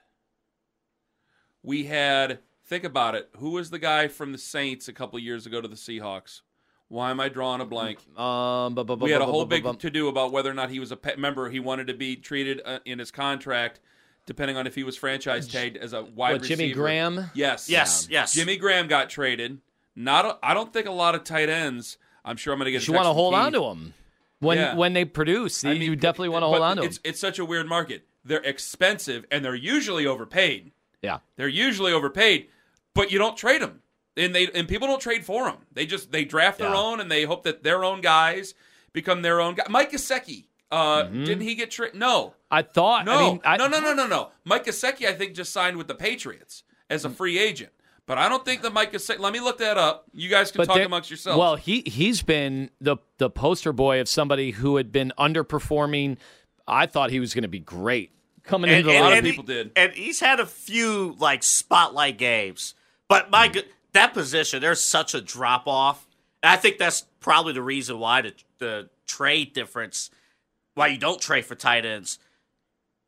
we 1.63 1.83
had 1.85 2.39
think 2.71 2.83
about 2.85 3.15
it. 3.15 3.29
Who 3.37 3.49
was 3.51 3.69
the 3.69 3.79
guy 3.79 4.07
from 4.07 4.31
the 4.31 4.37
Saints 4.37 4.87
a 4.87 4.93
couple 4.93 5.19
years 5.19 5.45
ago 5.45 5.59
to 5.59 5.67
the 5.67 5.75
Seahawks? 5.75 6.39
Why 6.87 7.11
am 7.11 7.19
I 7.19 7.27
drawing 7.27 7.59
a 7.59 7.65
blank? 7.65 7.99
Um, 8.17 8.75
bu- 8.75 8.85
bu- 8.85 8.95
bu- 8.95 9.03
We 9.05 9.11
had 9.11 9.17
bu- 9.19 9.23
a 9.23 9.27
bu- 9.27 9.31
whole 9.33 9.45
bu- 9.45 9.61
big 9.61 9.79
to 9.79 9.89
do 9.89 10.07
about 10.07 10.31
whether 10.31 10.49
or 10.49 10.53
not 10.53 10.69
he 10.69 10.79
was 10.79 10.89
a 10.91 10.95
pet 10.97 11.19
member. 11.19 11.49
He 11.49 11.59
wanted 11.59 11.87
to 11.87 11.93
be 11.93 12.15
treated 12.15 12.61
uh, 12.65 12.79
in 12.85 12.99
his 12.99 13.11
contract, 13.11 13.81
depending 14.25 14.55
on 14.55 14.67
if 14.67 14.75
he 14.75 14.83
was 14.83 14.95
franchise 14.95 15.49
tagged 15.49 15.75
as 15.75 15.91
a 15.91 16.03
wide 16.03 16.31
What, 16.33 16.41
receiver. 16.43 16.61
Jimmy 16.61 16.73
Graham? 16.73 17.29
Yes, 17.33 17.69
Yes, 17.69 18.07
yes. 18.09 18.33
Jimmy 18.33 18.55
Graham 18.55 18.87
got 18.87 19.09
traded. 19.09 19.59
Not, 19.95 20.25
a, 20.25 20.37
I 20.41 20.53
don't 20.53 20.71
think 20.71 20.87
a 20.87 20.91
lot 20.91 21.13
of 21.13 21.25
tight 21.25 21.49
ends. 21.49 21.97
I'm 22.23 22.37
sure 22.37 22.53
I'm 22.53 22.59
going 22.59 22.67
to 22.67 22.71
get. 22.71 22.87
You 22.87 22.93
want 22.93 23.05
to 23.05 23.13
hold 23.13 23.33
on 23.33 23.51
to 23.51 23.59
them 23.59 23.93
when 24.39 24.57
Yeah. 24.57 24.75
when 24.75 24.93
they 24.93 25.03
produce. 25.03 25.65
I 25.65 25.73
you 25.73 25.97
definitely 25.97 26.29
want 26.29 26.43
to 26.43 26.47
hold 26.47 26.61
on 26.61 26.77
to 26.77 26.81
them. 26.83 26.89
it's, 26.89 26.99
It's 27.03 27.19
such 27.19 27.37
a 27.39 27.43
weird 27.45 27.67
market. 27.67 28.05
They're 28.23 28.39
expensive 28.43 29.25
and 29.31 29.43
they're 29.43 29.55
usually 29.55 30.05
overpaid. 30.05 30.71
Yeah. 31.01 31.19
They're 31.35 31.47
usually 31.47 31.91
overpaid, 31.91 32.47
but 32.93 33.11
you 33.11 33.17
don't 33.19 33.37
trade 33.37 33.61
them, 33.61 33.81
and 34.17 34.33
they 34.35 34.47
and 34.53 34.67
people 34.67 34.87
don't 34.87 35.01
trade 35.01 35.25
for 35.25 35.45
them. 35.45 35.57
They 35.71 35.85
just 35.85 36.11
they 36.11 36.25
draft 36.25 36.59
their 36.59 36.69
Yeah. 36.69 36.77
own 36.77 36.99
and 36.99 37.11
they 37.11 37.23
hope 37.23 37.43
that 37.43 37.63
their 37.63 37.83
own 37.83 38.01
guys 38.01 38.53
become 38.93 39.21
their 39.21 39.39
own 39.41 39.55
guy. 39.55 39.63
Mike 39.69 39.91
Gesicki, 39.91 40.45
uh, 40.71 41.03
Mm-hmm. 41.03 41.23
didn't 41.25 41.41
he 41.43 41.55
get 41.55 41.71
traded? 41.71 41.99
No, 41.99 42.33
I 42.49 42.61
thought. 42.61 43.05
no, 43.05 43.13
I 43.13 43.19
mean, 43.31 43.41
I, 43.45 43.57
no, 43.57 43.67
no, 43.67 43.79
no, 43.79 43.93
no, 43.93 44.07
no. 44.07 44.29
Mike 44.43 44.65
Gesicki, 44.65 45.07
I 45.07 45.13
think, 45.13 45.33
just 45.35 45.51
signed 45.53 45.77
with 45.77 45.87
the 45.87 45.95
Patriots 45.95 46.63
as 46.89 47.05
a 47.05 47.09
Mm. 47.09 47.15
free 47.15 47.37
agent. 47.39 47.71
But 48.07 48.17
I 48.17 48.27
don't 48.27 48.43
think 48.43 48.61
that 48.63 48.73
Mike 48.73 48.91
Gesicki. 48.91 49.19
Let 49.19 49.31
me 49.31 49.39
look 49.39 49.59
that 49.59 49.77
up. 49.77 50.05
You 50.11 50.27
guys 50.27 50.51
can 50.51 50.59
But 50.59 50.65
talk 50.65 50.75
there- 50.75 50.85
amongst 50.85 51.09
yourselves. 51.09 51.37
Well, 51.39 51.55
he 51.55 51.81
he's 51.85 52.21
been 52.21 52.69
the 52.81 52.97
the 53.19 53.29
poster 53.29 53.71
boy 53.71 54.01
of 54.01 54.09
somebody 54.09 54.51
who 54.51 54.75
had 54.75 54.91
been 54.91 55.13
underperforming. 55.17 56.17
I 56.67 56.85
thought 56.87 57.11
he 57.11 57.19
was 57.19 57.33
going 57.33 57.43
to 57.43 57.47
be 57.47 57.59
great 57.59 58.11
coming 58.43 58.69
And, 58.69 58.79
into 58.79 58.89
the 58.91 58.95
and- 58.97 59.05
lot 59.05 59.17
of 59.17 59.23
he- 59.23 59.31
people 59.31 59.43
did. 59.45 59.71
and 59.75 59.93
he's 59.93 60.19
had 60.19 60.39
a 60.39 60.45
few 60.45 61.15
like 61.19 61.43
spotlight 61.43 62.17
games. 62.17 62.73
But 63.11 63.29
my 63.29 63.49
good, 63.49 63.65
that 63.91 64.13
position, 64.13 64.61
there's 64.61 64.81
such 64.81 65.13
a 65.13 65.19
drop 65.19 65.67
off. 65.67 66.07
I 66.41 66.55
think 66.55 66.77
that's 66.77 67.01
probably 67.19 67.51
the 67.51 67.61
reason 67.61 67.99
why 67.99 68.21
the 68.21 68.33
the 68.57 68.89
trade 69.05 69.51
difference, 69.51 70.09
why 70.75 70.87
you 70.87 70.97
don't 70.97 71.19
trade 71.19 71.43
for 71.43 71.55
tight 71.55 71.85
ends. 71.85 72.19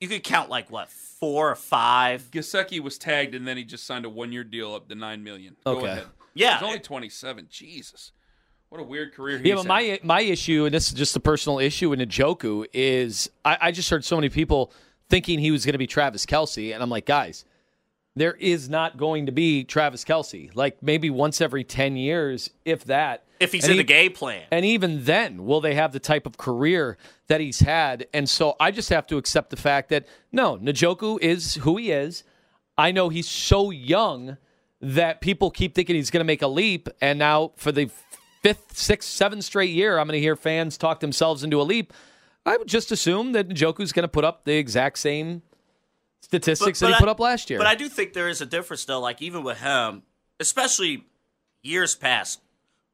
You 0.01 0.09
could 0.09 0.21
count 0.25 0.49
like 0.49 0.69
what 0.69 0.89
four 0.89 1.49
or 1.49 1.55
five. 1.55 2.29
Gesicki 2.31 2.81
was 2.81 2.97
tagged, 2.97 3.33
and 3.33 3.47
then 3.47 3.55
he 3.55 3.63
just 3.63 3.85
signed 3.85 4.03
a 4.03 4.09
one-year 4.09 4.43
deal 4.43 4.75
up 4.75 4.89
to 4.89 4.95
nine 4.95 5.23
million. 5.23 5.55
Go 5.65 5.77
Okay. 5.77 5.87
ahead. 5.87 6.07
Yeah. 6.33 6.55
he's 6.59 6.67
only 6.67 6.79
twenty-seven. 6.79 7.47
Jesus, 7.49 8.11
what 8.67 8.81
a 8.81 8.83
weird 8.83 9.13
career. 9.13 9.37
He's 9.37 9.47
Yeah, 9.47 9.55
but 9.55 9.67
my 9.67 10.01
my 10.03 10.19
issue, 10.19 10.65
and 10.65 10.75
this 10.75 10.87
is 10.89 10.93
just 10.95 11.15
a 11.15 11.21
personal 11.21 11.59
issue 11.59 11.93
in 11.93 12.01
Njoku, 12.01 12.65
is 12.73 13.29
I, 13.45 13.57
I 13.61 13.71
just 13.71 13.89
heard 13.89 14.03
so 14.03 14.17
many 14.17 14.27
people 14.27 14.73
thinking 15.09 15.39
he 15.39 15.51
was 15.51 15.63
going 15.65 15.75
to 15.75 15.79
be 15.79 15.87
Travis 15.87 16.25
Kelce, 16.25 16.73
and 16.73 16.83
I'm 16.83 16.89
like, 16.89 17.05
guys, 17.05 17.45
there 18.15 18.33
is 18.35 18.69
not 18.69 18.97
going 18.97 19.25
to 19.25 19.31
be 19.31 19.63
Travis 19.63 20.03
Kelce. 20.03 20.51
Like 20.55 20.81
maybe 20.83 21.09
once 21.09 21.41
every 21.41 21.63
ten 21.63 21.95
years, 21.97 22.49
if 22.65 22.85
that. 22.85 23.23
If 23.39 23.51
he's 23.51 23.63
And 23.63 23.71
in 23.71 23.77
he- 23.77 23.83
the 23.83 23.87
game 23.87 24.11
plan. 24.13 24.43
And 24.51 24.65
even 24.65 25.03
then, 25.05 25.45
will 25.45 25.59
they 25.61 25.75
have 25.75 25.91
the 25.91 25.99
type 25.99 26.25
of 26.25 26.37
career 26.37 26.97
that 27.27 27.41
he's 27.41 27.59
had? 27.59 28.07
And 28.13 28.29
so 28.29 28.55
I 28.59 28.71
just 28.71 28.89
have 28.89 29.07
to 29.07 29.17
accept 29.17 29.49
the 29.49 29.57
fact 29.57 29.89
that 29.89 30.05
no, 30.31 30.57
Njoku 30.57 31.19
is 31.21 31.55
who 31.55 31.77
he 31.77 31.91
is. 31.91 32.23
I 32.77 32.91
know 32.91 33.09
he's 33.09 33.27
so 33.27 33.69
young 33.71 34.37
that 34.81 35.21
people 35.21 35.49
keep 35.51 35.75
thinking 35.75 35.95
he's 35.95 36.09
going 36.09 36.21
to 36.21 36.25
make 36.25 36.41
a 36.41 36.47
leap. 36.47 36.89
And 37.01 37.17
now 37.19 37.51
for 37.55 37.71
the 37.71 37.89
fifth, 38.41 38.77
sixth, 38.77 39.09
seventh 39.09 39.43
straight 39.43 39.69
year, 39.71 39.97
I'm 39.97 40.07
going 40.07 40.17
to 40.17 40.21
hear 40.21 40.35
fans 40.35 40.77
talk 40.77 40.99
themselves 40.99 41.43
into 41.43 41.61
a 41.61 41.63
leap. 41.63 41.93
I 42.45 42.57
would 42.57 42.67
just 42.67 42.91
assume 42.91 43.31
that 43.33 43.47
Njoku's 43.47 43.91
going 43.93 44.03
to 44.03 44.07
put 44.09 44.25
up 44.25 44.43
the 44.43 44.53
exact 44.55 44.99
same 44.99 45.41
statistics 46.23 46.79
that 46.79 46.87
he 46.87 46.93
I- 46.93 46.99
put 46.99 47.09
up 47.09 47.19
last 47.19 47.49
year. 47.49 47.59
But 47.59 47.67
I 47.67 47.75
do 47.75 47.89
think 47.89 48.13
there 48.13 48.29
is 48.29 48.41
a 48.41 48.45
difference, 48.45 48.85
though. 48.85 48.99
Like 48.99 49.21
even 49.21 49.43
with 49.43 49.59
him, 49.59 50.03
especially 50.39 51.05
years 51.61 51.95
past, 51.95 52.39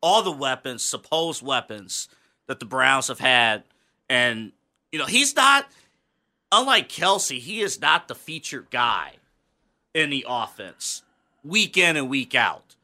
all 0.01 0.21
the 0.23 0.31
weapons, 0.31 0.83
supposed 0.83 1.41
weapons 1.41 2.09
that 2.47 2.59
the 2.59 2.65
Browns 2.65 3.07
have 3.07 3.19
had, 3.19 3.63
and 4.09 4.51
you 4.91 4.99
know 4.99 5.05
he's 5.05 5.35
not. 5.35 5.67
Unlike 6.51 6.89
Kelce, 6.89 7.39
he 7.39 7.61
is 7.61 7.79
not 7.79 8.07
the 8.07 8.15
featured 8.15 8.71
guy 8.71 9.13
in 9.93 10.09
the 10.09 10.25
offense 10.27 11.03
week 11.43 11.77
in 11.77 11.95
and 11.95 12.09
week 12.09 12.35
out. 12.35 12.75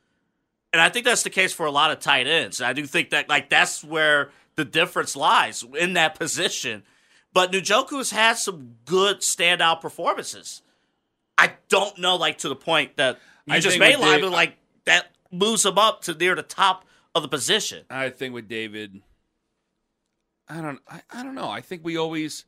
And 0.72 0.82
I 0.82 0.90
think 0.90 1.06
that's 1.06 1.24
the 1.24 1.30
case 1.30 1.54
for 1.54 1.66
a 1.66 1.72
lot 1.72 1.92
of 1.92 2.00
tight 2.00 2.28
ends. 2.28 2.62
I 2.62 2.74
do 2.74 2.86
think 2.86 3.12
that 3.12 3.30
like 3.30 3.50
that's 3.50 3.84
where 3.84 4.30
the 4.56 4.66
difference 4.66 5.16
lies 5.16 5.64
in 5.78 5.94
that 5.94 6.16
position. 6.16 6.84
But 7.36 7.52
Njoku 7.52 7.98
has 7.98 8.12
had 8.12 8.38
some 8.38 8.76
good 8.86 9.20
standout 9.20 9.82
performances. 9.82 10.62
I 11.38 11.52
don't 11.68 11.98
know, 11.98 12.16
like 12.16 12.38
to 12.40 12.50
the 12.50 12.56
point 12.56 12.96
that 12.96 13.20
you 13.46 13.56
I 13.56 13.60
just 13.60 13.78
made, 13.78 14.00
line, 14.00 14.14
Dave- 14.14 14.22
but 14.22 14.32
like 14.32 14.56
that 14.86 15.08
moves 15.32 15.66
him 15.66 15.78
up 15.78 16.02
to 16.04 16.14
near 16.14 16.34
the 16.34 16.44
top 16.44 16.86
of 17.14 17.24
the 17.24 17.28
position. 17.28 17.84
I 17.90 18.10
think 18.10 18.34
with 18.34 18.48
David, 18.48 19.02
I 20.48 20.62
don't, 20.62 20.80
I, 20.88 21.02
I 21.12 21.24
don't 21.24 21.36
know. 21.36 21.50
I 21.50 21.60
think 21.60 21.84
we 21.84 21.98
always, 21.98 22.46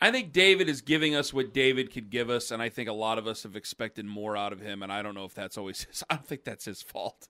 I 0.00 0.10
think 0.10 0.32
David 0.32 0.68
is 0.68 0.80
giving 0.80 1.14
us 1.14 1.32
what 1.32 1.54
David 1.54 1.92
could 1.92 2.10
give 2.10 2.28
us, 2.28 2.50
and 2.50 2.60
I 2.60 2.70
think 2.70 2.88
a 2.88 2.92
lot 2.92 3.18
of 3.18 3.28
us 3.28 3.44
have 3.44 3.54
expected 3.54 4.04
more 4.04 4.36
out 4.36 4.52
of 4.52 4.58
him, 4.60 4.82
and 4.82 4.92
I 4.92 5.02
don't 5.02 5.14
know 5.14 5.26
if 5.26 5.34
that's 5.34 5.56
always 5.56 5.84
his. 5.88 6.02
I 6.10 6.16
don't 6.16 6.26
think 6.26 6.42
that's 6.42 6.64
his 6.64 6.82
fault. 6.82 7.28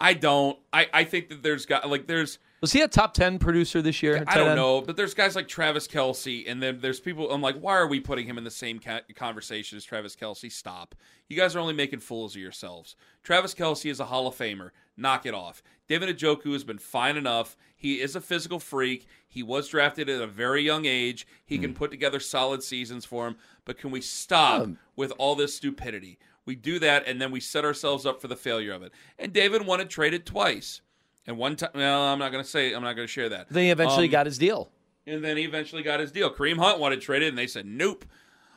I 0.00 0.14
don't. 0.14 0.58
I, 0.72 0.86
I 0.90 1.04
think 1.04 1.28
that 1.28 1.42
there's 1.42 1.66
got 1.66 1.86
like 1.86 2.06
there's 2.06 2.38
was 2.60 2.72
he 2.72 2.80
a 2.80 2.88
top 2.88 3.14
ten 3.14 3.38
producer 3.38 3.80
this 3.82 4.02
year? 4.02 4.24
I 4.26 4.34
don't 4.36 4.48
end? 4.48 4.56
know, 4.56 4.80
but 4.80 4.96
there's 4.96 5.14
guys 5.14 5.36
like 5.36 5.48
Travis 5.48 5.86
Kelce, 5.86 6.44
and 6.50 6.62
then 6.62 6.80
there's 6.80 7.00
people. 7.00 7.30
I'm 7.30 7.40
like, 7.42 7.56
why 7.58 7.74
are 7.76 7.86
we 7.86 8.00
putting 8.00 8.26
him 8.26 8.38
in 8.38 8.44
the 8.44 8.50
same 8.50 8.78
ca- 8.78 9.00
conversation 9.14 9.76
as 9.76 9.84
Travis 9.84 10.16
Kelce? 10.16 10.50
Stop. 10.50 10.94
You 11.28 11.36
guys 11.36 11.54
are 11.54 11.60
only 11.60 11.74
making 11.74 12.00
fools 12.00 12.34
of 12.34 12.40
yourselves. 12.42 12.96
Travis 13.22 13.54
Kelce 13.54 13.90
is 13.90 14.00
a 14.00 14.06
Hall 14.06 14.26
of 14.26 14.34
Famer. 14.34 14.70
Knock 14.96 15.26
it 15.26 15.34
off. 15.34 15.62
David 15.88 16.16
Njoku 16.18 16.52
has 16.52 16.64
been 16.64 16.78
fine 16.78 17.16
enough. 17.16 17.56
He 17.76 18.00
is 18.00 18.16
a 18.16 18.20
physical 18.20 18.58
freak. 18.58 19.06
He 19.28 19.42
was 19.42 19.68
drafted 19.68 20.08
at 20.08 20.20
a 20.20 20.26
very 20.26 20.62
young 20.62 20.86
age. 20.86 21.26
He 21.44 21.56
Hmm. 21.56 21.62
can 21.62 21.74
put 21.74 21.90
together 21.90 22.18
solid 22.18 22.62
seasons 22.62 23.04
for 23.04 23.26
him. 23.28 23.36
But 23.64 23.78
can 23.78 23.90
we 23.90 24.00
stop 24.00 24.62
Um, 24.62 24.78
with 24.96 25.12
all 25.18 25.34
this 25.36 25.54
stupidity? 25.54 26.18
We 26.44 26.56
do 26.56 26.78
that, 26.78 27.06
and 27.06 27.20
then 27.20 27.30
we 27.30 27.40
set 27.40 27.64
ourselves 27.64 28.06
up 28.06 28.20
for 28.22 28.26
the 28.26 28.34
failure 28.36 28.72
of 28.72 28.82
it. 28.82 28.90
And 29.18 29.32
David 29.34 29.66
wanted 29.66 29.90
traded 29.90 30.24
twice. 30.26 30.80
And 31.28 31.36
one 31.38 31.54
time, 31.56 31.70
well, 31.74 32.00
I'm 32.02 32.18
not 32.18 32.32
going 32.32 32.42
to 32.42 32.48
say, 32.50 32.72
I'm 32.72 32.82
not 32.82 32.94
going 32.96 33.06
to 33.06 33.12
share 33.12 33.28
that. 33.28 33.48
Then 33.50 33.64
he 33.64 33.70
eventually 33.70 34.06
Um, 34.06 34.10
got 34.12 34.26
his 34.26 34.38
deal. 34.38 34.70
and 35.06 35.22
then 35.22 35.36
he 35.36 35.44
eventually 35.44 35.82
got 35.84 36.00
his 36.00 36.10
deal. 36.10 36.32
Kareem 36.34 36.56
Hunt 36.56 36.80
wanted 36.80 37.00
traded, 37.02 37.28
and 37.28 37.38
they 37.38 37.46
said 37.46 37.66
nope. 37.66 38.04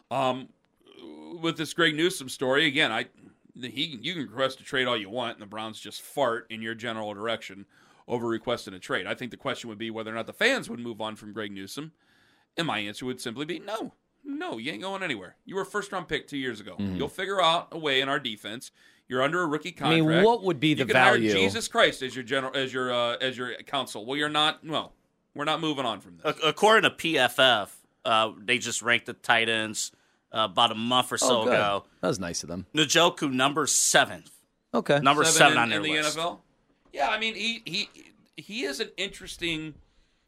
Um, 0.10 0.49
with 1.41 1.57
this 1.57 1.73
Greg 1.73 1.95
Newsome 1.95 2.29
story 2.29 2.65
again, 2.65 2.91
I 2.91 3.05
he 3.62 3.99
you 4.01 4.13
can 4.13 4.23
request 4.23 4.60
a 4.62 4.63
trade 4.63 4.88
all 4.88 4.97
you 4.97 5.10
want, 5.10 5.34
and 5.34 5.41
the 5.41 5.45
Browns 5.45 5.79
just 5.79 6.01
fart 6.01 6.47
in 6.49 6.62
your 6.62 6.73
general 6.75 7.13
direction 7.13 7.65
over 8.07 8.27
requesting 8.27 8.73
a 8.73 8.79
trade. 8.79 9.05
I 9.07 9.13
think 9.15 9.31
the 9.31 9.38
question 9.38 9.69
would 9.69 9.77
be 9.77 9.91
whether 9.91 10.12
or 10.12 10.15
not 10.15 10.27
the 10.27 10.34
fans 10.34 10.69
would 10.69 10.79
move 10.79 10.99
on 11.01 11.15
from 11.15 11.34
Greg 11.34 11.51
Newsome, 11.51 11.91
and 12.57 12.65
my 12.67 12.79
answer 12.79 13.05
would 13.05 13.21
simply 13.21 13.45
be 13.45 13.60
no. 13.60 13.93
No, 14.23 14.57
you 14.57 14.71
ain't 14.71 14.81
going 14.81 15.01
anywhere. 15.03 15.36
You 15.45 15.55
were 15.55 15.62
a 15.62 15.65
first 15.65 15.91
round 15.91 16.07
pick 16.07 16.27
two 16.27 16.38
years 16.38 16.60
ago. 16.60 16.75
You'll 16.77 17.07
figure 17.10 17.41
out 17.41 17.69
a 17.71 17.77
way 17.77 18.01
in 18.01 18.07
our 18.10 18.19
defense. 18.19 18.71
You're 19.12 19.24
under 19.24 19.41
a 19.41 19.45
rookie 19.45 19.74
Mm-hmm. 19.74 19.86
I 19.86 20.00
mean, 20.00 20.24
what 20.24 20.43
would 20.43 20.62
be 20.62 20.74
the 20.74 20.80
you 20.80 20.86
can 20.86 20.95
hire 20.95 21.12
value? 21.15 21.34
Jesus 21.34 21.67
Christ 21.67 22.02
as 22.02 22.15
your 22.15 22.24
general 22.24 22.56
as 22.56 22.74
your 22.74 22.93
uh, 22.93 23.17
as 23.17 23.38
your 23.38 23.54
counsel. 23.63 24.06
Well, 24.06 24.15
you're 24.15 24.30
not. 24.30 24.65
Well, 24.65 24.93
we're 25.36 25.43
not 25.43 25.60
moving 25.60 25.86
on 25.86 26.00
from 26.00 26.17
this. 26.24 26.38
According 26.41 26.89
to 26.89 26.95
PFF, 26.95 27.69
uh, 28.06 28.32
they 28.41 28.58
just 28.58 28.82
ranked 28.82 29.08
the 29.08 29.13
tight 29.13 29.50
ends 29.50 29.91
uh, 30.32 30.47
about 30.50 30.71
a 30.71 30.76
month 30.76 31.12
or 31.12 31.17
so 31.17 31.41
oh, 31.41 31.43
ago. 31.43 31.84
That 32.00 32.08
was 32.08 32.19
nice 32.19 32.43
of 32.43 32.47
them. 32.47 32.67
Njoku 32.74 33.30
number 33.30 33.67
seventh, 33.67 34.32
Okay. 34.74 35.00
number 35.00 35.26
seven, 35.26 35.38
seven, 35.38 35.54
in, 35.54 35.60
on 35.60 35.69
their 35.69 35.78
in 35.80 35.84
the 35.84 35.91
list. 35.91 36.17
NFL. 36.17 36.39
Yeah, 36.93 37.10
I 37.10 37.19
mean 37.19 37.36
he 37.36 37.63
he 37.65 37.89
he 38.38 38.63
is 38.63 38.80
an 38.80 38.91
interesting. 38.95 39.74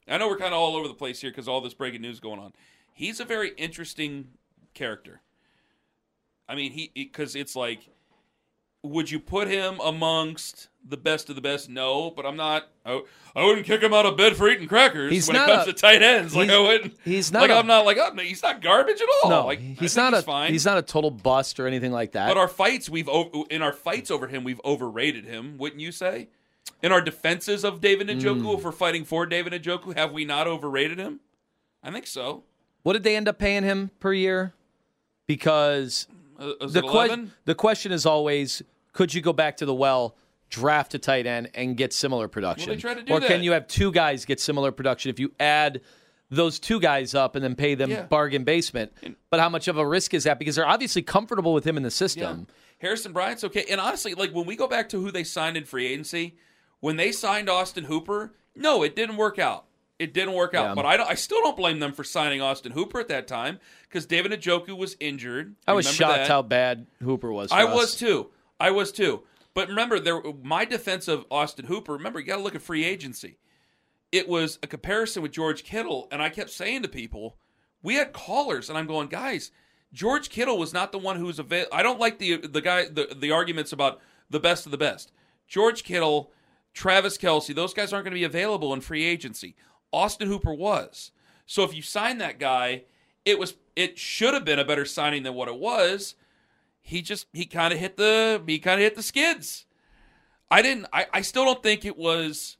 I 0.10 0.18
know 0.18 0.28
we're 0.28 0.38
kind 0.38 0.54
of 0.54 0.60
all 0.60 0.76
over 0.76 0.90
the 0.90 0.94
place 0.94 1.22
here 1.22 1.32
because 1.32 1.48
all 1.48 1.62
this 1.62 1.74
breaking 1.74 2.02
news 2.02 2.20
going 2.20 2.42
on. 2.42 2.52
He's 2.92 3.22
a 3.22 3.26
very 3.26 3.54
interesting 3.56 4.28
character. 4.74 5.22
I 6.50 6.56
mean 6.56 6.74
he 6.74 6.92
because 6.94 7.38
it's 7.38 7.56
like, 7.56 7.88
would 8.84 9.10
you 9.10 9.20
put 9.20 9.48
him 9.48 9.80
amongst 9.84 10.68
the 10.88 10.98
best 10.98 11.30
of 11.30 11.36
the 11.36 11.42
best? 11.42 11.70
No, 11.70 12.12
but 12.12 12.26
I'm 12.26 12.36
not. 12.36 12.68
I, 12.86 13.02
I 13.36 13.46
wouldn't 13.46 13.66
kick 13.66 13.82
him 13.82 13.94
out 13.94 14.06
of 14.06 14.18
bed 14.18 14.36
for 14.36 14.50
eating 14.50 14.68
crackers 14.68 15.12
He's 15.12 15.28
when 15.28 15.36
not 15.38 15.50
it 15.50 15.54
comes 15.56 15.68
a- 15.70 15.74
to 15.74 15.80
tight 15.82 16.02
ends. 16.04 16.36
Like 16.36 16.50
he's- 16.50 16.58
I 16.58 16.62
wouldn't. 16.62 16.94
he's 17.06 17.32
not 17.32 17.42
like 17.42 17.52
I'm 17.52 17.66
not 17.68 17.86
like 17.86 17.98
oh, 18.00 18.14
he's 18.18 18.44
not 18.44 18.62
garbage 18.62 19.00
at 19.02 19.08
all. 19.24 19.30
no, 19.30 19.46
like, 19.46 19.60
he's 19.60 19.96
not 19.96 20.14
a 20.14 20.22
fine. 20.22 20.52
he's 20.52 20.66
not 20.66 20.78
a 20.78 20.82
total 20.82 21.10
bust 21.12 21.60
or 21.60 21.66
anything 21.68 21.92
like 21.92 22.12
that. 22.12 22.28
But 22.28 22.38
our 22.38 22.48
fights, 22.50 22.90
we've 22.90 23.10
in 23.50 23.62
our 23.62 23.74
fights 23.74 24.12
over 24.12 24.28
him, 24.28 24.44
we've 24.44 24.62
overrated 24.66 25.26
him. 25.26 25.58
Wouldn't 25.58 25.82
you 25.82 25.92
say? 25.92 26.28
In 26.82 26.92
our 26.92 27.02
defenses 27.02 27.64
of 27.64 27.80
David 27.82 28.08
Njoku, 28.08 28.42
Mm. 28.44 28.58
if 28.58 28.64
we're 28.66 28.72
fighting 28.74 29.06
for 29.06 29.26
David 29.26 29.54
Njoku, 29.54 29.96
have 29.96 30.12
we 30.12 30.26
not 30.26 30.48
overrated 30.48 30.98
him? 31.00 31.22
I 31.82 31.92
think 31.92 32.08
so. 32.08 32.44
what 32.84 32.94
did 32.94 33.04
they 33.04 33.16
end 33.16 33.28
up 33.30 33.38
paying 33.40 33.64
him 33.64 33.92
per 34.02 34.12
year? 34.14 34.54
Because 35.28 36.08
Uh, 36.38 36.54
the 36.68 36.82
que- 36.82 37.30
the 37.46 37.56
question 37.56 37.92
is 37.94 38.06
always, 38.06 38.62
could 38.94 39.14
you 39.14 39.22
go 39.22 39.34
back 39.34 39.58
to 39.58 39.66
the 39.66 39.74
well, 39.74 40.16
draft 40.50 40.94
a 40.94 41.00
tight 41.00 41.26
end, 41.28 41.50
and 41.54 41.76
get 41.76 41.92
similar 41.94 42.28
production? 42.28 42.70
Well, 42.70 42.76
they 42.76 42.82
tried 42.82 42.94
to 42.96 43.04
do 43.04 43.14
or 43.14 43.20
that. 43.20 43.28
can 43.28 43.44
you 43.44 43.52
have 43.52 43.68
two 43.68 43.92
guys 43.92 44.26
get 44.26 44.40
similar 44.40 44.72
production 44.72 45.10
if 45.10 45.20
you 45.20 45.32
add 45.40 45.82
those 46.30 46.60
two 46.60 46.80
guys 46.80 47.14
up 47.14 47.36
and 47.36 47.44
then 47.44 47.56
pay 47.56 47.76
them 47.76 47.92
Yeah. 47.92 48.04
bargain 48.04 48.44
basement. 48.44 48.92
But 49.30 49.40
how 49.40 49.50
much 49.50 49.68
of 49.68 49.78
a 49.78 49.86
risk 49.86 50.14
is 50.14 50.24
that? 50.24 50.40
Because 50.40 50.56
they're 50.56 50.68
obviously 50.68 51.02
comfortable 51.04 51.54
with 51.54 51.66
him 51.66 51.78
in 51.78 51.84
the 51.84 51.92
system. 51.92 52.48
Harrison 52.80 53.14
Bryant's 53.14 53.44
okay. 53.44 53.66
And 53.70 53.80
honestly, 53.80 54.14
like 54.16 54.32
when 54.32 54.46
we 54.46 54.56
go 54.56 54.68
back 54.68 54.90
to 54.90 55.00
who 55.02 55.12
they 55.12 55.24
signed 55.24 55.58
in 55.58 55.66
free 55.66 55.86
agency, 55.88 56.36
when 56.80 56.98
they 56.98 57.12
signed 57.12 57.50
Austin 57.50 57.84
Hooper, 57.86 58.34
no, 58.56 58.84
it 58.84 58.96
didn't 58.96 59.18
work 59.18 59.38
out. 59.40 59.66
It 60.00 60.14
didn't 60.14 60.34
work 60.34 60.54
out. 60.56 60.70
Yeah. 60.70 60.74
But 60.76 60.86
I, 60.86 60.98
don't, 60.98 61.10
I 61.10 61.14
still 61.14 61.40
don't 61.42 61.56
blame 61.56 61.80
them 61.80 61.94
for 61.94 62.04
signing 62.04 62.42
Austin 62.42 62.72
Hooper 62.72 63.00
at 63.00 63.08
that 63.10 63.28
time 63.28 63.60
because 63.88 64.06
David 64.06 64.32
Njoku 64.32 64.76
was 64.76 64.98
injured. 65.00 65.56
I 65.68 65.74
was 65.74 65.86
Remember 65.86 65.98
shocked 66.16 66.28
that? 66.28 66.28
how 66.28 66.42
bad 66.42 66.88
Hooper 67.02 67.32
was. 67.32 67.52
I 67.52 67.64
us. 67.64 67.74
was 67.76 67.96
too. 67.96 68.30
I 68.64 68.72
was 68.72 68.94
too. 68.94 69.24
But 69.54 69.68
remember, 69.68 70.00
there 70.00 70.22
my 70.42 70.64
defense 70.64 71.10
of 71.10 71.26
Austin 71.30 71.66
Hooper. 71.66 71.92
Remember, 71.92 72.20
you 72.20 72.26
got 72.26 72.38
to 72.38 72.42
look 72.44 72.56
at 72.56 72.62
free 72.62 72.86
agency. 72.86 73.38
It 74.10 74.30
was 74.30 74.58
a 74.64 74.68
comparison 74.68 75.22
with 75.22 75.34
George 75.34 75.66
Kittle, 75.66 76.08
and 76.12 76.22
I 76.22 76.30
kept 76.30 76.50
saying 76.50 76.84
to 76.84 76.88
people, 76.88 77.36
we 77.82 77.96
had 77.96 78.14
callers, 78.14 78.70
and 78.70 78.78
I'm 78.78 78.88
going, 78.88 79.10
guys, 79.10 79.52
George 79.92 80.30
Kittle 80.30 80.58
was 80.58 80.72
not 80.72 80.94
the 80.94 80.98
one 80.98 81.18
who 81.18 81.26
was 81.26 81.40
available. 81.40 81.76
I 81.76 81.84
don't 81.84 82.00
like 82.00 82.20
the 82.20 82.38
the 82.38 82.62
guy 82.62 82.86
the 82.86 83.14
the 83.14 83.32
arguments 83.32 83.74
about 83.74 84.00
the 84.30 84.40
best 84.40 84.66
of 84.66 84.72
the 84.72 84.78
best. 84.78 85.12
George 85.46 85.84
Kittle, 85.84 86.32
Travis 86.74 87.18
Kelce, 87.18 87.54
those 87.54 87.74
guys 87.74 87.92
aren't 87.92 88.06
going 88.06 88.16
to 88.16 88.20
be 88.20 88.24
available 88.24 88.74
in 88.74 88.80
free 88.80 89.04
agency. 89.04 89.58
Austin 89.92 90.30
Hooper 90.30 90.54
was. 90.54 91.12
So 91.46 91.64
if 91.64 91.76
you 91.76 91.82
sign 91.82 92.18
that 92.20 92.40
guy, 92.40 92.84
it 93.26 93.38
was 93.38 93.56
it 93.76 93.98
should 93.98 94.34
have 94.34 94.46
been 94.46 94.58
a 94.58 94.66
better 94.66 94.86
signing 94.86 95.24
than 95.24 95.34
what 95.34 95.50
it 95.50 95.60
was 95.60 96.16
he 96.84 97.02
just 97.02 97.26
he 97.34 97.46
kind 97.46 97.74
of 97.74 97.80
hit 97.80 97.98
the 97.98 98.42
he 98.46 98.60
kind 98.60 98.80
of 98.80 98.84
hit 98.84 98.96
the 98.96 99.02
skids. 99.02 99.66
I 100.52 100.62
didn't. 100.62 100.86
I, 100.94 101.08
I 101.12 101.22
still 101.22 101.46
don't 101.46 101.64
think 101.64 101.86
it 101.86 101.98
was. 101.98 102.58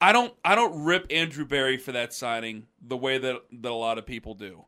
I 0.00 0.12
don't. 0.12 0.34
I 0.44 0.54
don't 0.56 0.84
rip 0.84 1.06
Andrew 1.10 1.44
Berry 1.44 1.76
for 1.76 1.92
that 1.92 2.12
signing 2.12 2.66
the 2.82 2.96
way 2.96 3.18
that 3.18 3.36
that 3.52 3.70
a 3.70 3.74
lot 3.74 3.98
of 3.98 4.06
people 4.06 4.34
do. 4.34 4.64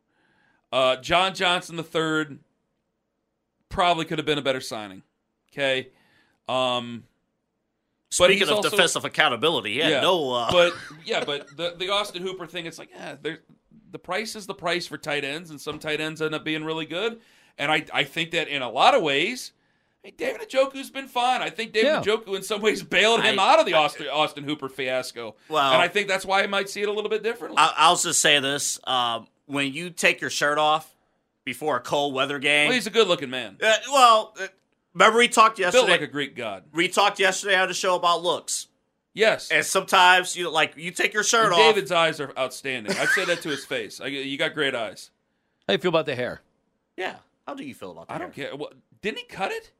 Uh, 0.71 0.97
John 0.97 1.35
Johnson 1.35 1.77
the 1.77 1.83
third 1.83 2.39
probably 3.71 4.05
could 4.05 4.19
have 4.19 4.27
been 4.27 4.39
a 4.39 4.43
better 4.43 4.61
signing. 4.61 5.03
Okay. 5.53 5.89
Um, 6.49 7.05
Speaking 8.11 8.43
of 8.43 8.51
also- 8.51 8.71
defensive 8.71 9.07
accountability, 9.07 9.73
yeah, 9.73 10.03
no. 10.03 10.33
Uh, 10.33 10.53
but 10.53 10.75
yeah, 11.07 11.25
but 11.25 11.57
the 11.57 11.75
the 11.79 11.89
Austin 11.89 12.23
Hooper 12.23 12.47
thing, 12.47 12.67
it's 12.67 12.79
like, 12.79 12.91
yeah, 12.95 13.17
there, 13.21 13.39
the 13.91 13.99
price 13.99 14.37
is 14.37 14.47
the 14.47 14.55
price 14.55 14.87
for 14.87 14.99
tight 14.99 15.25
ends, 15.25 15.51
and 15.51 15.59
some 15.59 15.79
tight 15.79 16.01
ends 16.01 16.21
end 16.21 16.35
up 16.35 16.45
being 16.45 16.63
really 16.63 16.87
good. 16.87 17.21
And 17.59 17.71
I 17.71 17.85
I 17.93 18.05
think 18.05 18.31
that 18.33 18.49
in 18.49 18.63
a 18.63 18.71
lot 18.71 18.95
of 18.95 19.03
ways, 19.03 19.53
hey, 20.03 20.13
David 20.17 20.49
Njoku's 20.49 20.91
been 20.91 21.09
fine. 21.09 21.43
I 21.43 21.51
think 21.51 21.73
David 21.73 21.89
Yeah. 21.89 22.01
Njoku 22.01 22.35
in 22.37 22.43
some 22.43 22.61
ways 22.61 22.83
bailed 22.83 23.23
him 23.23 23.39
I- 23.39 23.53
out 23.53 23.61
of 23.61 23.67
the 23.67 23.75
Austin, 23.75 24.09
Austin 24.09 24.45
Hooper 24.45 24.69
fiasco. 24.69 25.35
Well- 25.49 25.73
and 25.73 25.81
I 25.83 25.89
think 25.89 26.09
that's 26.09 26.25
why 26.25 26.43
I 26.43 26.47
might 26.47 26.69
see 26.69 26.83
it 26.83 26.89
a 26.89 26.93
little 26.93 27.11
bit 27.11 27.23
differently. 27.23 27.59
I, 27.59 27.73
I'll 27.77 27.97
just 27.97 28.21
say 28.21 28.41
this: 28.41 28.81
um, 28.85 29.27
when 29.47 29.73
you 29.73 29.91
take 29.91 30.21
your 30.21 30.31
shirt 30.31 30.59
off 30.59 30.93
before 31.45 31.77
a 31.77 31.81
cold 31.81 32.15
weather 32.15 32.39
game, 32.39 32.69
well, 32.69 32.75
he's 32.75 32.87
a 32.87 32.91
good 32.91 33.09
looking 33.09 33.31
man, 33.31 33.59
uh, 33.63 33.75
well, 33.93 34.35
uh, 34.41 34.47
remember 34.95 35.19
we 35.19 35.29
talked 35.29 35.59
yesterday, 35.59 35.87
built 35.87 35.91
like 35.91 36.09
a 36.09 36.11
Greek 36.13 36.37
god. 36.37 36.65
we 36.73 36.89
talked 36.89 37.19
yesterday 37.19 37.57
on 37.57 37.67
the 37.69 37.75
show 37.75 37.97
about 37.97 38.23
looks, 38.23 38.69
Yes, 39.15 39.51
and 39.51 39.67
sometimes 39.67 40.37
you 40.37 40.49
like 40.51 40.75
you 40.77 40.91
take 40.93 41.13
your 41.13 41.25
shirt 41.25 41.47
And 41.47 41.55
off. 41.55 41.59
David's 41.59 41.91
eyes 41.93 42.19
are 42.21 42.33
outstanding. 42.39 42.97
I'd 42.97 43.09
say 43.09 43.25
that 43.27 43.43
to 43.43 43.49
his 43.51 43.65
face. 43.65 44.01
I, 44.01 44.07
you 44.07 44.39
got 44.39 44.55
great 44.55 44.75
eyes. 44.75 45.11
How 45.69 45.73
do 45.73 45.79
you 45.79 45.79
feel 45.83 45.89
about 45.91 46.07
the 46.07 46.15
hair? 46.15 46.41
yeah, 46.97 47.17
how 47.47 47.55
do 47.55 47.65
you 47.65 47.75
feel 47.75 47.91
about 47.91 48.09
that? 48.09 48.15
I 48.15 48.19
don't 48.19 48.33
care. 48.35 48.55
What, 48.57 48.75
didn't 49.01 49.19
he 49.19 49.25
cut 49.25 49.51
it? 49.53 49.73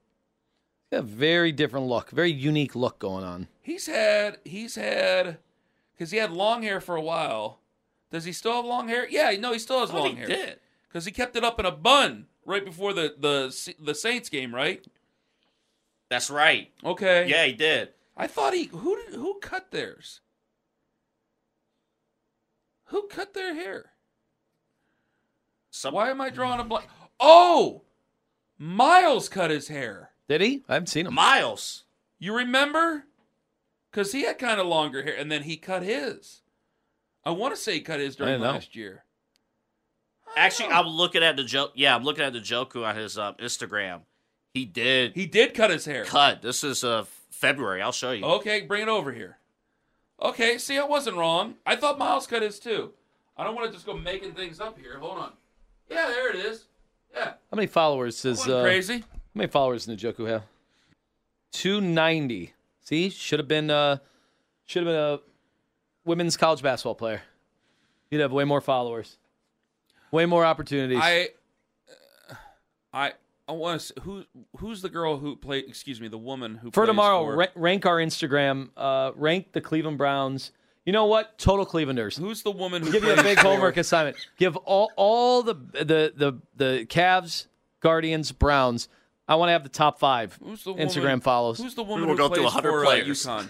A 0.91 1.01
very 1.01 1.53
different 1.53 1.87
look, 1.87 2.11
very 2.11 2.31
unique 2.31 2.75
look 2.77 2.99
going 2.99 3.25
on. 3.25 3.49
He's 3.63 3.87
had 3.87 4.39
he's 4.45 4.75
had 4.75 5.39
because 5.95 6.11
he 6.11 6.19
had 6.19 6.31
long 6.31 6.63
hair 6.63 6.81
for 6.81 6.97
a 6.97 7.01
while. 7.01 7.61
Does 8.11 8.25
he 8.25 8.33
still 8.33 8.57
have 8.57 8.65
long 8.67 8.89
hair? 8.89 9.09
Yeah, 9.09 9.31
no, 9.39 9.53
he 9.53 9.59
still 9.59 9.81
has 9.81 9.91
I 9.91 9.95
long 9.99 10.11
he 10.11 10.17
hair. 10.17 10.27
did. 10.27 10.61
because 10.89 11.07
he 11.07 11.11
kept 11.11 11.35
it 11.35 11.45
up 11.45 11.59
in 11.59 11.65
a 11.65 11.71
bun 11.71 12.27
right 12.45 12.63
before 12.65 12.93
the 12.93 13.15
the 13.19 13.73
the 13.83 13.95
Saints 13.95 14.29
game, 14.29 14.55
right? 14.55 14.85
That's 16.11 16.29
right. 16.29 16.71
Okay. 16.85 17.27
Yeah, 17.27 17.47
he 17.47 17.55
did. 17.55 17.91
I 18.15 18.27
thought 18.27 18.53
he 18.53 18.65
who 18.65 18.97
did, 19.03 19.15
who 19.15 19.39
cut 19.41 19.71
theirs? 19.71 20.21
Who 22.87 23.07
cut 23.09 23.33
their 23.33 23.55
hair? 23.55 23.93
Some, 25.71 25.95
Why 25.95 26.11
am 26.11 26.21
I 26.21 26.29
drawing 26.29 26.61
a 26.61 26.65
blank? 26.65 26.87
Oh, 27.23 27.83
Myles 28.59 29.29
cut 29.29 29.51
his 29.51 29.69
hair. 29.69 30.11
Did 30.29 30.41
he? 30.41 30.65
I 30.69 30.75
haven't 30.75 30.89
seen 30.89 31.07
him. 31.07 31.15
Myles. 31.15 31.85
You 32.19 32.35
remember? 32.37 33.05
Because 33.91 34.13
he 34.13 34.23
had 34.23 34.39
kind 34.39 34.61
of 34.61 34.67
longer 34.67 35.03
hair, 35.03 35.15
and 35.17 35.31
then 35.31 35.43
he 35.45 35.57
cut 35.57 35.83
his. 35.83 36.43
I 37.25 37.31
want 37.31 37.55
to 37.55 37.61
say 37.61 37.75
he 37.75 37.81
cut 37.81 38.01
his 38.01 38.17
during 38.17 38.33
didn't 38.35 38.43
know. 38.43 38.53
last 38.53 38.75
year. 38.75 39.05
Actually, 40.37 40.71
I'm 40.71 40.87
looking 40.87 41.23
at 41.23 41.37
the 41.37 41.45
joke. 41.45 41.73
Yeah, 41.75 41.95
I'm 41.95 42.03
looking 42.05 42.25
at 42.25 42.33
Njoku 42.33 42.85
on 42.87 42.97
his 42.97 43.19
um, 43.19 43.35
Instagram. 43.35 44.01
He 44.55 44.65
did 44.65 45.13
He 45.15 45.27
did 45.27 45.55
cut 45.55 45.71
his 45.71 45.85
hair. 45.85 46.05
cut. 46.05 46.43
This 46.43 46.65
is 46.65 46.83
uh, 46.85 47.05
February. 47.31 47.83
I'll 47.83 47.93
show 47.93 48.13
you. 48.13 48.25
Okay, 48.25 48.63
bring 48.63 48.83
it 48.83 48.89
over 48.89 49.13
here. 49.13 49.39
Okay, 50.21 50.57
see, 50.59 50.79
I 50.79 50.85
wasn't 50.85 51.17
wrong. 51.17 51.57
I 51.67 51.77
thought 51.77 51.99
Myles 51.99 52.27
cut 52.27 52.43
his 52.43 52.59
too. 52.59 52.93
I 53.37 53.45
don't 53.45 53.55
want 53.55 53.67
to 53.69 53.73
just 53.73 53.87
go 53.87 53.95
making 53.97 54.33
things 54.33 54.61
up 54.61 54.79
here. 54.79 54.99
Hold 54.99 55.19
on. 55.19 55.33
Yeah, 55.91 56.07
there 56.09 56.31
it 56.31 56.37
is. 56.37 56.65
Yeah, 57.15 57.25
How 57.25 57.57
many 57.57 57.67
followers 57.67 58.23
does 58.23 58.49
uh, 58.49 58.63
crazy. 58.63 58.99
How 59.01 59.07
many 59.35 59.49
followers 59.49 59.87
does 59.87 59.97
Njoku 59.97 60.27
have? 60.29 60.43
Two 61.53 61.81
ninety. 61.81 62.55
See, 62.83 63.11
should 63.11 63.39
have 63.39 63.49
been 63.49 63.71
uh 63.71 63.99
should 64.65 64.87
have 64.87 64.93
been 64.93 65.01
a 65.01 65.21
women's 66.05 66.37
college 66.37 66.63
basketball 66.63 66.95
player. 66.95 67.23
He'd 68.11 68.21
have 68.21 68.33
way 68.33 68.45
more 68.45 68.61
followers, 68.61 69.19
way 70.11 70.27
more 70.27 70.45
opportunities. 70.45 70.99
I, 71.01 71.29
uh, 72.31 72.35
I, 72.93 73.13
I 73.49 73.53
want 73.53 73.81
to. 73.81 74.01
Who, 74.03 74.25
who's 74.59 74.83
the 74.83 74.89
girl 74.91 75.17
who 75.19 75.37
played? 75.37 75.65
Excuse 75.67 76.01
me, 76.01 76.09
the 76.09 76.19
woman 76.19 76.57
who 76.57 76.71
for 76.71 76.85
tomorrow, 76.87 77.25
for- 77.25 77.37
ra- 77.37 77.47
rank 77.55 77.87
our 77.87 77.97
Instagram. 77.99 78.69
Uh, 78.77 79.13
rank 79.15 79.53
the 79.53 79.61
Cleveland 79.61 79.97
Browns. 79.99 80.53
You 80.85 80.93
know 80.93 81.07
what? 81.07 81.39
Total 81.39 81.65
Clevelanders. 81.65 82.19
Who's 82.19 82.43
the 82.43 82.51
woman 82.51 82.83
who 82.83 82.91
Give 82.93 83.05
you 83.05 83.13
a 83.13 83.23
big 83.23 83.39
for- 83.39 83.45
homework 83.49 83.77
assignment. 83.77 84.17
Give 84.39 84.57
all 84.57 84.91
all 84.97 85.43
the 85.43 85.55
the 85.55 86.13
the 86.17 86.39
the 86.57 86.87
Cavs, 86.87 87.47
Guardians, 87.81 88.33
Browns. 88.33 88.89
I 89.29 89.37
want 89.37 89.49
to 89.49 89.53
have 89.53 89.63
the 89.63 89.69
top 89.69 89.99
five 90.01 90.37
Who's 90.43 90.65
the 90.65 90.75
Instagram 90.75 91.03
woman, 91.03 91.21
follows. 91.21 91.59
Who's 91.59 91.75
the 91.77 91.85
woman 91.85 92.09
will 92.09 92.17
who 92.17 92.19
go 92.19 92.29
through 92.29 92.43
plays 92.43 92.55
100 92.55 92.71
for 92.73 92.85
players. 92.85 93.27
Uh, 93.27 93.39
UConn? 93.43 93.49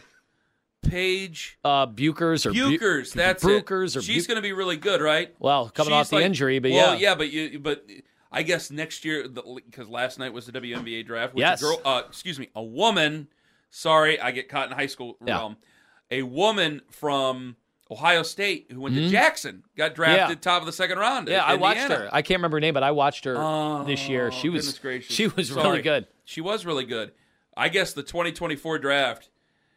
Paige 0.82 1.58
uh, 1.64 1.86
Bueckers 1.86 2.44
or 2.44 2.52
Bu- 2.52 2.76
Bueckers. 2.78 3.12
That's 3.14 3.42
it. 3.44 3.46
Brukers 3.46 3.96
or 3.96 4.02
She's 4.02 4.26
Bu- 4.26 4.32
going 4.34 4.36
to 4.36 4.42
be 4.42 4.52
really 4.52 4.76
good, 4.76 5.00
right? 5.00 5.32
Well, 5.38 5.70
coming 5.70 5.92
She's 5.92 6.00
off 6.00 6.10
the 6.10 6.16
like- 6.16 6.24
injury, 6.24 6.58
but 6.58 6.72
well, 6.72 6.94
yeah. 6.94 7.10
yeah, 7.10 7.14
but 7.14 7.30
you, 7.30 7.58
but 7.60 7.86
I 8.32 8.42
guess 8.42 8.70
next 8.70 9.04
year 9.04 9.28
because 9.28 9.88
last 9.88 10.18
night 10.18 10.32
was 10.32 10.46
the 10.46 10.52
WNBA 10.52 11.06
draft. 11.06 11.34
Which 11.34 11.40
Yes. 11.42 11.62
a 11.62 11.64
girl, 11.64 11.80
uh, 11.84 12.02
excuse 12.08 12.38
me, 12.38 12.48
a 12.54 12.62
woman. 12.62 13.28
Sorry, 13.70 14.20
I 14.20 14.32
get 14.32 14.48
caught 14.48 14.70
in 14.70 14.76
high 14.76 14.86
school 14.86 15.16
Yeah. 15.24 15.34
realm. 15.36 15.56
A 16.12 16.22
woman 16.22 16.82
from 16.90 17.56
Ohio 17.90 18.22
State 18.22 18.66
who 18.70 18.80
went 18.80 18.94
to 18.94 19.08
Jackson 19.08 19.64
got 19.76 19.94
drafted 19.94 20.22
Mm-hmm. 20.22 20.30
Yeah. 20.32 20.34
top 20.36 20.62
of 20.62 20.66
the 20.66 20.72
second 20.72 20.98
round. 20.98 21.28
Yeah, 21.28 21.42
I 21.44 21.54
watched 21.56 21.80
her. 21.80 22.08
I 22.12 22.22
can't 22.22 22.38
remember 22.38 22.56
her 22.56 22.60
name, 22.60 22.74
but 22.74 22.82
I 22.82 22.90
watched 22.90 23.24
her 23.24 23.34
Oh, 23.36 23.84
this 23.84 24.08
year. 24.08 24.30
She 24.30 24.48
was 24.48 24.78
gracious. 24.78 25.14
she 25.14 25.26
was 25.28 25.48
Sorry. 25.48 25.68
really 25.68 25.82
good. 25.82 26.06
She 26.24 26.40
was 26.40 26.64
really 26.64 26.84
good. 26.84 27.12
I 27.56 27.68
guess 27.68 27.92
the 27.92 28.02
2024 28.02 28.78
draft, 28.78 29.28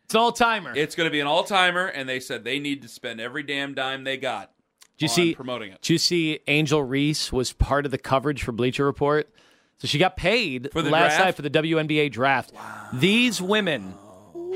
It's 0.05 0.13
an 0.13 0.19
all 0.21 0.31
timer. 0.31 0.73
It's 0.75 0.95
going 0.95 1.07
to 1.07 1.11
be 1.11 1.19
an 1.19 1.27
all 1.27 1.43
timer, 1.43 1.87
and 1.87 2.07
they 2.07 2.19
said 2.19 2.43
they 2.43 2.59
need 2.59 2.81
to 2.83 2.87
spend 2.87 3.19
every 3.19 3.43
damn 3.43 3.73
dime 3.73 4.03
they 4.03 4.17
got. 4.17 4.51
Do 4.97 5.03
you 5.05 5.09
see 5.09 5.35
promoting 5.35 5.71
it 5.73 5.81
Did 5.81 5.89
you 5.89 5.97
see 5.97 6.39
Angel 6.47 6.81
Reese 6.81 7.33
was 7.33 7.51
part 7.51 7.83
of 7.85 7.91
the 7.91 7.97
coverage 7.97 8.43
for 8.43 8.53
Bleacher 8.53 8.85
Report? 8.85 9.29
So 9.77 9.87
she 9.89 9.97
got 9.97 10.15
paid 10.15 10.69
For 10.71 10.81
the 10.81 10.89
last 10.89 11.15
draft? 11.17 11.25
night 11.25 11.35
for 11.35 11.41
the 11.41 11.49
WNBA 11.49 12.11
draft. 12.13 12.53
These 12.93 13.41
women 13.41 13.93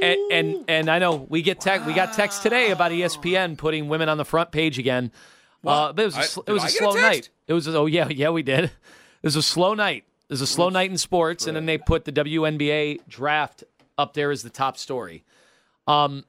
and, 0.02 0.32
and 0.32 0.66
and 0.68 0.89
I 0.89 1.00
know 1.00 1.26
we 1.30 1.41
get 1.41 1.60
tech 1.60 1.86
we 1.86 1.93
got 1.93 2.14
text 2.14 2.41
today 2.43 2.72
about 2.72 2.91
ESPN 2.91 3.58
putting 3.58 3.88
women 3.89 4.10
on 4.10 4.18
the 4.18 4.26
front 4.26 4.52
page 4.52 4.78
again. 4.80 5.12
Uh, 5.66 5.91
but 5.93 6.02
it 6.02 6.06
was 6.06 6.16
a, 6.16 6.20
I- 6.20 6.43
it 6.47 6.52
was 6.52 6.64
I 6.64 6.68
a 6.68 6.70
get 6.70 6.76
a 6.76 6.78
slow 6.78 6.93
text? 6.93 7.02
night. 7.04 7.30
It 7.47 7.54
was 7.54 7.68
oh 7.68 7.86
yeah 7.86 8.08
yeah 8.10 8.30
we 8.30 8.43
did. 8.43 8.66
It 8.66 8.72
was 9.24 9.36
a 9.36 9.41
slow 9.41 9.74
night. 9.74 10.06
It 10.30 10.34
was 10.34 10.41
a 10.41 10.47
slow 10.47 10.70
night 10.70 10.91
in 10.91 10.97
sports, 10.97 11.47
and 11.47 11.56
then 11.56 11.66
they 11.66 11.78
put 11.78 12.06
the 12.06 12.12
WNBA 12.12 13.00
draft 13.08 13.64
up 13.97 14.14
there 14.14 14.32
as 14.32 14.43
the 14.43 14.50
top 14.50 14.78
story. 14.78 15.24
Um, 15.88 16.24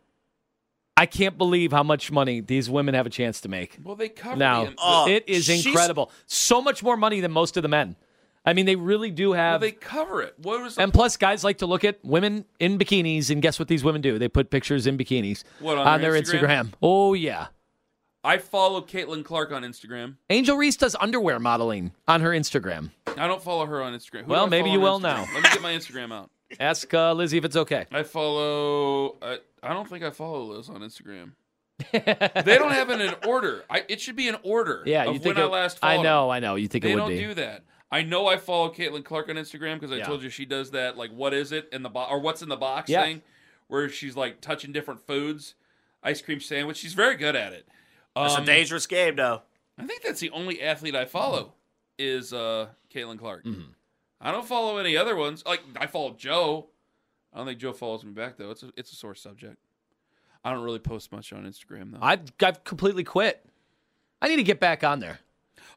I 0.96 1.06
can't 1.06 1.38
believe 1.38 1.70
how 1.70 1.82
much 1.82 2.10
money 2.10 2.40
these 2.40 2.68
women 2.68 2.94
have 2.94 3.06
a 3.06 3.10
chance 3.10 3.40
to 3.42 3.48
make. 3.48 3.76
Well, 3.82 3.94
they 3.96 4.08
covered 4.08 4.38
Now 4.38 4.64
the, 4.64 4.74
Oh, 4.78 5.06
it 5.08 5.24
is 5.28 5.48
incredible. 5.48 6.10
So 6.26 6.60
much 6.60 6.82
more 6.82 6.96
money 6.96 7.20
than 7.20 7.30
most 7.30 7.56
of 7.56 7.62
the 7.62 7.68
men. 7.68 7.94
I 8.44 8.54
mean, 8.54 8.64
they 8.66 8.76
really 8.76 9.10
do 9.10 9.30
well, 9.30 9.38
have. 9.38 9.60
they 9.60 9.72
cover 9.72 10.22
it. 10.22 10.34
What 10.38 10.62
was 10.62 10.76
the 10.76 10.82
and 10.82 10.92
plus, 10.94 11.16
guys 11.18 11.44
like 11.44 11.58
to 11.58 11.66
look 11.66 11.84
at 11.84 11.98
women 12.04 12.46
in 12.58 12.78
bikinis, 12.78 13.30
and 13.30 13.42
guess 13.42 13.58
what 13.58 13.68
these 13.68 13.84
women 13.84 14.00
do? 14.00 14.18
They 14.18 14.28
put 14.28 14.50
pictures 14.50 14.86
in 14.86 14.96
bikinis 14.96 15.44
What, 15.58 15.76
on 15.78 16.00
their 16.00 16.12
their 16.12 16.22
Instagram? 16.22 16.40
Instagram? 16.68 16.72
Oh 16.82 17.12
yeah. 17.14 17.48
I 18.22 18.36
follow 18.38 18.82
Caitlin 18.82 19.24
Clark 19.24 19.50
on 19.52 19.62
Instagram. 19.62 20.16
Angel 20.28 20.56
Reese 20.56 20.76
does 20.76 20.94
underwear 21.00 21.38
modeling 21.38 21.92
on 22.06 22.20
her 22.20 22.30
Instagram. 22.30 22.90
I 23.16 23.26
don't 23.26 23.42
follow 23.42 23.64
her 23.66 23.82
on 23.82 23.94
Instagram. 23.94 24.24
Who 24.24 24.30
Well, 24.32 24.46
maybe 24.46 24.68
you 24.70 24.78
will 24.80 24.98
Instagram? 25.00 25.02
now. 25.02 25.20
Let 25.34 25.42
me 25.42 25.48
get 25.52 25.62
my 25.62 25.72
Instagram 25.72 26.12
out. 26.12 26.30
Ask 26.60 26.92
uh, 26.92 27.12
Lizzie 27.14 27.38
if 27.38 27.44
it's 27.46 27.56
okay. 27.56 27.86
I 27.92 28.02
follow. 28.02 29.16
I, 29.22 29.38
I 29.62 29.72
don't 29.72 29.88
think 29.88 30.04
I 30.04 30.10
follow 30.10 30.42
Liz 30.54 30.68
on 30.68 30.80
Instagram. 30.80 31.32
they 31.92 32.56
don't 32.58 32.72
have 32.72 32.90
it 32.90 33.00
in 33.00 33.14
order. 33.26 33.64
I, 33.70 33.84
it 33.88 34.00
should 34.02 34.16
be 34.16 34.28
an 34.28 34.36
order. 34.42 34.82
Yeah, 34.84 35.04
you 35.04 35.12
think 35.18 35.36
when 35.36 35.38
it, 35.38 35.48
I 35.48 35.50
last 35.50 35.78
I 35.82 36.02
know. 36.02 36.28
I 36.28 36.40
know. 36.40 36.56
You 36.56 36.68
think 36.68 36.84
They 36.84 36.90
it 36.92 36.94
would 36.96 37.00
don't 37.00 37.08
be. 37.08 37.18
do 37.20 37.34
that. 37.34 37.64
I 37.92 38.02
know 38.02 38.26
I 38.26 38.36
follow 38.36 38.70
Caitlin 38.72 39.04
Clark 39.04 39.28
on 39.28 39.36
Instagram 39.36 39.74
because 39.80 39.90
I 39.92 39.96
Yeah. 39.96 40.04
told 40.06 40.22
you 40.22 40.30
she 40.30 40.44
does 40.44 40.70
that 40.72 40.96
like 40.96 41.10
what 41.10 41.34
is 41.34 41.50
it 41.52 41.68
in 41.72 41.82
the 41.82 41.88
box 41.88 42.10
or 42.12 42.20
what's 42.20 42.42
in 42.42 42.48
the 42.48 42.56
box 42.56 42.88
Yeah. 42.88 43.02
thing, 43.02 43.22
where 43.66 43.88
she's 43.88 44.16
like 44.16 44.40
touching 44.40 44.72
different 44.72 45.06
foods, 45.06 45.54
ice 46.02 46.22
cream 46.22 46.40
sandwich. 46.40 46.76
She's 46.76 46.94
very 46.94 47.16
good 47.16 47.34
at 47.36 47.52
it. 47.52 47.66
It's 48.16 48.34
Um, 48.36 48.42
a 48.42 48.46
dangerous 48.46 48.86
game, 48.86 49.16
though. 49.16 49.42
I 49.78 49.86
think 49.86 50.02
that's 50.02 50.20
the 50.20 50.30
only 50.30 50.60
athlete 50.62 50.94
I 50.94 51.04
follow 51.04 51.54
is 51.98 52.32
uh, 52.32 52.68
Caitlin 52.94 53.18
Clark. 53.18 53.46
I 54.20 54.30
don't 54.32 54.46
follow 54.46 54.76
any 54.78 54.96
other 54.96 55.16
ones. 55.16 55.44
Like 55.46 55.62
I 55.76 55.86
follow 55.86 56.12
Joe. 56.14 56.68
I 57.32 57.38
don't 57.38 57.46
think 57.46 57.58
Joe 57.60 57.72
follows 57.72 58.04
me 58.04 58.12
back 58.12 58.36
though. 58.36 58.50
It's 58.50 58.62
a 58.62 58.70
it's 58.76 58.92
a 58.92 58.96
sore 58.96 59.14
subject. 59.14 59.56
I 60.44 60.52
don't 60.52 60.62
really 60.62 60.78
post 60.78 61.12
much 61.12 61.32
on 61.32 61.44
Instagram 61.44 61.92
though. 61.92 61.98
I've, 62.02 62.22
I've 62.42 62.64
completely 62.64 63.04
quit. 63.04 63.44
I 64.22 64.28
need 64.28 64.36
to 64.36 64.42
get 64.42 64.58
back 64.60 64.82
on 64.84 65.00
there. 65.00 65.20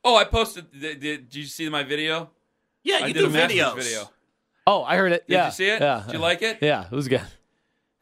Oh, 0.04 0.16
I 0.16 0.26
posted. 0.26 0.72
Did, 0.72 1.00
did, 1.00 1.30
did 1.30 1.36
you 1.36 1.46
see 1.46 1.70
my 1.70 1.84
video? 1.84 2.30
Yeah, 2.84 3.00
I 3.02 3.08
you 3.08 3.14
did 3.14 3.20
do 3.20 3.26
a 3.28 3.30
videos. 3.30 3.76
video. 3.76 4.10
Oh, 4.66 4.84
I 4.84 4.98
heard 4.98 5.12
it. 5.12 5.28
Did 5.28 5.34
yeah. 5.34 5.46
you 5.48 5.52
see 5.52 5.70
it? 5.70 5.82
Yeah. 5.82 6.04
Did 6.06 6.14
you 6.14 6.20
like 6.20 6.42
it? 6.42 6.60
Yeah, 6.62 6.86
it 6.86 6.92
was 6.92 7.08
good. 7.08 7.22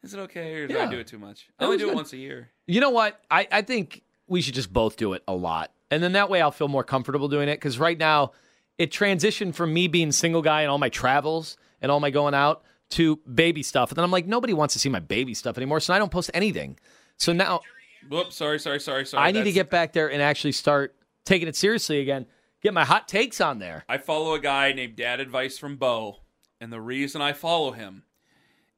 Is 0.02 0.14
it 0.14 0.18
okay 0.20 0.54
or 0.54 0.66
do 0.66 0.74
Yeah. 0.74 0.86
I 0.86 0.90
do 0.90 0.98
it 0.98 1.06
too 1.06 1.18
much? 1.18 1.48
I 1.58 1.64
only 1.64 1.76
was 1.76 1.82
do 1.84 1.90
it 1.90 1.94
once 1.94 2.12
a 2.12 2.16
year. 2.16 2.50
You 2.66 2.80
know 2.80 2.90
what? 2.90 3.20
I, 3.30 3.46
I 3.50 3.62
think 3.62 4.02
we 4.26 4.40
should 4.40 4.54
just 4.54 4.72
both 4.72 4.96
do 4.96 5.12
it 5.12 5.22
a 5.28 5.34
lot. 5.34 5.72
And 5.90 6.02
then 6.02 6.12
that 6.12 6.28
way 6.28 6.40
I'll 6.40 6.50
feel 6.50 6.68
more 6.68 6.84
comfortable 6.84 7.28
doing 7.28 7.48
it. 7.48 7.56
Because 7.56 7.78
right 7.78 7.98
now, 7.98 8.32
it 8.78 8.90
transitioned 8.90 9.54
from 9.54 9.72
me 9.72 9.86
being 9.88 10.10
single 10.10 10.42
guy 10.42 10.62
and 10.62 10.70
all 10.70 10.78
my 10.78 10.88
travels 10.88 11.56
and 11.80 11.92
all 11.92 12.00
my 12.00 12.10
going 12.10 12.34
out 12.34 12.64
to 12.90 13.16
baby 13.32 13.62
stuff. 13.62 13.90
And 13.90 13.96
then 13.96 14.04
I'm 14.04 14.10
like, 14.10 14.26
nobody 14.26 14.52
wants 14.52 14.74
to 14.74 14.80
see 14.80 14.88
my 14.88 15.00
baby 15.00 15.34
stuff 15.34 15.56
anymore. 15.56 15.80
So 15.80 15.94
I 15.94 15.98
don't 15.98 16.10
post 16.10 16.30
anything. 16.34 16.78
So 17.16 17.32
now 17.32 17.60
Whoops, 18.08 18.36
sorry, 18.36 18.58
sorry, 18.58 18.80
sorry, 18.80 19.06
sorry. 19.06 19.28
I 19.28 19.30
need 19.30 19.44
to 19.44 19.52
get 19.52 19.70
back 19.70 19.92
there 19.92 20.10
and 20.10 20.20
actually 20.20 20.52
start 20.52 20.94
taking 21.24 21.48
it 21.48 21.56
seriously 21.56 22.00
again. 22.00 22.26
Get 22.62 22.74
my 22.74 22.84
hot 22.84 23.08
takes 23.08 23.40
on 23.40 23.58
there. 23.58 23.84
I 23.88 23.98
follow 23.98 24.34
a 24.34 24.40
guy 24.40 24.72
named 24.72 24.96
Dad 24.96 25.18
Advice 25.20 25.58
from 25.58 25.76
Bo, 25.76 26.18
and 26.60 26.72
the 26.72 26.80
reason 26.80 27.20
I 27.20 27.32
follow 27.32 27.72
him 27.72 28.04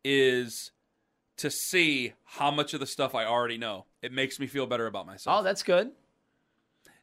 is 0.03 0.70
to 1.36 1.51
see 1.51 2.14
how 2.24 2.51
much 2.51 2.74
of 2.74 2.80
the 2.80 2.86
stuff 2.86 3.14
I 3.14 3.24
already 3.24 3.59
know. 3.59 3.86
It 4.01 4.12
makes 4.12 4.38
me 4.38 4.47
feel 4.47 4.66
better 4.66 4.86
about 4.86 5.07
myself. 5.07 5.40
Oh, 5.40 5.42
that's 5.42 5.62
good. 5.62 5.90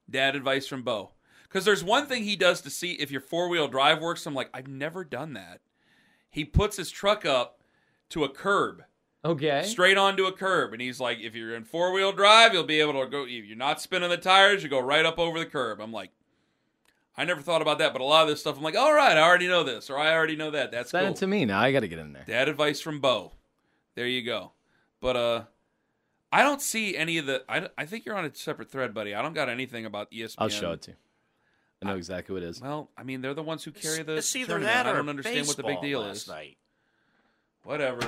Dad 0.09 0.35
Advice 0.35 0.67
from 0.67 0.83
Bo. 0.83 1.11
Because 1.43 1.65
there's 1.65 1.83
one 1.83 2.05
thing 2.05 2.23
he 2.23 2.35
does 2.35 2.61
to 2.61 2.69
see 2.69 2.93
if 2.93 3.11
your 3.11 3.21
four 3.21 3.49
wheel 3.49 3.67
drive 3.67 4.01
works. 4.01 4.25
I'm 4.25 4.33
like, 4.33 4.49
I've 4.53 4.67
never 4.67 5.03
done 5.03 5.33
that. 5.33 5.59
He 6.29 6.45
puts 6.45 6.77
his 6.77 6.89
truck 6.89 7.25
up 7.25 7.61
to 8.09 8.23
a 8.23 8.29
curb, 8.29 8.83
Okay. 9.24 9.63
straight 9.63 9.97
onto 9.97 10.26
a 10.26 10.32
curb, 10.32 10.74
and 10.74 10.82
he's 10.82 10.99
like, 10.99 11.19
if 11.19 11.36
you're 11.36 11.55
in 11.55 11.63
four 11.63 11.91
wheel 11.93 12.11
drive, 12.11 12.53
you'll 12.53 12.63
be 12.63 12.80
able 12.80 12.93
to 12.93 13.07
go. 13.09 13.24
If 13.24 13.45
you're 13.45 13.55
not 13.57 13.80
spinning 13.80 14.09
the 14.09 14.17
tires, 14.17 14.63
you 14.63 14.69
go 14.69 14.80
right 14.80 15.05
up 15.05 15.19
over 15.19 15.38
the 15.38 15.45
curb. 15.45 15.80
I'm 15.80 15.91
like, 15.91 16.09
I 17.15 17.26
never 17.26 17.41
thought 17.41 17.61
about 17.61 17.78
that, 17.80 17.93
but 17.93 18.01
a 18.01 18.05
lot 18.05 18.24
of 18.24 18.30
this 18.30 18.39
stuff, 18.39 18.57
I'm 18.57 18.63
like, 18.63 18.76
all 18.76 18.93
right, 18.93 19.15
I 19.15 19.22
already 19.22 19.47
know 19.47 19.63
this, 19.63 19.89
or 19.89 19.97
I 19.99 20.11
already 20.13 20.36
know 20.36 20.49
that. 20.51 20.72
That's 20.72 20.89
Send 20.89 21.05
cool. 21.05 21.13
it 21.13 21.17
to 21.17 21.28
me 21.28 21.45
now. 21.45 21.59
I 21.59 21.72
got 21.72 21.82
to 21.82 21.88
get 21.88 21.99
in 21.99 22.13
there. 22.13 22.24
Dad 22.26 22.49
advice 22.49 22.82
from 22.82 22.99
Bo. 22.99 23.34
There 23.95 24.07
you 24.07 24.24
go. 24.24 24.53
But 25.01 25.15
uh, 25.15 25.43
I 26.32 26.41
don't 26.43 26.61
see 26.61 26.97
any 26.97 27.17
of 27.17 27.26
the. 27.28 27.43
I, 27.47 27.69
I 27.78 27.86
think 27.86 28.05
you're 28.05 28.15
on 28.15 28.26
a 28.26 28.34
separate 28.34 28.72
thread, 28.72 28.93
buddy. 28.93 29.13
I 29.13 29.22
don't 29.22 29.34
got 29.34 29.49
anything 29.49 29.86
about 29.86 30.09
ESPN. 30.11 30.36
I'll 30.39 30.49
show 30.49 30.72
it 30.72 30.82
to 30.84 30.91
you. 30.91 30.97
I 31.84 31.88
know 31.88 31.95
exactly 31.95 32.34
what 32.34 32.43
it 32.43 32.49
is. 32.49 32.61
Well, 32.61 32.89
I 32.95 33.03
mean, 33.03 33.22
they're 33.22 33.34
the 33.34 33.43
ones 33.43 33.63
who 33.63 33.72
carry 33.72 34.03
the. 34.03 34.15
It's 34.17 34.36
either 34.36 34.59
tournament. 34.59 34.74
that 34.74 34.86
or 34.88 34.89
I 34.89 34.93
don't 34.93 35.09
understand 35.09 35.47
what 35.47 35.57
the 35.57 35.63
big 35.63 35.82
baseball 35.82 35.84
deal 35.84 36.01
last 36.01 36.17
is. 36.17 36.28
Night. 36.28 36.57
Whatever. 37.63 38.01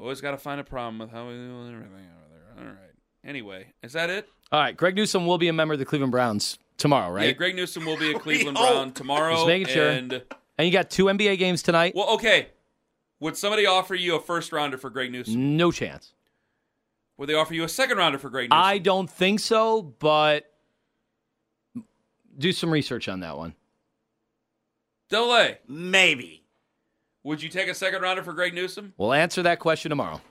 Always 0.00 0.20
got 0.20 0.30
to 0.30 0.38
find 0.38 0.60
a 0.60 0.64
problem 0.64 0.98
with 0.98 1.10
how 1.10 1.28
we 1.28 1.34
do 1.34 1.60
everything 1.60 1.84
over 1.84 2.56
there. 2.56 2.64
All 2.66 2.72
right. 2.72 2.90
Anyway, 3.24 3.66
is 3.82 3.92
that 3.92 4.08
it? 4.08 4.28
All 4.50 4.58
right. 4.60 4.74
Greg 4.76 4.96
Newsome 4.96 5.26
will 5.26 5.36
be 5.38 5.48
a 5.48 5.52
member 5.52 5.74
of 5.74 5.78
the 5.78 5.84
Cleveland 5.84 6.10
Browns 6.10 6.58
tomorrow, 6.78 7.12
right? 7.12 7.26
Yeah, 7.26 7.32
Greg 7.32 7.54
Newsome 7.54 7.84
will 7.84 7.98
be 7.98 8.12
a 8.12 8.18
Cleveland. 8.18 8.56
Brown 8.56 8.92
tomorrow. 8.92 9.34
Just 9.34 9.46
making 9.46 9.68
sure. 9.68 9.90
And 9.90 10.22
and 10.56 10.66
you 10.66 10.72
got 10.72 10.90
two 10.90 11.04
NBA 11.04 11.38
games 11.38 11.62
tonight. 11.62 11.94
well, 11.94 12.10
okay. 12.14 12.48
Would 13.20 13.36
somebody 13.36 13.66
offer 13.66 13.94
you 13.94 14.16
a 14.16 14.20
first 14.20 14.50
rounder 14.52 14.78
for 14.78 14.88
Greg 14.88 15.12
Newsome? 15.12 15.58
No 15.58 15.70
chance. 15.70 16.14
Would 17.18 17.28
they 17.28 17.34
offer 17.34 17.52
you 17.52 17.64
a 17.64 17.68
second 17.68 17.98
rounder 17.98 18.18
for 18.18 18.30
Greg 18.30 18.48
Newsome? 18.48 18.64
I 18.64 18.78
don't 18.78 19.10
think 19.10 19.40
so, 19.40 19.82
but 19.82 20.50
do 22.38 22.52
some 22.52 22.70
research 22.70 23.08
on 23.10 23.20
that 23.20 23.36
one. 23.36 23.54
Delay. 25.10 25.58
Maybe. 25.68 26.39
Would 27.22 27.42
you 27.42 27.50
take 27.50 27.68
a 27.68 27.74
second 27.74 28.00
rounder 28.00 28.22
for 28.22 28.32
Greg 28.32 28.54
Newsome? 28.54 28.94
We'll 28.96 29.12
answer 29.12 29.42
that 29.42 29.58
question 29.58 29.90
tomorrow. 29.90 30.22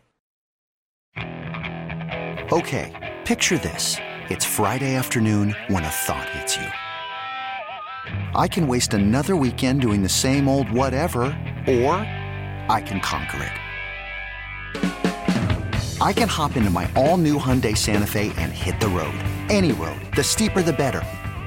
Okay, 2.52 3.16
picture 3.26 3.60
this. 3.60 3.98
It's 4.32 4.44
Friday 4.44 4.96
afternoon 4.96 5.56
when 5.68 5.84
a 5.84 5.90
thought 5.90 6.28
hits 6.30 6.58
you. 6.58 6.66
I 8.34 8.48
can 8.48 8.68
waste 8.68 8.96
another 8.96 9.36
weekend 9.36 9.82
doing 9.82 10.02
the 10.02 10.10
same 10.10 10.50
old 10.50 10.72
whatever, 10.72 11.22
or 11.68 11.94
I 12.68 12.82
can 12.84 13.00
conquer 13.02 13.44
it. 13.44 13.52
I 16.02 16.12
can 16.12 16.28
hop 16.28 16.58
into 16.58 16.72
my 16.72 16.90
all 16.96 17.18
new 17.18 17.38
Hyundai 17.38 17.78
Santa 17.78 18.08
Fe 18.08 18.34
and 18.38 18.52
hit 18.52 18.80
the 18.80 18.88
road. 18.88 19.14
Any 19.48 19.74
road. 19.74 20.02
The 20.16 20.24
steeper, 20.24 20.64
the 20.64 20.74
better. 20.74 21.04